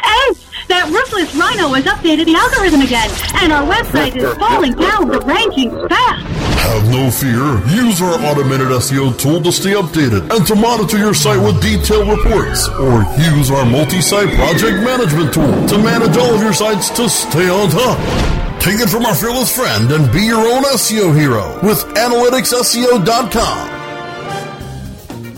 Hey, 0.00 0.34
that 0.68 0.86
ruthless 0.94 1.34
rhino 1.34 1.70
has 1.74 1.86
updated 1.86 2.26
the 2.26 2.36
algorithm 2.36 2.82
again, 2.82 3.10
and 3.42 3.52
our 3.52 3.66
website 3.66 4.14
is 4.14 4.32
falling 4.38 4.74
down 4.74 5.08
the 5.08 5.18
rankings 5.26 5.88
fast. 5.88 6.24
Have 6.62 6.88
no 6.88 7.10
fear. 7.10 7.58
Use 7.74 8.00
our 8.00 8.14
automated 8.30 8.68
SEO 8.68 9.18
tool 9.18 9.42
to 9.42 9.50
stay 9.50 9.72
updated 9.72 10.30
and 10.30 10.46
to 10.46 10.54
monitor 10.54 10.98
your 10.98 11.14
site 11.14 11.42
with 11.42 11.60
detailed 11.60 12.06
reports. 12.08 12.68
Or 12.68 13.02
use 13.18 13.50
our 13.50 13.66
multi-site 13.66 14.32
project 14.36 14.84
management 14.86 15.34
tool 15.34 15.66
to 15.66 15.78
manage 15.78 16.16
all 16.16 16.32
of 16.32 16.40
your 16.40 16.52
sites 16.52 16.90
to 16.90 17.08
stay 17.08 17.50
on 17.50 17.70
top. 17.70 18.43
Take 18.60 18.80
it 18.80 18.88
from 18.88 19.04
our 19.04 19.14
fearless 19.14 19.54
friend 19.54 19.92
and 19.92 20.10
be 20.10 20.22
your 20.22 20.38
own 20.40 20.62
SEO 20.64 21.14
hero 21.14 21.60
with 21.62 21.84
AnalyticsSEO.com. 21.96 23.70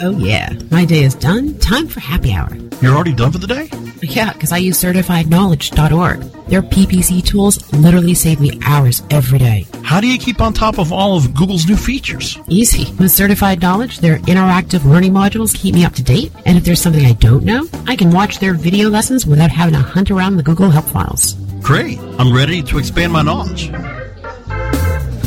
Oh, 0.01 0.11
yeah. 0.19 0.53
My 0.71 0.85
day 0.85 1.03
is 1.03 1.15
done. 1.15 1.59
Time 1.59 1.89
for 1.89 2.01
happy 2.01 2.33
hour. 2.33 2.55
You're 2.81 2.95
already 2.95 3.15
done 3.15 3.33
for 3.33 3.39
the 3.39 3.47
day? 3.47 3.69
Yeah, 4.03 4.33
because 4.33 4.53
I 4.53 4.59
use 4.59 4.81
CertifiedKnowledge.org. 4.83 6.21
Their 6.49 6.63
PPC 6.63 7.25
tools 7.25 7.73
literally 7.73 8.15
save 8.15 8.39
me 8.41 8.61
hours 8.65 9.03
every 9.11 9.39
day. 9.39 9.67
How 9.83 10.01
do 10.01 10.07
you 10.07 10.19
keep 10.19 10.41
on 10.41 10.53
top 10.53 10.79
of 10.79 10.93
all 10.93 11.17
of 11.17 11.35
Google's 11.35 11.67
new 11.67 11.77
features? 11.77 12.39
Easy. 12.47 12.93
With 12.97 13.11
Certified 13.11 13.61
Knowledge, 13.63 13.99
their 13.99 14.19
interactive 14.19 14.85
learning 14.85 15.13
modules 15.13 15.55
keep 15.55 15.75
me 15.75 15.85
up 15.85 15.95
to 15.95 16.03
date. 16.03 16.31
And 16.45 16.57
if 16.59 16.65
there's 16.65 16.81
something 16.81 17.05
I 17.05 17.15
don't 17.15 17.45
know, 17.45 17.67
I 17.87 17.97
can 17.97 18.13
watch 18.13 18.39
their 18.39 18.55
video 18.55 18.91
lessons 18.91 19.27
without 19.27 19.51
having 19.51 19.75
to 19.75 19.81
hunt 19.81 20.11
around 20.11 20.37
the 20.37 20.43
Google 20.45 20.71
Help 20.71 20.85
files. 20.87 21.35
Great. 21.67 21.99
I'm 22.21 22.33
ready 22.33 22.63
to 22.63 22.79
expand 22.79 23.13
my 23.13 23.23
knowledge. 23.23 23.71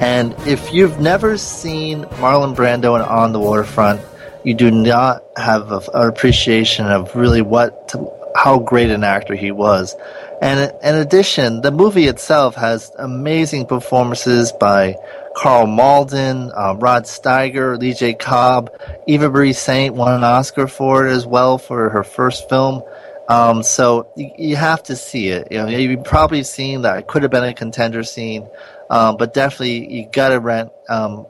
And 0.00 0.34
if 0.48 0.74
you've 0.74 0.98
never 0.98 1.38
seen 1.38 2.02
Marlon 2.18 2.56
Brando 2.56 2.96
in 2.96 3.02
On 3.02 3.32
the 3.32 3.38
Waterfront, 3.38 4.00
you 4.42 4.54
do 4.54 4.72
not 4.72 5.22
have 5.36 5.70
a, 5.70 5.78
an 5.94 6.08
appreciation 6.08 6.86
of 6.86 7.14
really 7.14 7.40
what, 7.40 7.94
how 8.34 8.58
great 8.58 8.90
an 8.90 9.04
actor 9.04 9.36
he 9.36 9.52
was. 9.52 9.94
And 10.42 10.74
in 10.82 10.96
addition, 10.96 11.60
the 11.60 11.70
movie 11.70 12.08
itself 12.08 12.56
has 12.56 12.90
amazing 12.98 13.66
performances 13.66 14.50
by 14.50 14.96
Karl 15.36 15.66
Malden, 15.66 16.50
um, 16.54 16.78
Rod 16.78 17.04
Steiger, 17.04 17.78
Lee 17.78 17.94
J. 17.94 18.14
Cobb, 18.14 18.70
Eva 19.06 19.30
Marie 19.30 19.52
Saint 19.52 19.94
won 19.94 20.14
an 20.14 20.24
Oscar 20.24 20.66
for 20.66 21.06
it 21.06 21.12
as 21.12 21.26
well 21.26 21.58
for 21.58 21.88
her 21.90 22.04
first 22.04 22.48
film. 22.48 22.82
Um, 23.28 23.62
so 23.62 24.10
you, 24.16 24.30
you, 24.36 24.56
have 24.56 24.82
to 24.84 24.96
see 24.96 25.28
it. 25.28 25.48
You 25.50 25.58
know, 25.58 25.68
you've 25.68 26.04
probably 26.04 26.42
seen 26.42 26.82
that 26.82 26.98
it 26.98 27.06
could 27.06 27.22
have 27.22 27.30
been 27.30 27.44
a 27.44 27.54
contender 27.54 28.02
scene, 28.02 28.48
um, 28.90 29.16
but 29.16 29.32
definitely 29.32 29.90
you 29.92 30.08
got 30.12 30.30
to 30.30 30.40
rent 30.40 30.70
um, 30.88 31.26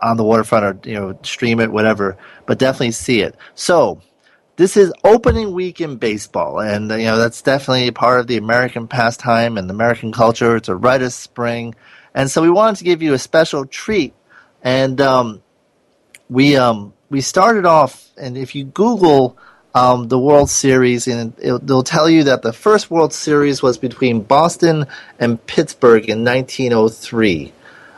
on 0.00 0.16
the 0.16 0.24
waterfront 0.24 0.64
or 0.64 0.88
you 0.88 0.94
know 0.94 1.18
stream 1.22 1.60
it, 1.60 1.72
whatever. 1.72 2.16
But 2.46 2.58
definitely 2.58 2.92
see 2.92 3.22
it. 3.22 3.36
So 3.54 4.00
this 4.56 4.76
is 4.76 4.92
opening 5.02 5.52
week 5.52 5.80
in 5.80 5.96
baseball, 5.96 6.60
and 6.60 6.90
you 6.90 7.06
know 7.06 7.16
that's 7.16 7.40
definitely 7.40 7.90
part 7.90 8.20
of 8.20 8.26
the 8.26 8.36
American 8.36 8.86
pastime 8.86 9.56
and 9.56 9.70
American 9.70 10.12
culture. 10.12 10.56
It's 10.56 10.68
a 10.68 10.76
rite 10.76 11.02
of 11.02 11.12
spring. 11.12 11.74
And 12.14 12.30
so 12.30 12.42
we 12.42 12.50
wanted 12.50 12.76
to 12.76 12.84
give 12.84 13.02
you 13.02 13.14
a 13.14 13.18
special 13.18 13.66
treat. 13.66 14.14
And 14.62 15.00
um, 15.00 15.42
we 16.28 16.56
um, 16.56 16.92
we 17.08 17.20
started 17.20 17.66
off, 17.66 18.10
and 18.16 18.36
if 18.36 18.54
you 18.54 18.64
Google 18.64 19.36
um, 19.74 20.08
the 20.08 20.18
World 20.18 20.50
Series, 20.50 21.06
and 21.06 21.34
it, 21.38 21.62
will 21.64 21.82
tell 21.82 22.08
you 22.08 22.24
that 22.24 22.42
the 22.42 22.52
first 22.52 22.90
World 22.90 23.12
Series 23.12 23.62
was 23.62 23.78
between 23.78 24.22
Boston 24.22 24.86
and 25.18 25.44
Pittsburgh 25.46 26.08
in 26.08 26.24
1903. 26.24 27.52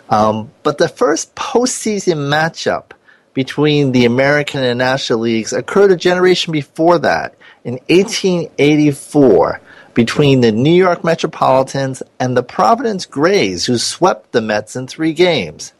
Um, 0.08 0.50
but 0.62 0.78
the 0.78 0.88
first 0.88 1.34
postseason 1.34 2.28
matchup 2.28 2.92
between 3.34 3.92
the 3.92 4.04
American 4.04 4.62
and 4.62 4.78
National 4.78 5.20
Leagues 5.20 5.52
occurred 5.52 5.90
a 5.90 5.96
generation 5.96 6.52
before 6.52 6.98
that, 6.98 7.34
in 7.64 7.74
1884 7.88 9.60
between 9.94 10.40
the 10.40 10.52
New 10.52 10.72
York 10.72 11.04
Metropolitans 11.04 12.02
and 12.18 12.36
the 12.36 12.42
Providence 12.42 13.06
Grays, 13.06 13.66
who 13.66 13.78
swept 13.78 14.32
the 14.32 14.40
Mets 14.40 14.76
in 14.76 14.86
three 14.86 15.12
games. 15.12 15.72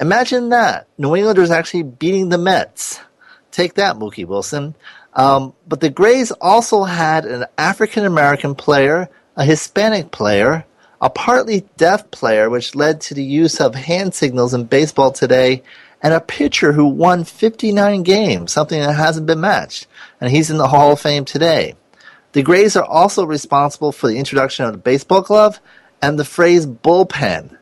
Imagine 0.00 0.50
that. 0.50 0.86
New 0.96 1.16
Englanders 1.16 1.50
actually 1.50 1.82
beating 1.82 2.28
the 2.28 2.38
Mets. 2.38 3.00
Take 3.50 3.74
that, 3.74 3.96
Mookie 3.96 4.26
Wilson. 4.26 4.74
Um, 5.14 5.54
but 5.66 5.80
the 5.80 5.90
Grays 5.90 6.30
also 6.30 6.84
had 6.84 7.24
an 7.24 7.46
African 7.56 8.04
American 8.04 8.54
player, 8.54 9.08
a 9.36 9.44
Hispanic 9.44 10.12
player, 10.12 10.64
a 11.00 11.10
partly 11.10 11.64
deaf 11.76 12.10
player, 12.10 12.48
which 12.48 12.74
led 12.74 13.00
to 13.00 13.14
the 13.14 13.24
use 13.24 13.60
of 13.60 13.74
hand 13.74 14.14
signals 14.14 14.54
in 14.54 14.64
baseball 14.64 15.10
today, 15.10 15.62
and 16.02 16.14
a 16.14 16.20
pitcher 16.20 16.72
who 16.72 16.86
won 16.86 17.24
59 17.24 18.02
games, 18.02 18.52
something 18.52 18.80
that 18.80 18.94
hasn't 18.94 19.26
been 19.26 19.40
matched. 19.40 19.86
And 20.20 20.30
he's 20.30 20.50
in 20.50 20.58
the 20.58 20.68
Hall 20.68 20.92
of 20.92 21.00
Fame 21.00 21.24
today. 21.24 21.74
The 22.32 22.42
Grays 22.42 22.76
are 22.76 22.84
also 22.84 23.24
responsible 23.24 23.90
for 23.90 24.06
the 24.06 24.18
introduction 24.18 24.64
of 24.64 24.72
the 24.72 24.78
baseball 24.78 25.22
glove 25.22 25.60
and 26.00 26.18
the 26.18 26.24
phrase 26.24 26.66
bullpen. 26.66 27.56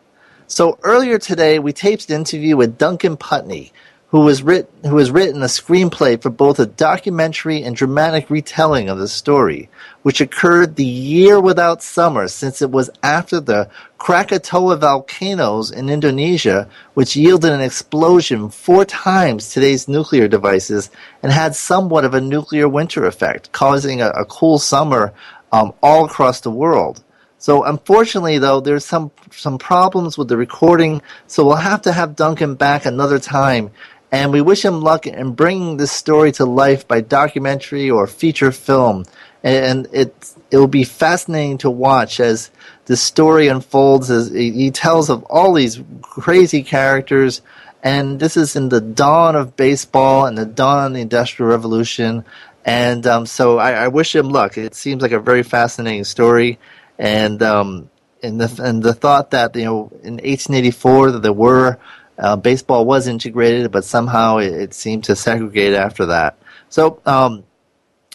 So 0.49 0.79
earlier 0.83 1.19
today, 1.19 1.59
we 1.59 1.73
taped 1.73 2.09
an 2.11 2.17
interview 2.17 2.57
with 2.57 2.79
Duncan 2.79 3.17
Putney, 3.17 3.73
who 4.17 4.29
has, 4.29 4.43
writ- 4.43 4.71
who 4.83 4.97
has 4.97 5.11
written 5.11 5.43
a 5.43 5.45
screenplay 5.47 6.19
for 6.19 6.31
both 6.31 6.59
a 6.59 6.65
documentary 6.65 7.63
and 7.63 7.77
dramatic 7.77 8.31
retelling 8.31 8.89
of 8.89 8.97
the 8.97 9.07
story, 9.07 9.69
which 10.05 10.23
occurred 10.23 10.77
the 10.77 10.87
year 10.87 11.39
without 11.39 11.83
summer 11.83 12.27
since 12.27 12.63
it 12.63 12.71
was 12.71 12.89
after 13.03 13.41
the 13.41 13.69
Krakatoa 13.99 14.79
volcanoes 14.79 15.71
in 15.71 15.91
Indonesia, 15.91 16.67
which 16.95 17.15
yielded 17.15 17.53
an 17.53 17.61
explosion 17.61 18.49
four 18.49 18.87
times 18.87 19.51
today's 19.51 19.87
nuclear 19.87 20.29
devices 20.29 20.89
and 21.23 21.31
had 21.31 21.55
somewhat 21.55 22.07
of 22.07 22.15
a 22.15 22.21
nuclear 22.23 22.71
winter 22.71 23.05
effect, 23.05 23.53
causing 23.53 24.01
a, 24.01 24.09
a 24.09 24.25
cool 24.25 24.59
summer 24.59 25.13
um, 25.53 25.75
all 25.83 26.07
across 26.07 26.41
the 26.41 26.51
world. 26.51 27.05
So 27.39 27.65
unfortunately, 27.65 28.39
though, 28.39 28.61
there's 28.61 28.85
some 28.85 29.11
some 29.31 29.59
problems 29.59 30.17
with 30.17 30.29
the 30.29 30.39
recording, 30.39 31.03
so 31.27 31.45
we'll 31.45 31.57
have 31.57 31.83
to 31.83 31.93
have 31.93 32.17
Duncan 32.17 32.55
back 32.55 32.87
another 32.87 33.19
time 33.19 33.71
and 34.13 34.33
we 34.33 34.41
wish 34.41 34.65
him 34.65 34.81
luck 34.81 35.07
in 35.07 35.33
bringing 35.33 35.77
this 35.77 35.93
story 35.93 36.33
to 36.33 36.45
life 36.45 36.87
by 36.87 37.01
documentary 37.01 37.91
or 37.91 38.07
feature 38.07 38.53
film. 38.53 39.05
And 39.43 39.89
it 39.93 40.15
it 40.51 40.59
will 40.59 40.69
be 40.69 40.85
fascinating 40.85 41.59
to 41.59 41.71
watch 41.71 42.21
as 42.21 42.51
the 42.87 42.97
story 42.97 43.49
unfolds. 43.49 44.11
As 44.11 44.31
he 44.31 44.71
tells 44.71 45.11
of 45.11 45.25
all 45.25 45.53
these 45.53 45.81
crazy 46.03 46.63
characters, 46.63 47.43
and 47.83 48.19
this 48.19 48.37
is 48.37 48.57
in 48.57 48.69
the 48.69 48.81
dawn 48.81 49.37
of 49.37 49.57
baseball 49.57 50.27
and 50.27 50.37
the 50.37 50.47
dawn 50.47 50.87
of 50.87 50.93
the 50.95 51.01
Industrial 51.01 51.51
Revolution. 51.51 52.25
And 52.65 53.07
um, 53.07 53.27
so 53.27 53.59
I, 53.59 53.73
I, 53.85 53.89
wish 53.89 54.17
him 54.17 54.31
luck. 54.31 54.59
It 54.59 54.75
seems 54.75 55.01
like 55.01 55.13
a 55.13 55.21
very 55.21 55.45
fascinating 55.45 56.03
story, 56.03 56.59
and 56.99 57.41
um, 57.45 57.91
and 58.25 58.41
the 58.41 58.63
and 58.63 58.83
the 58.83 58.93
thought 58.93 59.31
that 59.31 59.55
you 59.55 59.65
know 59.65 59.91
in 60.03 60.15
1884 60.15 61.13
that 61.13 61.23
there 61.23 61.33
were 61.33 61.79
uh, 62.19 62.37
baseball 62.37 62.85
was 62.85 63.07
integrated, 63.07 63.71
but 63.71 63.85
somehow 63.85 64.39
it, 64.39 64.53
it, 64.53 64.75
seemed 64.75 65.05
to 65.05 65.17
segregate 65.17 65.75
after 65.75 66.07
that. 66.07 66.39
So, 66.69 67.01
um, 67.07 67.45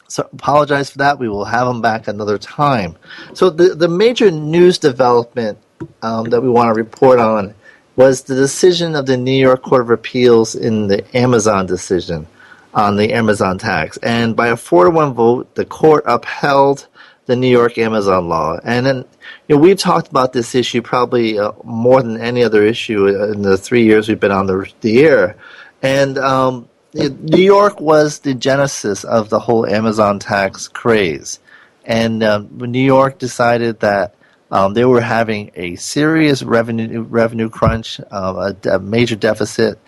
so 0.07 0.27
apologize 0.33 0.89
for 0.89 0.99
that. 0.99 1.19
We 1.19 1.29
will 1.29 1.45
have 1.45 1.67
them 1.67 1.81
back 1.81 2.07
another 2.07 2.37
time. 2.37 2.97
So 3.33 3.49
the 3.49 3.75
the 3.75 3.87
major 3.87 4.29
news 4.29 4.77
development 4.77 5.57
um, 6.01 6.29
that 6.29 6.41
we 6.41 6.49
want 6.49 6.69
to 6.69 6.73
report 6.73 7.19
on 7.19 7.53
was 7.95 8.23
the 8.23 8.35
decision 8.35 8.95
of 8.95 9.05
the 9.05 9.17
New 9.17 9.31
York 9.31 9.63
Court 9.63 9.83
of 9.83 9.89
Appeals 9.89 10.55
in 10.55 10.87
the 10.87 11.05
Amazon 11.17 11.65
decision 11.65 12.27
on 12.73 12.95
the 12.95 13.13
Amazon 13.13 13.57
tax, 13.57 13.97
and 13.97 14.35
by 14.35 14.47
a 14.47 14.57
four 14.57 14.85
to 14.85 14.91
one 14.91 15.13
vote, 15.13 15.55
the 15.55 15.65
court 15.65 16.03
upheld 16.07 16.87
the 17.25 17.35
New 17.35 17.49
York 17.49 17.77
Amazon 17.77 18.27
law. 18.27 18.57
And 18.63 18.85
then, 18.85 18.97
you 19.47 19.55
know, 19.55 19.61
we've 19.61 19.77
talked 19.77 20.09
about 20.09 20.33
this 20.33 20.55
issue 20.55 20.81
probably 20.81 21.39
uh, 21.39 21.51
more 21.63 22.01
than 22.01 22.19
any 22.19 22.43
other 22.43 22.63
issue 22.65 23.07
in 23.07 23.41
the 23.41 23.57
three 23.57 23.85
years 23.85 24.09
we've 24.09 24.19
been 24.19 24.31
on 24.31 24.47
the, 24.47 24.71
the 24.81 25.03
air. 25.05 25.37
And 25.81 26.17
um, 26.17 26.67
New 26.93 27.43
York 27.43 27.79
was 27.79 28.19
the 28.19 28.33
genesis 28.33 29.03
of 29.03 29.29
the 29.29 29.39
whole 29.39 29.65
Amazon 29.65 30.19
tax 30.19 30.67
craze. 30.67 31.39
And 31.85 32.23
um, 32.23 32.49
New 32.57 32.83
York 32.83 33.17
decided 33.17 33.79
that 33.79 34.15
um, 34.51 34.73
they 34.73 34.83
were 34.83 35.01
having 35.01 35.51
a 35.55 35.77
serious 35.77 36.43
revenue 36.43 37.01
revenue 37.03 37.49
crunch, 37.49 38.01
uh, 38.11 38.53
a, 38.65 38.69
a, 38.69 38.79
major 38.79 39.15
deficit, 39.15 39.79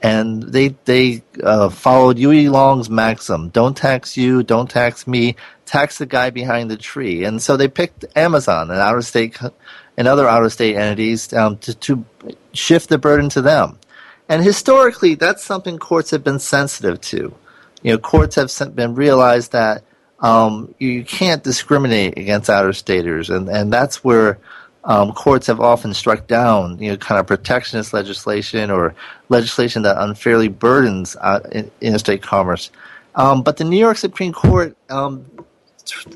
and 0.00 0.44
they 0.44 0.68
they 0.84 1.24
uh, 1.42 1.68
followed 1.68 2.18
Huey 2.18 2.48
Long's 2.48 2.88
maxim: 2.88 3.48
"Don't 3.48 3.76
tax 3.76 4.16
you, 4.16 4.44
don't 4.44 4.70
tax 4.70 5.08
me, 5.08 5.34
tax 5.72 5.98
the 5.98 6.06
guy 6.06 6.30
behind 6.30 6.70
the 6.70 6.76
tree." 6.76 7.24
And 7.24 7.42
so 7.42 7.56
they 7.56 7.68
picked 7.68 8.04
Amazon 8.14 8.70
and 8.70 8.78
out 8.78 8.96
of 8.96 9.04
state 9.04 9.38
and 9.96 10.08
other 10.08 10.28
out 10.28 10.44
of 10.44 10.52
state 10.52 10.76
entities 10.76 11.32
um, 11.32 11.58
to, 11.58 11.74
to 11.74 12.04
shift 12.52 12.88
the 12.88 12.98
burden 12.98 13.28
to 13.30 13.42
them. 13.42 13.78
And 14.28 14.42
historically, 14.42 15.14
that's 15.14 15.44
something 15.44 15.78
courts 15.78 16.10
have 16.10 16.24
been 16.24 16.38
sensitive 16.38 17.00
to. 17.12 17.34
You 17.82 17.92
know, 17.92 17.98
courts 17.98 18.36
have 18.36 18.76
been 18.76 18.94
realized 18.94 19.52
that 19.52 19.82
um, 20.20 20.74
you 20.78 21.04
can't 21.04 21.42
discriminate 21.42 22.16
against 22.16 22.48
out 22.48 22.66
of 22.66 22.76
staters, 22.76 23.28
and 23.28 23.48
and 23.48 23.72
that's 23.72 24.04
where 24.04 24.38
um, 24.84 25.12
courts 25.12 25.46
have 25.48 25.60
often 25.60 25.94
struck 25.94 26.26
down, 26.26 26.78
you 26.78 26.90
know, 26.90 26.96
kind 26.96 27.20
of 27.20 27.26
protectionist 27.26 27.92
legislation 27.92 28.70
or 28.70 28.94
legislation 29.28 29.82
that 29.82 29.96
unfairly 29.98 30.48
burdens 30.48 31.16
uh, 31.20 31.40
interstate 31.80 32.22
commerce. 32.22 32.70
Um, 33.14 33.42
but 33.42 33.58
the 33.58 33.64
New 33.64 33.78
York 33.78 33.98
Supreme 33.98 34.32
Court 34.32 34.76
um, 34.88 35.26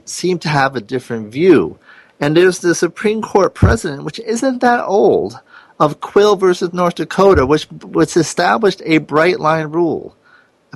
seemed 0.04 0.42
to 0.42 0.48
have 0.48 0.76
a 0.76 0.80
different 0.80 1.32
view. 1.32 1.78
And 2.20 2.36
there's 2.36 2.60
the 2.60 2.74
Supreme 2.74 3.22
Court 3.22 3.54
precedent, 3.54 4.04
which 4.04 4.18
isn't 4.20 4.60
that 4.60 4.84
old, 4.84 5.38
of 5.78 6.00
Quill 6.00 6.36
versus 6.36 6.72
North 6.72 6.94
Dakota, 6.94 7.44
which 7.44 7.64
which 7.70 8.16
established 8.16 8.80
a 8.84 8.98
bright 8.98 9.40
line 9.40 9.66
rule 9.66 10.16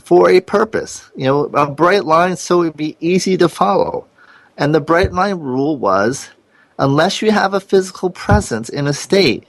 for 0.02 0.28
a 0.28 0.40
purpose. 0.40 1.10
You 1.16 1.24
know, 1.24 1.44
a 1.44 1.70
bright 1.70 2.04
line 2.04 2.36
so 2.36 2.62
it 2.62 2.66
would 2.66 2.76
be 2.76 2.96
easy 3.00 3.36
to 3.38 3.48
follow. 3.48 4.06
And 4.58 4.74
the 4.74 4.80
bright 4.80 5.12
line 5.12 5.38
rule 5.38 5.76
was 5.76 6.28
unless 6.78 7.22
you 7.22 7.30
have 7.30 7.54
a 7.54 7.60
physical 7.60 8.10
presence 8.10 8.68
in 8.68 8.86
a 8.86 8.92
state, 8.92 9.46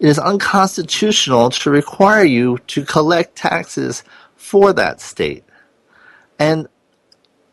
it 0.00 0.08
is 0.08 0.18
unconstitutional 0.18 1.50
to 1.50 1.70
require 1.70 2.24
you 2.24 2.58
to 2.68 2.84
collect 2.84 3.36
taxes 3.36 4.02
for 4.36 4.72
that 4.72 5.00
state. 5.00 5.44
And 6.38 6.68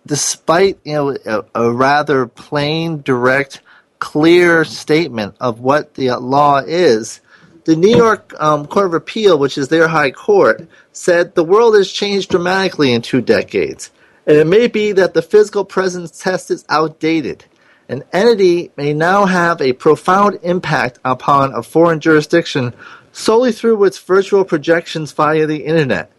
despite 0.06 0.80
you 0.84 0.94
know 0.94 1.18
a, 1.26 1.44
a 1.56 1.72
rather 1.72 2.28
plain, 2.28 3.02
direct, 3.02 3.62
clear 4.00 4.66
statement 4.66 5.36
of 5.40 5.60
what 5.60 5.94
the 5.96 6.12
law 6.18 6.58
is, 6.58 7.22
the 7.66 7.76
New 7.76 7.96
York 7.96 8.34
um, 8.40 8.66
Court 8.66 8.88
of 8.88 8.94
Appeal, 8.94 9.38
which 9.38 9.58
is 9.58 9.68
their 9.68 9.88
high 9.88 10.12
court, 10.12 10.68
said 10.94 11.36
the 11.36 11.44
world 11.44 11.76
has 11.76 11.92
changed 11.92 12.32
dramatically 12.32 12.92
in 12.92 13.02
two 13.02 13.22
decades, 13.22 13.92
and 14.26 14.38
it 14.38 14.48
may 14.48 14.68
be 14.68 14.92
that 14.94 15.14
the 15.14 15.22
physical 15.22 15.66
presence 15.66 16.20
test 16.20 16.50
is 16.50 16.66
outdated. 16.70 17.46
An 17.90 18.04
entity 18.14 18.72
may 18.78 18.94
now 18.94 19.26
have 19.26 19.62
a 19.62 19.74
profound 19.74 20.40
impact 20.44 21.00
upon 21.04 21.54
a 21.54 21.62
foreign 21.62 22.00
jurisdiction 22.00 22.74
solely 23.12 23.52
through 23.52 23.84
its 23.84 24.00
virtual 24.00 24.46
projections 24.46 25.12
via 25.12 25.46
the 25.46 25.66
internet. 25.66 26.10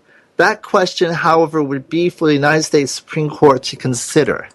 That 0.43 0.61
question, 0.61 1.12
however, 1.12 1.62
would 1.62 1.88
be 1.88 2.09
for 2.09 2.26
the 2.26 2.34
United 2.34 2.64
States 2.64 2.90
Supreme 2.90 3.30
Court 3.30 3.62
to 3.62 3.76
consider. 3.76 4.49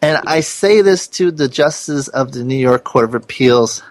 And 0.00 0.16
I 0.26 0.40
say 0.40 0.80
this 0.80 1.06
to 1.08 1.30
the 1.30 1.46
justices 1.46 2.08
of 2.08 2.32
the 2.32 2.42
New 2.42 2.56
York 2.56 2.84
Court 2.84 3.04
of 3.04 3.14
Appeals. 3.14 3.82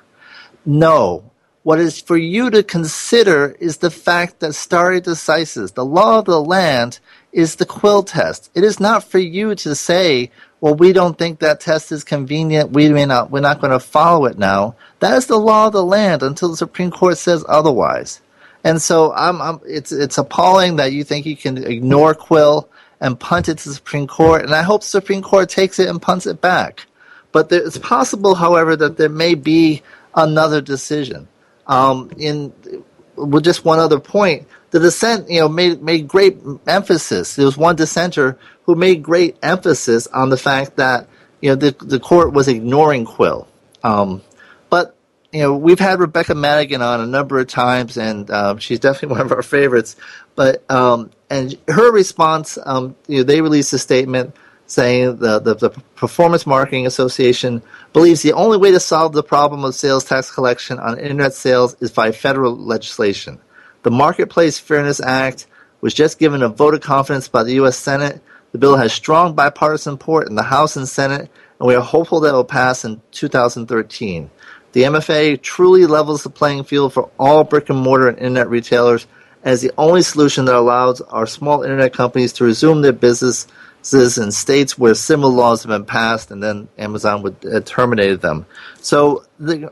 No. 0.66 1.30
What 1.62 1.80
is 1.80 2.02
for 2.02 2.18
you 2.18 2.50
to 2.50 2.64
consider 2.64 3.56
is 3.60 3.78
the 3.78 3.92
fact 3.92 4.40
that 4.40 4.56
stare 4.56 5.00
decisis, 5.00 5.76
the 5.76 5.86
law 5.86 6.18
of 6.18 6.26
the 6.26 6.42
land, 6.42 6.98
is 7.32 7.58
the 7.58 7.66
quill 7.68 8.02
test. 8.02 8.50
It 8.56 8.64
is 8.64 8.80
not 8.80 9.04
for 9.04 9.20
you 9.20 9.54
to 9.54 9.76
say, 9.76 10.32
well, 10.62 10.74
we 10.74 10.94
don't 10.94 11.16
think 11.16 11.38
that 11.40 11.60
test 11.60 11.92
is 11.92 12.04
convenient. 12.04 12.72
We 12.72 12.90
may 12.90 13.06
not, 13.06 13.30
we're 13.30 13.42
not 13.42 13.62
going 13.62 13.70
to 13.70 13.80
follow 13.80 14.26
it 14.26 14.40
now. 14.40 14.78
That 15.00 15.16
is 15.16 15.28
the 15.28 15.38
law 15.38 15.68
of 15.68 15.74
the 15.74 15.86
land 15.86 16.24
until 16.24 16.50
the 16.50 16.58
Supreme 16.58 16.90
Court 16.90 17.20
says 17.20 17.46
otherwise. 17.48 18.20
And 18.66 18.82
so 18.82 19.14
I'm, 19.14 19.42
I'm, 19.42 19.60
it's, 19.64 19.92
it's 19.92 20.18
appalling 20.18 20.78
that 20.78 20.92
you 20.92 21.04
think 21.04 21.28
you 21.28 21.38
can 21.38 21.64
ignore 21.64 22.16
quill 22.16 22.68
and 23.00 23.18
punt 23.18 23.48
it 23.48 23.60
to 23.60 23.70
the 23.70 23.76
Supreme 23.76 24.08
Court. 24.08 24.44
And 24.44 24.56
I 24.56 24.64
hope 24.64 24.82
the 24.82 24.88
Supreme 24.88 25.22
Court 25.22 25.48
takes 25.50 25.78
it 25.78 25.88
and 25.88 26.02
punts 26.02 26.26
it 26.26 26.42
back. 26.42 26.88
But 27.32 27.50
there, 27.50 27.64
it's 27.64 27.78
possible, 27.78 28.34
however, 28.34 28.76
that 28.76 28.98
there 28.98 29.08
may 29.08 29.36
be 29.36 29.84
another 30.16 30.62
decision. 30.62 31.28
Um, 31.68 32.10
in 32.18 32.54
with 33.16 33.44
just 33.44 33.64
one 33.64 33.80
other 33.80 34.00
point, 34.00 34.48
the 34.72 34.80
dissent, 34.80 35.30
you 35.30 35.40
know, 35.40 35.48
made 35.48 35.82
made 35.82 36.08
great 36.08 36.38
emphasis. 36.68 37.36
There 37.36 37.46
was 37.46 37.58
one 37.58 37.76
dissenter 37.76 38.38
who 38.64 38.76
made 38.76 39.04
great 39.04 39.38
emphasis 39.42 40.08
on 40.08 40.30
the 40.30 40.38
fact 40.38 40.78
that 40.78 41.08
you 41.42 41.50
know 41.50 41.56
the 41.56 41.76
the 41.80 42.00
court 42.00 42.34
was 42.34 42.48
ignoring 42.48 43.06
Quill. 43.06 43.48
Um, 43.84 44.22
you 45.36 45.42
know, 45.42 45.54
we've 45.54 45.80
had 45.80 46.00
Rebecca 46.00 46.34
Madigan 46.34 46.82
on 46.82 47.02
a 47.02 47.06
number 47.06 47.38
of 47.40 47.48
times, 47.48 47.98
and 47.98 48.32
um, 48.32 48.58
she's 48.58 48.80
definitely 48.80 49.10
one 49.18 49.26
of 49.26 49.34
our 49.34 49.44
favorites. 49.44 49.98
But 50.34 50.64
um, 50.72 51.12
and 51.30 51.58
her 51.68 51.92
response, 51.92 52.58
um, 52.66 52.96
you 53.08 53.18
know, 53.18 53.24
they 53.24 53.42
released 53.42 53.74
a 53.74 53.78
statement 53.78 54.34
saying 54.68 55.18
the, 55.18 55.40
the, 55.40 55.56
the 55.56 55.70
Performance 55.96 56.48
Marketing 56.48 56.88
Association 56.88 57.62
believes 57.92 58.22
the 58.22 58.32
only 58.32 58.58
way 58.58 58.72
to 58.72 58.80
solve 58.80 59.12
the 59.12 59.24
problem 59.24 59.66
of 59.66 59.76
sales 59.76 60.06
tax 60.06 60.32
collection 60.32 60.80
on 60.80 60.98
internet 60.98 61.34
sales 61.34 61.76
is 61.82 61.92
by 61.92 62.14
federal 62.14 62.56
legislation. 62.56 63.38
The 63.84 63.92
Marketplace 63.92 64.58
Fairness 64.58 65.02
Act 65.02 65.48
was 65.82 65.94
just 65.94 66.18
given 66.18 66.44
a 66.44 66.50
vote 66.50 66.74
of 66.74 66.82
confidence 66.82 67.28
by 67.28 67.44
the 67.44 67.56
U.S. 67.56 67.78
Senate. 67.78 68.22
The 68.54 68.58
bill 68.58 68.78
has 68.78 68.94
strong 68.94 69.36
bipartisan 69.36 69.96
support 69.96 70.30
in 70.30 70.36
the 70.36 70.44
House 70.44 70.78
and 70.78 70.88
Senate, 70.88 71.30
and 71.60 71.68
we 71.68 71.76
are 71.76 71.82
hopeful 71.82 72.22
that 72.22 72.30
it 72.30 72.34
will 72.34 72.46
pass 72.46 72.86
in 72.86 73.02
2013. 73.12 74.32
The 74.76 74.84
MFA 74.84 75.42
truly 75.42 75.86
levels 75.86 76.24
the 76.24 76.30
playing 76.30 76.66
field 76.66 76.92
for 76.92 77.10
all 77.18 77.46
brick 77.46 77.70
and 77.70 77.80
mortar 77.80 78.10
and 78.10 78.18
internet 78.18 78.50
retailers 78.50 79.08
as 79.42 79.62
the 79.62 79.72
only 79.78 80.02
solution 80.02 80.44
that 80.46 80.56
allows 80.56 81.00
our 81.00 81.26
small 81.26 81.64
internet 81.64 81.94
companies 81.94 82.34
to 82.34 82.44
resume 82.44 82.82
their 82.82 82.92
businesses 82.92 84.18
in 84.18 84.34
states 84.34 84.78
where 84.78 84.94
similar 84.94 85.34
laws 85.34 85.64
have 85.64 85.70
been 85.70 85.86
passed, 85.86 86.30
and 86.30 86.44
then 86.44 86.68
Amazon 86.78 87.22
would 87.22 87.38
uh, 87.46 87.62
terminated 87.62 88.20
them. 88.20 88.46
So 88.82 89.24
the, 89.40 89.72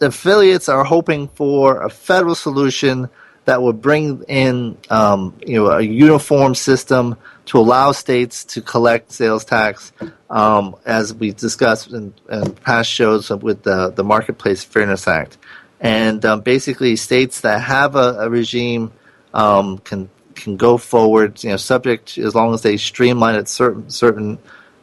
the, 0.00 0.06
affiliates 0.06 0.68
are 0.68 0.82
hoping 0.82 1.28
for 1.28 1.82
a 1.84 1.88
federal 1.88 2.34
solution 2.34 3.08
that 3.44 3.62
would 3.62 3.80
bring 3.80 4.24
in 4.26 4.76
um, 4.90 5.38
you 5.46 5.54
know 5.54 5.70
a 5.70 5.82
uniform 5.82 6.56
system 6.56 7.16
to 7.46 7.58
allow 7.58 7.92
states 7.92 8.44
to 8.44 8.60
collect 8.60 9.12
sales 9.12 9.44
tax, 9.44 9.92
um, 10.30 10.76
as 10.84 11.14
we 11.14 11.32
discussed 11.32 11.92
in, 11.92 12.12
in, 12.30 12.52
past 12.56 12.90
shows 12.90 13.30
with 13.30 13.62
the, 13.62 13.90
the 13.90 14.04
Marketplace 14.04 14.64
Fairness 14.64 15.06
Act. 15.08 15.38
And 15.80 16.24
um, 16.24 16.40
basically, 16.40 16.96
states 16.96 17.42
that 17.42 17.60
have 17.60 17.96
a, 17.96 18.16
a 18.20 18.30
regime 18.30 18.92
um, 19.34 19.78
can 19.78 20.10
can 20.34 20.56
go 20.56 20.76
forward, 20.76 21.42
you 21.42 21.50
know, 21.50 21.56
subject 21.56 22.18
as 22.18 22.34
long 22.34 22.54
as 22.54 22.62
they 22.62 22.76
streamline 22.76 23.34
it 23.36 23.48
certain 23.48 23.90
certain 23.90 24.38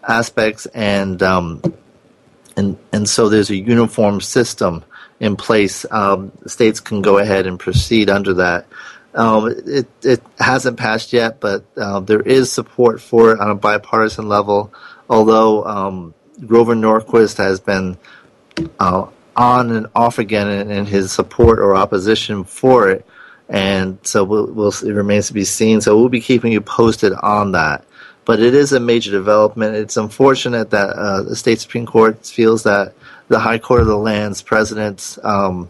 aspects 0.07 0.65
and 0.67 1.21
um, 1.23 1.61
and 2.55 2.77
and 2.91 3.09
so 3.09 3.29
there's 3.29 3.49
a 3.49 3.55
uniform 3.55 4.21
system 4.21 4.83
in 5.19 5.35
place. 5.35 5.85
Um, 5.91 6.31
states 6.45 6.79
can 6.79 7.01
go 7.01 7.17
ahead 7.17 7.47
and 7.47 7.59
proceed 7.59 8.09
under 8.09 8.33
that. 8.35 8.67
Um, 9.15 9.53
it 9.65 9.87
it 10.01 10.21
hasn't 10.39 10.77
passed 10.77 11.13
yet, 11.13 11.39
but 11.39 11.65
uh, 11.77 11.99
there 11.99 12.21
is 12.21 12.51
support 12.51 13.01
for 13.01 13.31
it 13.31 13.39
on 13.39 13.49
a 13.49 13.55
bipartisan 13.55 14.27
level. 14.27 14.73
Although 15.09 15.65
um, 15.65 16.13
Grover 16.45 16.75
Norquist 16.75 17.37
has 17.37 17.59
been 17.59 17.97
uh, 18.79 19.07
on 19.35 19.71
and 19.71 19.87
off 19.95 20.19
again 20.19 20.47
in, 20.47 20.71
in 20.71 20.85
his 20.85 21.11
support 21.11 21.59
or 21.59 21.75
opposition 21.75 22.43
for 22.43 22.89
it 22.89 23.05
and 23.49 23.99
so 24.03 24.23
we'll, 24.23 24.47
we'll, 24.47 24.69
it 24.69 24.93
remains 24.93 25.27
to 25.27 25.33
be 25.33 25.43
seen. 25.43 25.81
So 25.81 25.97
we'll 25.97 26.09
be 26.09 26.21
keeping 26.21 26.51
you 26.51 26.61
posted 26.61 27.13
on 27.13 27.51
that. 27.53 27.85
But 28.25 28.39
it 28.39 28.55
is 28.55 28.71
a 28.71 28.79
major 28.79 29.11
development. 29.11 29.75
It's 29.75 29.97
unfortunate 29.97 30.69
that 30.69 30.89
uh, 30.89 31.23
the 31.23 31.35
state 31.35 31.59
supreme 31.59 31.85
court 31.85 32.25
feels 32.25 32.63
that 32.63 32.93
the 33.27 33.39
High 33.39 33.59
Court 33.59 33.81
of 33.81 33.87
the 33.87 33.97
Land's 33.97 34.41
presidents, 34.41 35.19
um, 35.23 35.69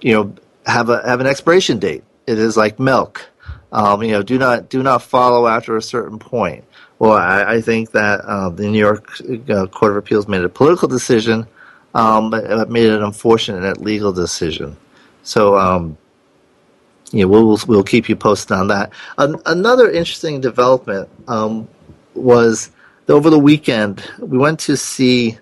you 0.00 0.12
know, 0.12 0.34
have 0.66 0.90
a 0.90 1.02
have 1.04 1.20
an 1.20 1.26
expiration 1.26 1.78
date. 1.78 2.04
It 2.26 2.38
is 2.38 2.56
like 2.56 2.78
milk. 2.78 3.28
Um, 3.72 4.02
you 4.02 4.12
know, 4.12 4.22
do 4.22 4.38
not 4.38 4.68
do 4.68 4.82
not 4.82 5.02
follow 5.02 5.46
after 5.46 5.76
a 5.76 5.82
certain 5.82 6.18
point. 6.18 6.64
Well, 6.98 7.12
I, 7.12 7.54
I 7.54 7.60
think 7.60 7.92
that 7.92 8.20
uh, 8.20 8.50
the 8.50 8.68
New 8.68 8.78
York 8.78 9.10
uh, 9.48 9.66
Court 9.66 9.92
of 9.92 9.96
Appeals 9.96 10.28
made 10.28 10.44
a 10.44 10.48
political 10.48 10.88
decision, 10.88 11.46
um, 11.94 12.30
but 12.30 12.70
made 12.70 12.90
an 12.90 13.02
unfortunate 13.02 13.80
legal 13.80 14.12
decision. 14.12 14.76
So 15.22 15.56
um, 15.56 15.96
you 17.12 17.22
know, 17.22 17.28
we'll 17.28 17.58
we'll 17.66 17.82
keep 17.82 18.08
you 18.08 18.16
posted 18.16 18.52
on 18.52 18.68
that. 18.68 18.92
An, 19.18 19.36
another 19.46 19.90
interesting 19.90 20.40
development 20.40 21.08
um, 21.28 21.68
was 22.14 22.70
over 23.08 23.30
the 23.30 23.38
weekend 23.38 24.02
we 24.18 24.38
went 24.38 24.60
to 24.60 24.76
see 24.76 25.38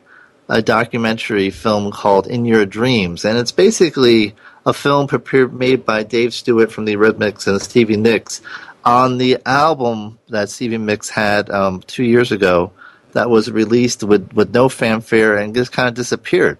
a 0.49 0.61
documentary 0.61 1.51
film 1.51 1.93
called 1.93 2.27
In 2.27 2.45
Your 2.45 2.67
Dreams, 2.67 3.25
and 3.25 3.39
it's 3.39 3.53
basically 3.53 4.35
a 4.71 4.73
film 4.73 5.07
prepared 5.09 5.53
made 5.53 5.85
by 5.85 6.03
Dave 6.03 6.33
Stewart 6.33 6.73
from 6.73 6.85
the 6.85 6.95
Eurythmics 6.95 7.47
and 7.47 7.61
Stevie 7.61 7.97
Nicks 7.97 8.41
on 8.85 9.19
the 9.19 9.39
album 9.45 10.19
that 10.29 10.49
Stevie 10.49 10.79
Nicks 10.79 11.11
had 11.11 11.51
um, 11.51 11.81
two 11.83 12.05
years 12.05 12.33
ago 12.33 12.73
that 13.13 13.29
was 13.29 13.51
released 13.51 14.05
with, 14.05 14.33
with 14.33 14.55
no 14.55 14.69
fanfare 14.69 15.37
and 15.37 15.55
just 15.55 15.73
kind 15.73 15.89
of 15.89 15.95
disappeared. 15.95 16.59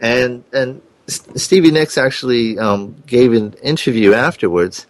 And 0.00 0.44
and 0.52 0.82
Stevie 1.06 1.70
Nicks 1.70 1.96
actually 1.96 2.58
um, 2.58 2.96
gave 3.06 3.32
an 3.32 3.54
interview 3.62 4.12
afterwards, 4.12 4.86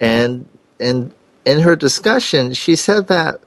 and 0.00 0.48
and 0.78 1.12
in 1.44 1.60
her 1.60 1.76
discussion, 1.76 2.54
she 2.54 2.76
said 2.76 3.08
that 3.08 3.40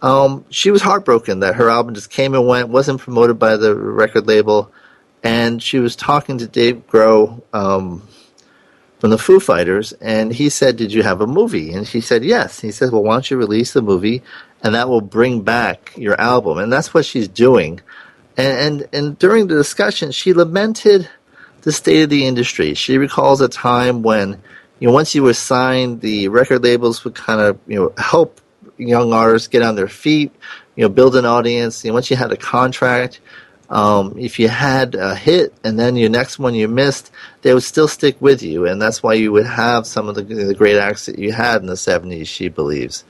um, 0.00 0.44
she 0.50 0.70
was 0.70 0.82
heartbroken 0.82 1.40
that 1.40 1.56
her 1.56 1.68
album 1.68 1.94
just 1.94 2.10
came 2.10 2.34
and 2.34 2.46
went, 2.46 2.70
wasn't 2.70 3.00
promoted 3.00 3.38
by 3.38 3.56
the 3.56 3.74
record 3.74 4.26
label, 4.26 4.72
and 5.22 5.62
she 5.62 5.78
was 5.78 5.96
talking 5.96 6.38
to 6.38 6.46
Dave 6.46 6.86
Grohl 6.88 7.42
um, 7.52 8.06
from 8.98 9.10
the 9.10 9.18
Foo 9.18 9.40
Fighters, 9.40 9.92
and 9.94 10.32
he 10.32 10.48
said, 10.48 10.76
"Did 10.76 10.92
you 10.92 11.02
have 11.02 11.20
a 11.20 11.26
movie?" 11.26 11.72
And 11.72 11.86
she 11.86 12.00
said, 12.00 12.24
"Yes." 12.24 12.60
He 12.60 12.70
said, 12.70 12.92
"Well, 12.92 13.02
why 13.02 13.14
don't 13.14 13.30
you 13.30 13.36
release 13.36 13.72
the 13.72 13.82
movie, 13.82 14.22
and 14.62 14.74
that 14.74 14.88
will 14.88 15.00
bring 15.00 15.42
back 15.42 15.92
your 15.96 16.20
album?" 16.20 16.58
And 16.58 16.72
that's 16.72 16.92
what 16.92 17.04
she's 17.04 17.28
doing. 17.28 17.80
And 18.36 18.82
and, 18.82 18.94
and 18.94 19.18
during 19.18 19.46
the 19.46 19.54
discussion, 19.54 20.10
she 20.10 20.32
lamented 20.32 21.08
the 21.62 21.72
state 21.72 22.02
of 22.02 22.10
the 22.10 22.26
industry. 22.26 22.74
She 22.74 22.98
recalls 22.98 23.40
a 23.40 23.48
time 23.48 24.02
when, 24.02 24.42
you 24.80 24.88
know, 24.88 24.92
once 24.92 25.14
you 25.14 25.22
were 25.22 25.34
signed, 25.34 26.00
the 26.00 26.28
record 26.28 26.62
labels 26.62 27.04
would 27.04 27.14
kind 27.14 27.40
of, 27.40 27.58
you 27.68 27.78
know, 27.78 27.92
help 27.96 28.40
young 28.76 29.12
artists 29.12 29.48
get 29.48 29.62
on 29.62 29.76
their 29.76 29.88
feet, 29.88 30.32
you 30.76 30.82
know, 30.82 30.88
build 30.88 31.14
an 31.14 31.24
audience. 31.24 31.84
You 31.84 31.90
know, 31.90 31.94
once 31.94 32.10
you 32.10 32.16
had 32.16 32.32
a 32.32 32.36
contract, 32.36 33.20
um, 33.72 34.14
if 34.18 34.38
you 34.38 34.48
had 34.48 34.94
a 34.94 35.14
hit 35.14 35.54
and 35.64 35.78
then 35.78 35.96
your 35.96 36.10
next 36.10 36.38
one 36.38 36.54
you 36.54 36.68
missed, 36.68 37.10
they 37.40 37.54
would 37.54 37.62
still 37.62 37.88
stick 37.88 38.20
with 38.20 38.42
you, 38.42 38.66
and 38.66 38.80
that's 38.80 39.02
why 39.02 39.14
you 39.14 39.32
would 39.32 39.46
have 39.46 39.86
some 39.86 40.10
of 40.10 40.14
the, 40.14 40.22
the 40.22 40.54
great 40.54 40.76
acts 40.76 41.06
that 41.06 41.18
you 41.18 41.32
had 41.32 41.62
in 41.62 41.66
the 41.66 41.72
'70s. 41.72 42.26
She 42.26 42.50
believes, 42.50 43.04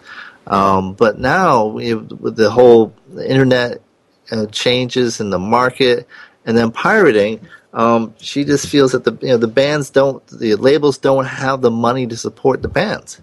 um, 0.47 0.95
but 0.95 1.19
now 1.19 1.67
with 1.67 2.37
the 2.37 2.49
whole 2.49 2.95
internet 3.27 3.83
uh, 4.31 4.47
changes 4.47 5.21
in 5.21 5.31
the 5.31 5.39
market 5.39 6.07
and 6.47 6.57
then 6.57 6.71
pirating, 6.71 7.41
um, 7.73 8.15
she 8.19 8.45
just 8.45 8.69
feels 8.69 8.93
that 8.93 9.03
the 9.03 9.19
you 9.21 9.33
know 9.33 9.39
the 9.39 9.49
bands 9.49 9.91
don't 9.91 10.25
the 10.29 10.55
labels 10.55 10.97
don't 10.97 11.25
have 11.25 11.61
the 11.61 11.73
money 11.73 12.07
to 12.07 12.17
support 12.17 12.63
the 12.63 12.69
bands, 12.69 13.21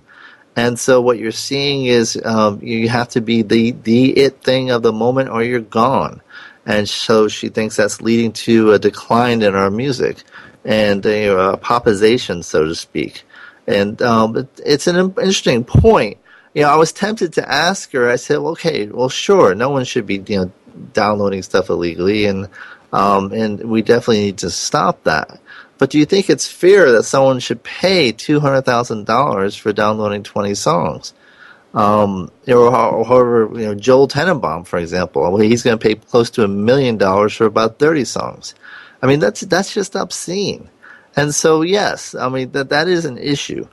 and 0.58 0.78
so 0.78 1.00
what 1.00 1.18
you're 1.18 1.32
seeing 1.32 1.86
is 1.86 2.22
um, 2.26 2.60
you 2.62 2.90
have 2.90 3.08
to 3.10 3.22
be 3.22 3.44
the 3.44 3.72
the 3.72 4.10
it 4.12 4.44
thing 4.44 4.72
of 4.72 4.82
the 4.82 4.92
moment 4.92 5.30
or 5.30 5.42
you're 5.42 5.62
gone, 5.62 6.22
and 6.70 6.88
so 6.88 7.28
she 7.28 7.50
thinks 7.50 7.76
that's 7.76 8.00
leading 8.00 8.32
to 8.32 8.74
a 8.74 8.80
decline 8.80 9.42
in 9.42 9.56
our 9.56 9.72
music, 9.72 10.24
and 10.64 11.04
a 11.04 11.36
uh, 11.36 11.58
popization, 11.58 12.44
so 12.44 12.66
to 12.66 12.76
speak. 12.76 13.24
And 13.66 14.00
um, 14.04 14.38
it, 14.38 14.48
it's 14.64 14.86
an 14.86 14.96
interesting 14.96 15.64
point. 15.64 16.20
You 16.54 16.62
know, 16.62 16.70
I 16.70 16.76
was 16.76 16.92
tempted 16.92 17.34
to 17.34 17.52
ask 17.52 17.92
her. 17.94 18.08
I 18.08 18.18
said, 18.18 18.38
well, 18.38 18.52
"Okay, 18.52 18.86
well, 18.86 19.10
sure, 19.10 19.56
no 19.56 19.72
one 19.72 19.84
should 19.84 20.06
be 20.06 20.24
you 20.28 20.38
know 20.38 20.52
downloading 20.94 21.42
stuff 21.42 21.72
illegally, 21.72 22.26
and 22.26 22.48
um, 22.94 23.32
and 23.34 23.64
we 23.64 23.82
definitely 23.82 24.22
need 24.22 24.38
to 24.40 24.52
stop 24.52 25.04
that." 25.06 25.40
But 25.80 25.90
do 25.90 25.98
you 25.98 26.06
think 26.06 26.30
it's 26.30 26.48
fair 26.48 26.92
that 26.92 27.04
someone 27.04 27.40
should 27.40 27.64
pay 27.64 28.12
two 28.12 28.40
hundred 28.40 28.62
thousand 28.62 29.08
dollars 29.08 29.56
for 29.56 29.74
downloading 29.74 30.22
twenty 30.22 30.54
songs? 30.54 31.16
Um, 31.74 32.32
or 32.48 32.72
however, 32.72 33.50
you 33.54 33.66
know, 33.66 33.76
Joel 33.76 34.08
Tenenbaum, 34.08 34.66
for 34.66 34.80
example, 34.80 35.38
he's 35.38 35.62
going 35.62 35.78
to 35.78 35.84
pay 35.84 35.96
close 35.96 36.32
to 36.32 36.44
a 36.44 36.48
million 36.48 36.98
dollars 36.98 37.34
for 37.34 37.46
about 37.46 37.78
thirty 37.78 38.06
songs. 38.06 38.56
I 39.02 39.08
mean, 39.08 39.20
that's 39.20 39.42
that's 39.42 39.74
just 39.74 39.96
obscene. 39.96 40.70
And 41.16 41.34
so, 41.34 41.62
yes, 41.62 42.16
I 42.16 42.30
mean 42.30 42.52
that 42.54 42.70
that 42.70 42.88
is 42.88 43.06
an 43.06 43.18
issue, 43.18 43.68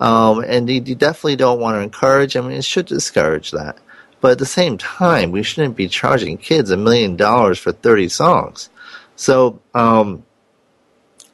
um, 0.00 0.44
and 0.46 0.68
you, 0.68 0.82
you 0.84 0.94
definitely 0.94 1.36
don't 1.36 1.60
want 1.60 1.76
to 1.76 1.80
encourage. 1.80 2.36
I 2.36 2.40
mean, 2.40 2.52
it 2.52 2.64
should 2.64 2.86
discourage 2.86 3.50
that. 3.50 3.78
But 4.20 4.32
at 4.32 4.38
the 4.38 4.46
same 4.46 4.78
time, 4.78 5.32
we 5.32 5.42
shouldn't 5.42 5.76
be 5.76 5.88
charging 5.88 6.36
kids 6.36 6.70
a 6.70 6.76
million 6.76 7.16
dollars 7.16 7.58
for 7.58 7.72
thirty 7.72 8.08
songs. 8.08 8.70
So, 9.16 9.60
um, 9.74 10.24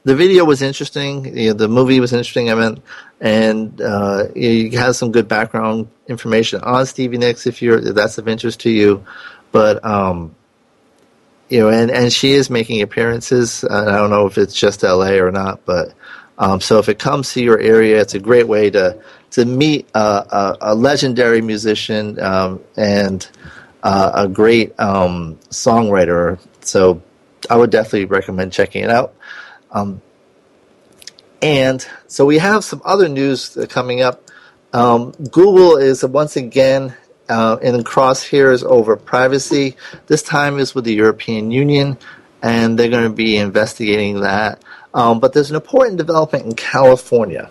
the 0.07 0.15
video 0.15 0.45
was 0.45 0.61
interesting. 0.61 1.37
You 1.37 1.49
know, 1.49 1.53
the 1.53 1.67
movie 1.67 1.99
was 1.99 2.13
interesting. 2.13 2.49
I 2.49 2.55
mean, 2.55 2.81
and 3.19 3.81
uh, 3.81 4.29
you 4.33 4.71
some 4.93 5.11
good 5.11 5.27
background 5.27 5.89
information 6.07 6.61
on 6.61 6.85
Stevie 6.85 7.17
Nicks 7.17 7.45
if 7.45 7.61
you're 7.61 7.79
if 7.79 7.93
that's 7.93 8.17
of 8.17 8.29
interest 8.29 8.61
to 8.61 8.69
you. 8.69 9.05
But 9.51 9.83
um, 9.83 10.33
you 11.49 11.59
know, 11.59 11.67
and, 11.67 11.91
and 11.91 12.13
she 12.13 12.31
is 12.31 12.49
making 12.49 12.81
appearances. 12.81 13.65
I 13.65 13.83
don't 13.83 14.09
know 14.09 14.25
if 14.27 14.37
it's 14.37 14.53
just 14.53 14.85
L.A. 14.85 15.19
or 15.19 15.29
not, 15.29 15.65
but 15.65 15.93
um, 16.37 16.61
so 16.61 16.79
if 16.79 16.87
it 16.87 16.99
comes 16.99 17.33
to 17.33 17.43
your 17.43 17.59
area, 17.59 17.99
it's 17.99 18.13
a 18.13 18.19
great 18.19 18.47
way 18.47 18.69
to 18.69 19.01
to 19.31 19.43
meet 19.43 19.89
a, 19.93 20.57
a 20.61 20.73
legendary 20.73 21.41
musician 21.41 22.17
um, 22.21 22.63
and 22.77 23.29
uh, 23.83 24.11
a 24.15 24.27
great 24.29 24.73
um, 24.79 25.35
songwriter. 25.49 26.39
So 26.61 27.01
I 27.49 27.57
would 27.57 27.71
definitely 27.71 28.05
recommend 28.05 28.53
checking 28.53 28.85
it 28.85 28.89
out. 28.89 29.13
Um, 29.71 30.01
and 31.41 31.85
so 32.07 32.25
we 32.25 32.39
have 32.39 32.63
some 32.63 32.81
other 32.83 33.07
news 33.07 33.57
coming 33.69 34.01
up. 34.01 34.23
Um, 34.73 35.11
Google 35.31 35.77
is 35.77 36.03
once 36.03 36.35
again 36.35 36.95
uh, 37.29 37.57
in 37.61 37.83
crosshairs 37.83 38.63
over 38.63 38.95
privacy. 38.95 39.75
This 40.07 40.23
time 40.23 40.59
is 40.59 40.73
with 40.73 40.85
the 40.85 40.93
European 40.93 41.51
Union, 41.51 41.97
and 42.41 42.77
they're 42.77 42.89
going 42.89 43.03
to 43.09 43.15
be 43.15 43.37
investigating 43.37 44.21
that. 44.21 44.63
Um, 44.93 45.19
but 45.19 45.33
there's 45.33 45.49
an 45.49 45.55
important 45.55 45.97
development 45.97 46.45
in 46.45 46.55
California, 46.55 47.49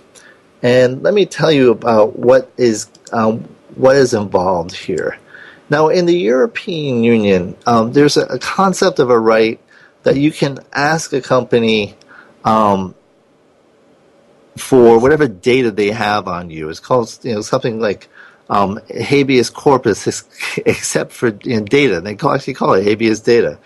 and 0.63 1.03
let 1.03 1.15
me 1.15 1.27
tell 1.27 1.53
you 1.53 1.71
about 1.71 2.19
what 2.19 2.51
is 2.57 2.89
um, 3.13 3.41
what 3.77 3.97
is 3.97 4.15
involved 4.15 4.75
here. 4.75 5.19
Now, 5.69 5.89
in 5.89 6.07
the 6.07 6.17
European 6.17 7.05
Union, 7.05 7.57
um, 7.67 7.93
there's 7.93 8.17
a, 8.17 8.23
a, 8.27 8.39
concept 8.39 9.01
of 9.01 9.11
a 9.11 9.19
right 9.19 9.61
that 10.05 10.17
you 10.17 10.31
can 10.31 10.61
ask 10.73 11.13
a 11.13 11.21
company 11.21 11.97
um, 12.47 12.95
for 14.57 14.99
whatever 14.99 15.29
data 15.29 15.71
they 15.71 15.91
have 15.91 16.29
on 16.29 16.49
you. 16.49 16.71
It's 16.71 16.81
called 16.81 17.19
you 17.23 17.35
know 17.35 17.43
something 17.43 17.81
like 17.81 18.09
um, 18.49 18.81
habeas 18.89 19.51
corpus, 19.51 20.07
except 20.65 21.13
for 21.13 21.37
you 21.43 21.61
know, 21.61 21.67
data. 21.67 22.01
They 22.01 22.13
actually 22.13 22.55
call 22.55 22.75
it 22.75 22.85
habeas 22.85 23.21
data. 23.21 23.59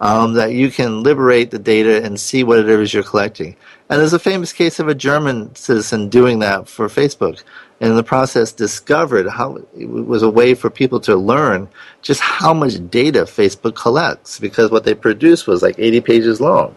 Um, 0.00 0.34
that 0.34 0.52
you 0.52 0.70
can 0.70 1.02
liberate 1.02 1.50
the 1.50 1.58
data 1.58 2.04
and 2.04 2.20
see 2.20 2.44
what 2.44 2.60
it 2.60 2.68
is 2.68 2.94
you're 2.94 3.02
collecting. 3.02 3.56
And 3.90 3.98
there's 3.98 4.12
a 4.12 4.20
famous 4.20 4.52
case 4.52 4.78
of 4.78 4.86
a 4.86 4.94
German 4.94 5.52
citizen 5.56 6.08
doing 6.08 6.38
that 6.38 6.68
for 6.68 6.86
Facebook, 6.86 7.42
and 7.80 7.90
in 7.90 7.96
the 7.96 8.04
process 8.04 8.52
discovered 8.52 9.28
how 9.28 9.56
it 9.76 9.86
was 9.86 10.22
a 10.22 10.30
way 10.30 10.54
for 10.54 10.70
people 10.70 11.00
to 11.00 11.16
learn 11.16 11.68
just 12.00 12.20
how 12.20 12.54
much 12.54 12.74
data 12.90 13.22
Facebook 13.22 13.74
collects 13.74 14.38
because 14.38 14.70
what 14.70 14.84
they 14.84 14.94
produced 14.94 15.48
was 15.48 15.62
like 15.62 15.74
80 15.80 16.00
pages 16.02 16.40
long, 16.40 16.76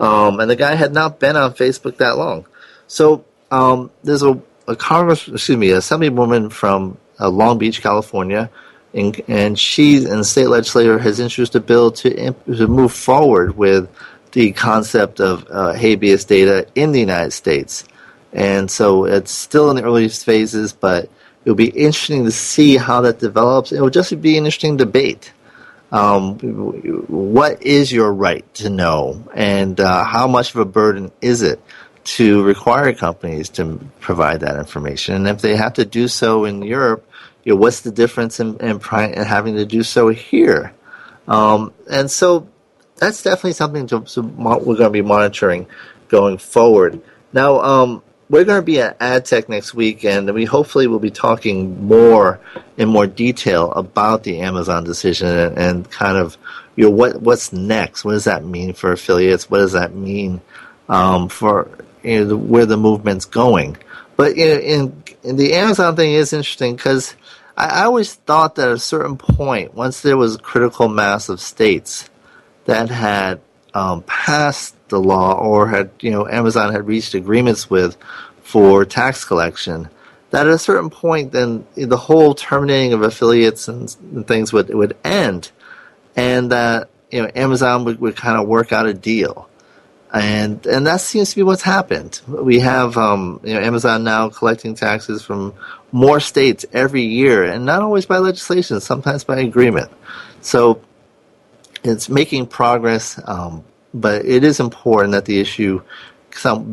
um, 0.00 0.40
and 0.40 0.50
the 0.50 0.56
guy 0.56 0.74
had 0.74 0.92
not 0.92 1.20
been 1.20 1.36
on 1.36 1.52
Facebook 1.54 1.98
that 1.98 2.16
long. 2.16 2.46
So 2.88 3.24
um, 3.50 3.90
there's 4.02 4.22
a, 4.22 4.40
a 4.66 4.74
Congress, 4.74 5.28
excuse 5.28 5.58
me, 5.58 5.68
Assemblywoman 5.68 6.50
from 6.50 6.98
uh, 7.20 7.28
Long 7.28 7.58
Beach, 7.58 7.82
California, 7.82 8.50
and, 8.94 9.20
and 9.28 9.58
she 9.58 9.98
and 9.98 10.20
the 10.20 10.24
state 10.24 10.48
legislature 10.48 10.98
has 10.98 11.20
introduced 11.20 11.54
a 11.54 11.60
bill 11.60 11.92
to 11.92 12.32
to 12.32 12.66
move 12.66 12.92
forward 12.92 13.56
with 13.56 13.88
the 14.32 14.52
concept 14.52 15.20
of 15.20 15.46
uh, 15.50 15.72
habeas 15.74 16.24
data 16.24 16.66
in 16.74 16.92
the 16.92 17.00
United 17.00 17.32
States. 17.32 17.84
And 18.32 18.70
so 18.70 19.04
it's 19.04 19.32
still 19.32 19.70
in 19.70 19.76
the 19.76 19.82
earliest 19.82 20.24
phases, 20.24 20.72
but 20.72 21.10
it'll 21.44 21.56
be 21.56 21.70
interesting 21.70 22.24
to 22.24 22.30
see 22.30 22.76
how 22.76 23.00
that 23.02 23.18
develops. 23.18 23.72
It 23.72 23.80
will 23.80 23.90
just 23.90 24.20
be 24.20 24.36
an 24.36 24.44
interesting 24.46 24.76
debate. 24.76 25.32
Um, 25.92 26.38
what 27.08 27.62
is 27.62 27.90
your 27.90 28.12
right 28.12 28.44
to 28.54 28.70
know, 28.70 29.24
and 29.34 29.78
uh, 29.80 30.04
how 30.04 30.28
much 30.28 30.54
of 30.54 30.60
a 30.60 30.64
burden 30.64 31.10
is 31.20 31.42
it 31.42 31.60
to 32.02 32.42
require 32.42 32.92
companies 32.92 33.48
to 33.50 33.78
provide 34.00 34.40
that 34.40 34.56
information. 34.56 35.14
And 35.14 35.28
if 35.28 35.42
they 35.42 35.56
have 35.56 35.74
to 35.74 35.84
do 35.84 36.08
so 36.08 36.44
in 36.44 36.62
Europe, 36.62 37.08
you 37.44 37.54
know, 37.54 37.60
what's 37.60 37.80
the 37.80 37.90
difference 37.90 38.40
in, 38.40 38.56
in, 38.58 38.80
in 38.80 39.24
having 39.24 39.56
to 39.56 39.66
do 39.66 39.82
so 39.82 40.08
here? 40.08 40.72
Um, 41.28 41.72
and 41.90 42.10
so 42.10 42.48
that's 42.96 43.22
definitely 43.22 43.52
something 43.52 43.86
to, 43.88 44.00
to, 44.00 44.22
we're 44.22 44.76
going 44.76 44.78
to 44.78 44.90
be 44.90 45.02
monitoring 45.02 45.66
going 46.08 46.38
forward. 46.38 47.00
Now, 47.32 47.60
um, 47.60 48.02
we're 48.30 48.44
going 48.44 48.60
to 48.60 48.64
be 48.64 48.80
at 48.80 48.98
AdTech 49.00 49.48
next 49.48 49.74
week, 49.74 50.04
and 50.04 50.32
we 50.32 50.44
hopefully 50.44 50.86
will 50.86 51.00
be 51.00 51.10
talking 51.10 51.86
more 51.86 52.40
in 52.76 52.88
more 52.88 53.06
detail 53.06 53.72
about 53.72 54.22
the 54.22 54.40
Amazon 54.40 54.84
decision 54.84 55.28
and, 55.28 55.58
and 55.58 55.90
kind 55.90 56.16
of 56.16 56.38
you 56.76 56.84
know 56.84 56.90
what 56.90 57.20
what's 57.20 57.52
next. 57.52 58.04
What 58.04 58.12
does 58.12 58.24
that 58.24 58.44
mean 58.44 58.72
for 58.72 58.92
affiliates? 58.92 59.50
What 59.50 59.58
does 59.58 59.72
that 59.72 59.94
mean 59.94 60.40
um, 60.88 61.28
for 61.28 61.68
you 62.02 62.24
know, 62.24 62.36
where 62.36 62.66
the 62.66 62.76
movement's 62.76 63.24
going. 63.24 63.76
But 64.16 64.36
you 64.36 64.46
know, 64.46 64.60
in, 64.60 65.02
in 65.22 65.36
the 65.36 65.54
Amazon 65.54 65.96
thing 65.96 66.12
is 66.12 66.32
interesting 66.32 66.76
because 66.76 67.16
I, 67.56 67.66
I 67.66 67.84
always 67.84 68.14
thought 68.14 68.56
that 68.56 68.68
at 68.68 68.74
a 68.74 68.78
certain 68.78 69.16
point, 69.16 69.74
once 69.74 70.02
there 70.02 70.16
was 70.16 70.34
a 70.34 70.40
critical 70.40 70.88
mass 70.88 71.28
of 71.28 71.40
states 71.40 72.10
that 72.66 72.90
had 72.90 73.40
um, 73.74 74.02
passed 74.02 74.76
the 74.88 75.00
law 75.00 75.34
or 75.34 75.68
had 75.68 75.90
you 76.00 76.10
know 76.10 76.26
Amazon 76.26 76.72
had 76.72 76.86
reached 76.86 77.14
agreements 77.14 77.70
with 77.70 77.96
for 78.42 78.84
tax 78.84 79.24
collection, 79.24 79.88
that 80.30 80.46
at 80.46 80.52
a 80.52 80.58
certain 80.58 80.90
point, 80.90 81.32
then 81.32 81.66
the 81.74 81.96
whole 81.96 82.34
terminating 82.34 82.92
of 82.92 83.02
affiliates 83.02 83.68
and, 83.68 83.94
and 84.12 84.26
things 84.26 84.52
would 84.52 84.68
would 84.74 84.96
end, 85.04 85.50
and 86.16 86.50
that 86.52 86.90
you 87.10 87.22
know 87.22 87.30
Amazon 87.34 87.84
would, 87.84 88.00
would 88.00 88.16
kind 88.16 88.40
of 88.40 88.46
work 88.46 88.72
out 88.72 88.86
a 88.86 88.94
deal 88.94 89.48
and 90.12 90.66
and 90.66 90.86
that 90.86 91.00
seems 91.00 91.30
to 91.30 91.36
be 91.36 91.42
what's 91.42 91.62
happened. 91.62 92.20
We 92.26 92.60
have 92.60 92.96
um, 92.96 93.40
you 93.44 93.54
know 93.54 93.60
Amazon 93.60 94.02
now 94.02 94.28
collecting 94.28 94.74
taxes 94.74 95.22
from 95.22 95.54
more 95.92 96.20
states 96.20 96.66
every 96.72 97.02
year, 97.02 97.44
and 97.44 97.64
not 97.64 97.82
always 97.82 98.06
by 98.06 98.18
legislation, 98.18 98.80
sometimes 98.80 99.24
by 99.24 99.38
agreement. 99.38 99.90
So 100.40 100.80
it's 101.82 102.08
making 102.08 102.46
progress, 102.46 103.20
um, 103.26 103.64
but 103.94 104.24
it 104.24 104.44
is 104.44 104.60
important 104.60 105.12
that 105.12 105.24
the 105.24 105.40
issue 105.40 105.82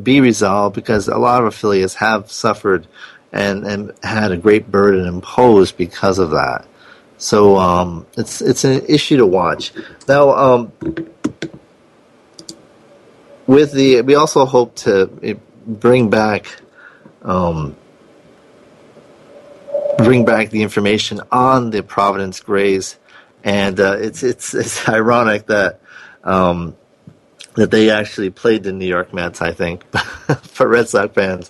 be 0.04 0.22
resolved 0.22 0.76
because 0.76 1.08
a 1.08 1.18
lot 1.18 1.42
of 1.42 1.48
affiliates 1.48 1.96
have 1.96 2.32
suffered 2.32 2.88
and, 3.34 3.66
and 3.66 3.94
had 4.04 4.32
a 4.32 4.38
great 4.38 4.72
burden 4.72 5.06
imposed 5.06 5.78
because 5.78 6.20
of 6.20 6.32
that. 6.32 6.66
So 7.18 7.58
um, 7.58 8.06
it's 8.16 8.42
it's 8.42 8.64
an 8.64 8.86
issue 8.88 9.18
to 9.18 9.26
watch. 9.26 9.74
Now, 10.08 10.30
um, 10.30 10.72
with 13.48 13.72
the 13.72 14.02
we 14.02 14.14
also 14.14 14.46
hope 14.46 14.76
to 14.76 15.10
eh, 15.24 15.34
bring 15.66 16.12
back 16.12 16.62
um, 17.24 17.76
bring 19.98 20.26
back 20.26 20.52
the 20.52 20.62
information 20.62 21.22
on 21.32 21.72
the 21.72 21.82
Providence 21.82 22.40
Grays, 22.40 22.98
and 23.44 23.80
uh, 23.80 23.98
it's 24.00 24.24
it's 24.24 24.54
it's 24.54 24.88
ironic 24.88 25.48
that 25.48 25.82
um, 26.24 26.76
that 27.56 27.72
they 27.72 27.90
actually 27.90 28.30
played 28.30 28.64
the 28.64 28.72
New 28.72 28.86
York 28.86 29.14
Mets, 29.14 29.42
I 29.42 29.52
think, 29.52 29.84
for 30.44 30.68
Red 30.68 30.88
Sox 30.88 31.14
fans. 31.14 31.50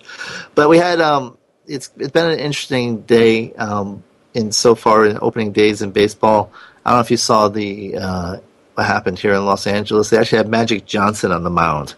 But 0.55 0.69
we 0.69 0.77
had 0.77 1.01
um, 1.01 1.37
it's 1.67 1.91
it's 1.97 2.11
been 2.11 2.31
an 2.31 2.39
interesting 2.39 3.01
day 3.01 3.53
um, 3.53 4.03
in 4.33 4.51
so 4.51 4.75
far 4.75 5.05
in 5.05 5.17
opening 5.21 5.51
days 5.51 5.81
in 5.81 5.91
baseball. 5.91 6.51
I 6.85 6.91
don't 6.91 6.99
know 6.99 7.01
if 7.01 7.11
you 7.11 7.17
saw 7.17 7.49
the 7.49 7.97
uh, 7.97 8.37
what 8.75 8.85
happened 8.85 9.19
here 9.19 9.33
in 9.33 9.45
Los 9.45 9.67
Angeles. 9.67 10.09
They 10.09 10.17
actually 10.17 10.37
had 10.37 10.47
Magic 10.47 10.85
Johnson 10.85 11.31
on 11.31 11.43
the 11.43 11.49
mound, 11.49 11.95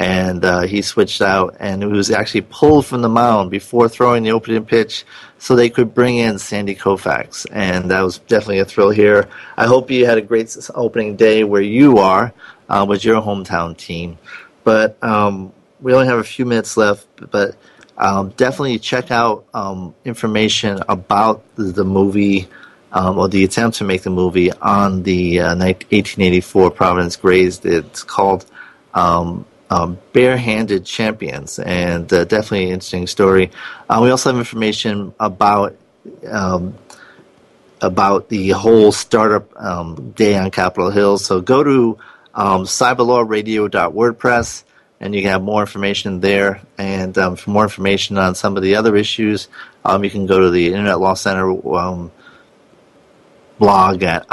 and 0.00 0.44
uh, 0.44 0.62
he 0.62 0.82
switched 0.82 1.22
out, 1.22 1.56
and 1.60 1.84
it 1.84 1.86
was 1.86 2.10
actually 2.10 2.40
pulled 2.40 2.86
from 2.86 3.02
the 3.02 3.08
mound 3.08 3.50
before 3.50 3.88
throwing 3.88 4.24
the 4.24 4.32
opening 4.32 4.64
pitch, 4.64 5.04
so 5.38 5.54
they 5.54 5.70
could 5.70 5.94
bring 5.94 6.16
in 6.16 6.38
Sandy 6.38 6.74
Koufax, 6.74 7.46
and 7.52 7.90
that 7.92 8.00
was 8.00 8.18
definitely 8.18 8.58
a 8.58 8.64
thrill 8.64 8.90
here. 8.90 9.28
I 9.56 9.66
hope 9.66 9.90
you 9.90 10.06
had 10.06 10.18
a 10.18 10.22
great 10.22 10.56
opening 10.74 11.16
day 11.16 11.44
where 11.44 11.62
you 11.62 11.98
are 11.98 12.32
uh, 12.68 12.86
with 12.88 13.04
your 13.04 13.20
hometown 13.20 13.76
team. 13.76 14.18
but 14.64 14.96
um, 15.04 15.52
we 15.80 15.94
only 15.94 16.06
have 16.06 16.18
a 16.18 16.24
few 16.24 16.44
minutes 16.44 16.76
left. 16.76 17.06
But 17.30 17.56
um, 17.96 18.30
definitely 18.30 18.78
check 18.78 19.10
out 19.10 19.44
um, 19.54 19.94
information 20.04 20.80
about 20.88 21.42
the, 21.56 21.64
the 21.64 21.84
movie 21.84 22.48
um, 22.92 23.18
or 23.18 23.28
the 23.28 23.44
attempt 23.44 23.78
to 23.78 23.84
make 23.84 24.02
the 24.02 24.10
movie 24.10 24.52
on 24.52 25.02
the 25.02 25.40
uh, 25.40 25.56
1884 25.56 26.70
Providence 26.70 27.16
Grays. 27.16 27.64
It's 27.64 28.02
called 28.02 28.46
um, 28.94 29.46
um, 29.70 29.98
Barehanded 30.12 30.84
Champions, 30.84 31.58
and 31.58 32.12
uh, 32.12 32.24
definitely 32.24 32.66
an 32.66 32.72
interesting 32.72 33.06
story. 33.06 33.50
Uh, 33.88 34.00
we 34.02 34.10
also 34.10 34.30
have 34.30 34.38
information 34.38 35.14
about 35.18 35.74
um, 36.28 36.74
about 37.80 38.28
the 38.28 38.50
whole 38.50 38.92
startup 38.92 39.50
um, 39.56 40.10
day 40.10 40.36
on 40.36 40.50
Capitol 40.50 40.90
Hill. 40.90 41.16
So 41.18 41.40
go 41.40 41.64
to 41.64 41.98
um, 42.34 42.64
cyberlawradio.wordpress 42.64 44.64
and 45.00 45.14
you 45.14 45.22
can 45.22 45.30
have 45.30 45.42
more 45.42 45.62
information 45.62 46.20
there. 46.20 46.60
And 46.76 47.16
um, 47.16 47.36
for 47.36 47.50
more 47.50 47.62
information 47.62 48.18
on 48.18 48.34
some 48.34 48.56
of 48.56 48.62
the 48.62 48.76
other 48.76 48.96
issues, 48.96 49.48
um, 49.84 50.04
you 50.04 50.10
can 50.10 50.26
go 50.26 50.40
to 50.40 50.50
the 50.50 50.66
Internet 50.66 51.00
Law 51.00 51.14
Center 51.14 51.50
um, 51.74 52.12
blog 53.58 54.02
at 54.02 54.26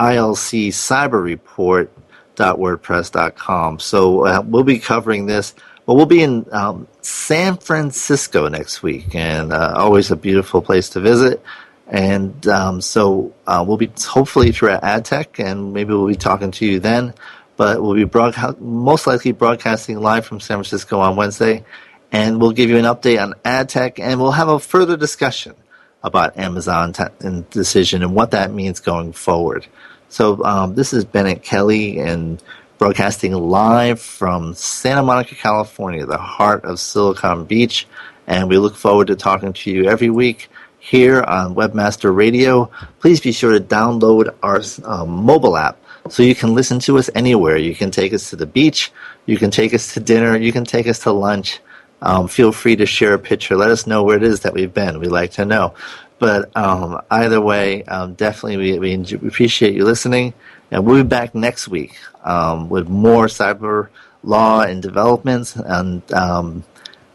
ilccyberreport.wordpress.com. 2.38 3.80
So 3.80 4.26
uh, 4.26 4.44
we'll 4.46 4.64
be 4.64 4.80
covering 4.80 5.26
this. 5.26 5.54
Well, 5.86 5.96
we'll 5.96 6.06
be 6.06 6.22
in 6.22 6.46
um, 6.52 6.88
San 7.02 7.58
Francisco 7.58 8.48
next 8.50 8.84
week, 8.84 9.16
and 9.16 9.54
uh, 9.54 9.74
always 9.78 10.12
a 10.12 10.16
beautiful 10.16 10.62
place 10.62 10.90
to 10.90 11.00
visit. 11.00 11.42
And 11.88 12.46
um, 12.48 12.82
so 12.82 13.34
uh, 13.46 13.64
we'll 13.66 13.78
be 13.78 13.90
hopefully 14.06 14.52
through 14.52 14.70
AdTech, 14.70 15.44
and 15.44 15.74
maybe 15.74 15.94
we'll 15.94 16.08
be 16.08 16.16
talking 16.16 16.52
to 16.52 16.66
you 16.66 16.80
then. 16.80 17.14
But 17.56 17.82
we'll 17.82 17.96
be 17.96 18.04
broadcast, 18.04 18.60
most 18.60 19.08
likely 19.08 19.32
broadcasting 19.32 20.00
live 20.00 20.26
from 20.26 20.40
San 20.40 20.58
Francisco 20.58 21.00
on 21.00 21.16
Wednesday, 21.16 21.64
and 22.12 22.40
we'll 22.42 22.52
give 22.52 22.70
you 22.70 22.78
an 22.78 22.86
update 22.86 23.22
on 23.22 23.34
AdTech, 23.46 24.00
and 24.00 24.20
we'll 24.20 24.32
have 24.32 24.50
a 24.50 24.60
further 24.60 24.98
discussion 24.98 25.56
about 26.04 26.38
Amazon 26.38 26.94
t- 26.94 27.04
and 27.22 27.50
decision 27.50 28.04
and 28.04 28.14
what 28.14 28.32
that 28.32 28.52
means 28.52 28.80
going 28.80 29.14
forward. 29.14 29.66
So 30.10 30.44
um, 30.44 30.76
this 30.76 30.94
is 30.94 31.04
Bennett 31.04 31.44
Kelley 31.44 32.00
and 32.00 32.42
broadcasting 32.78 33.34
live 33.34 34.00
from 34.00 34.54
Santa 34.54 35.04
Monica, 35.04 35.36
California, 35.36 36.06
the 36.06 36.18
heart 36.18 36.64
of 36.64 36.80
Silicon 36.80 37.46
Beach, 37.46 37.88
and 38.26 38.48
we 38.50 38.58
look 38.58 38.76
forward 38.76 39.08
to 39.08 39.16
talking 39.16 39.52
to 39.52 39.72
you 39.72 39.86
every 39.90 40.10
week 40.10 40.50
here 40.80 41.22
on 41.24 41.56
Webmaster 41.56 42.16
Radio. 42.16 42.72
Please 43.00 43.20
be 43.20 43.34
sure 43.34 43.52
to 43.52 43.60
download 43.60 44.34
our 44.42 44.62
um, 44.86 45.10
mobile 45.10 45.58
app 45.58 45.78
so 46.10 46.24
you 46.24 46.36
can 46.36 46.54
listen 46.54 46.80
to 46.80 46.98
us 46.98 47.10
anywhere. 47.14 47.58
You 47.58 47.76
can 47.76 47.92
take 47.92 48.14
us 48.14 48.30
to 48.30 48.38
the 48.38 48.46
beach, 48.46 48.92
you 49.26 49.38
can 49.38 49.52
take 49.52 49.74
us 49.74 49.94
to 49.96 50.00
dinner, 50.00 50.38
you 50.38 50.54
can 50.54 50.64
take 50.64 50.88
us 50.88 51.00
to 51.00 51.12
lunch. 51.12 51.60
Um, 52.02 52.28
feel 52.28 52.52
free 52.52 52.76
to 52.76 52.86
share 52.86 53.16
a 53.16 53.20
picture. 53.20 53.58
Let 53.58 53.72
us 53.72 53.88
know 53.88 54.04
where 54.04 54.18
it 54.18 54.24
is 54.24 54.42
that 54.42 54.54
we've 54.54 54.74
been. 54.74 55.00
We 55.00 55.08
like 55.08 55.32
to 55.32 55.46
know. 55.46 55.74
But 56.20 56.56
um, 56.56 57.02
either 57.12 57.40
way, 57.40 57.84
um, 57.84 58.16
definitely 58.16 58.58
we, 58.58 58.80
we, 58.80 59.16
appreciate 59.28 59.76
you 59.76 59.86
listening. 59.86 60.34
And 60.72 60.86
we'll 60.86 61.04
be 61.04 61.08
back 61.08 61.36
next 61.36 61.68
week 61.68 61.98
um, 62.24 62.70
with 62.70 62.90
more 62.90 63.28
cyber 63.28 63.90
law 64.24 64.62
and 64.62 64.82
developments. 64.82 65.56
And 65.56 66.12
um, 66.12 66.64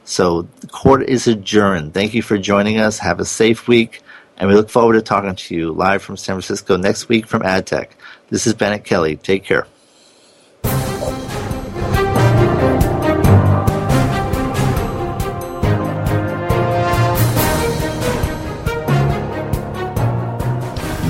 so 0.04 0.42
the 0.60 0.68
court 0.68 1.08
is 1.08 1.26
adjourned. 1.26 1.94
Thank 1.94 2.14
you 2.14 2.22
for 2.22 2.38
joining 2.38 2.78
us. 2.78 2.98
Have 2.98 3.20
a 3.20 3.24
safe 3.24 3.68
week. 3.68 4.02
And 4.36 4.48
we 4.48 4.54
look 4.54 4.70
forward 4.70 4.94
to 4.94 5.02
talking 5.02 5.34
to 5.34 5.54
you 5.54 5.72
live 5.72 6.02
from 6.02 6.16
San 6.16 6.34
Francisco 6.34 6.76
next 6.76 7.08
week 7.08 7.26
from 7.26 7.42
AdTech. 7.42 7.88
This 8.30 8.46
is 8.46 8.54
Bennett 8.54 8.84
Kelley. 8.84 9.16
Take 9.16 9.44
care. 9.44 9.66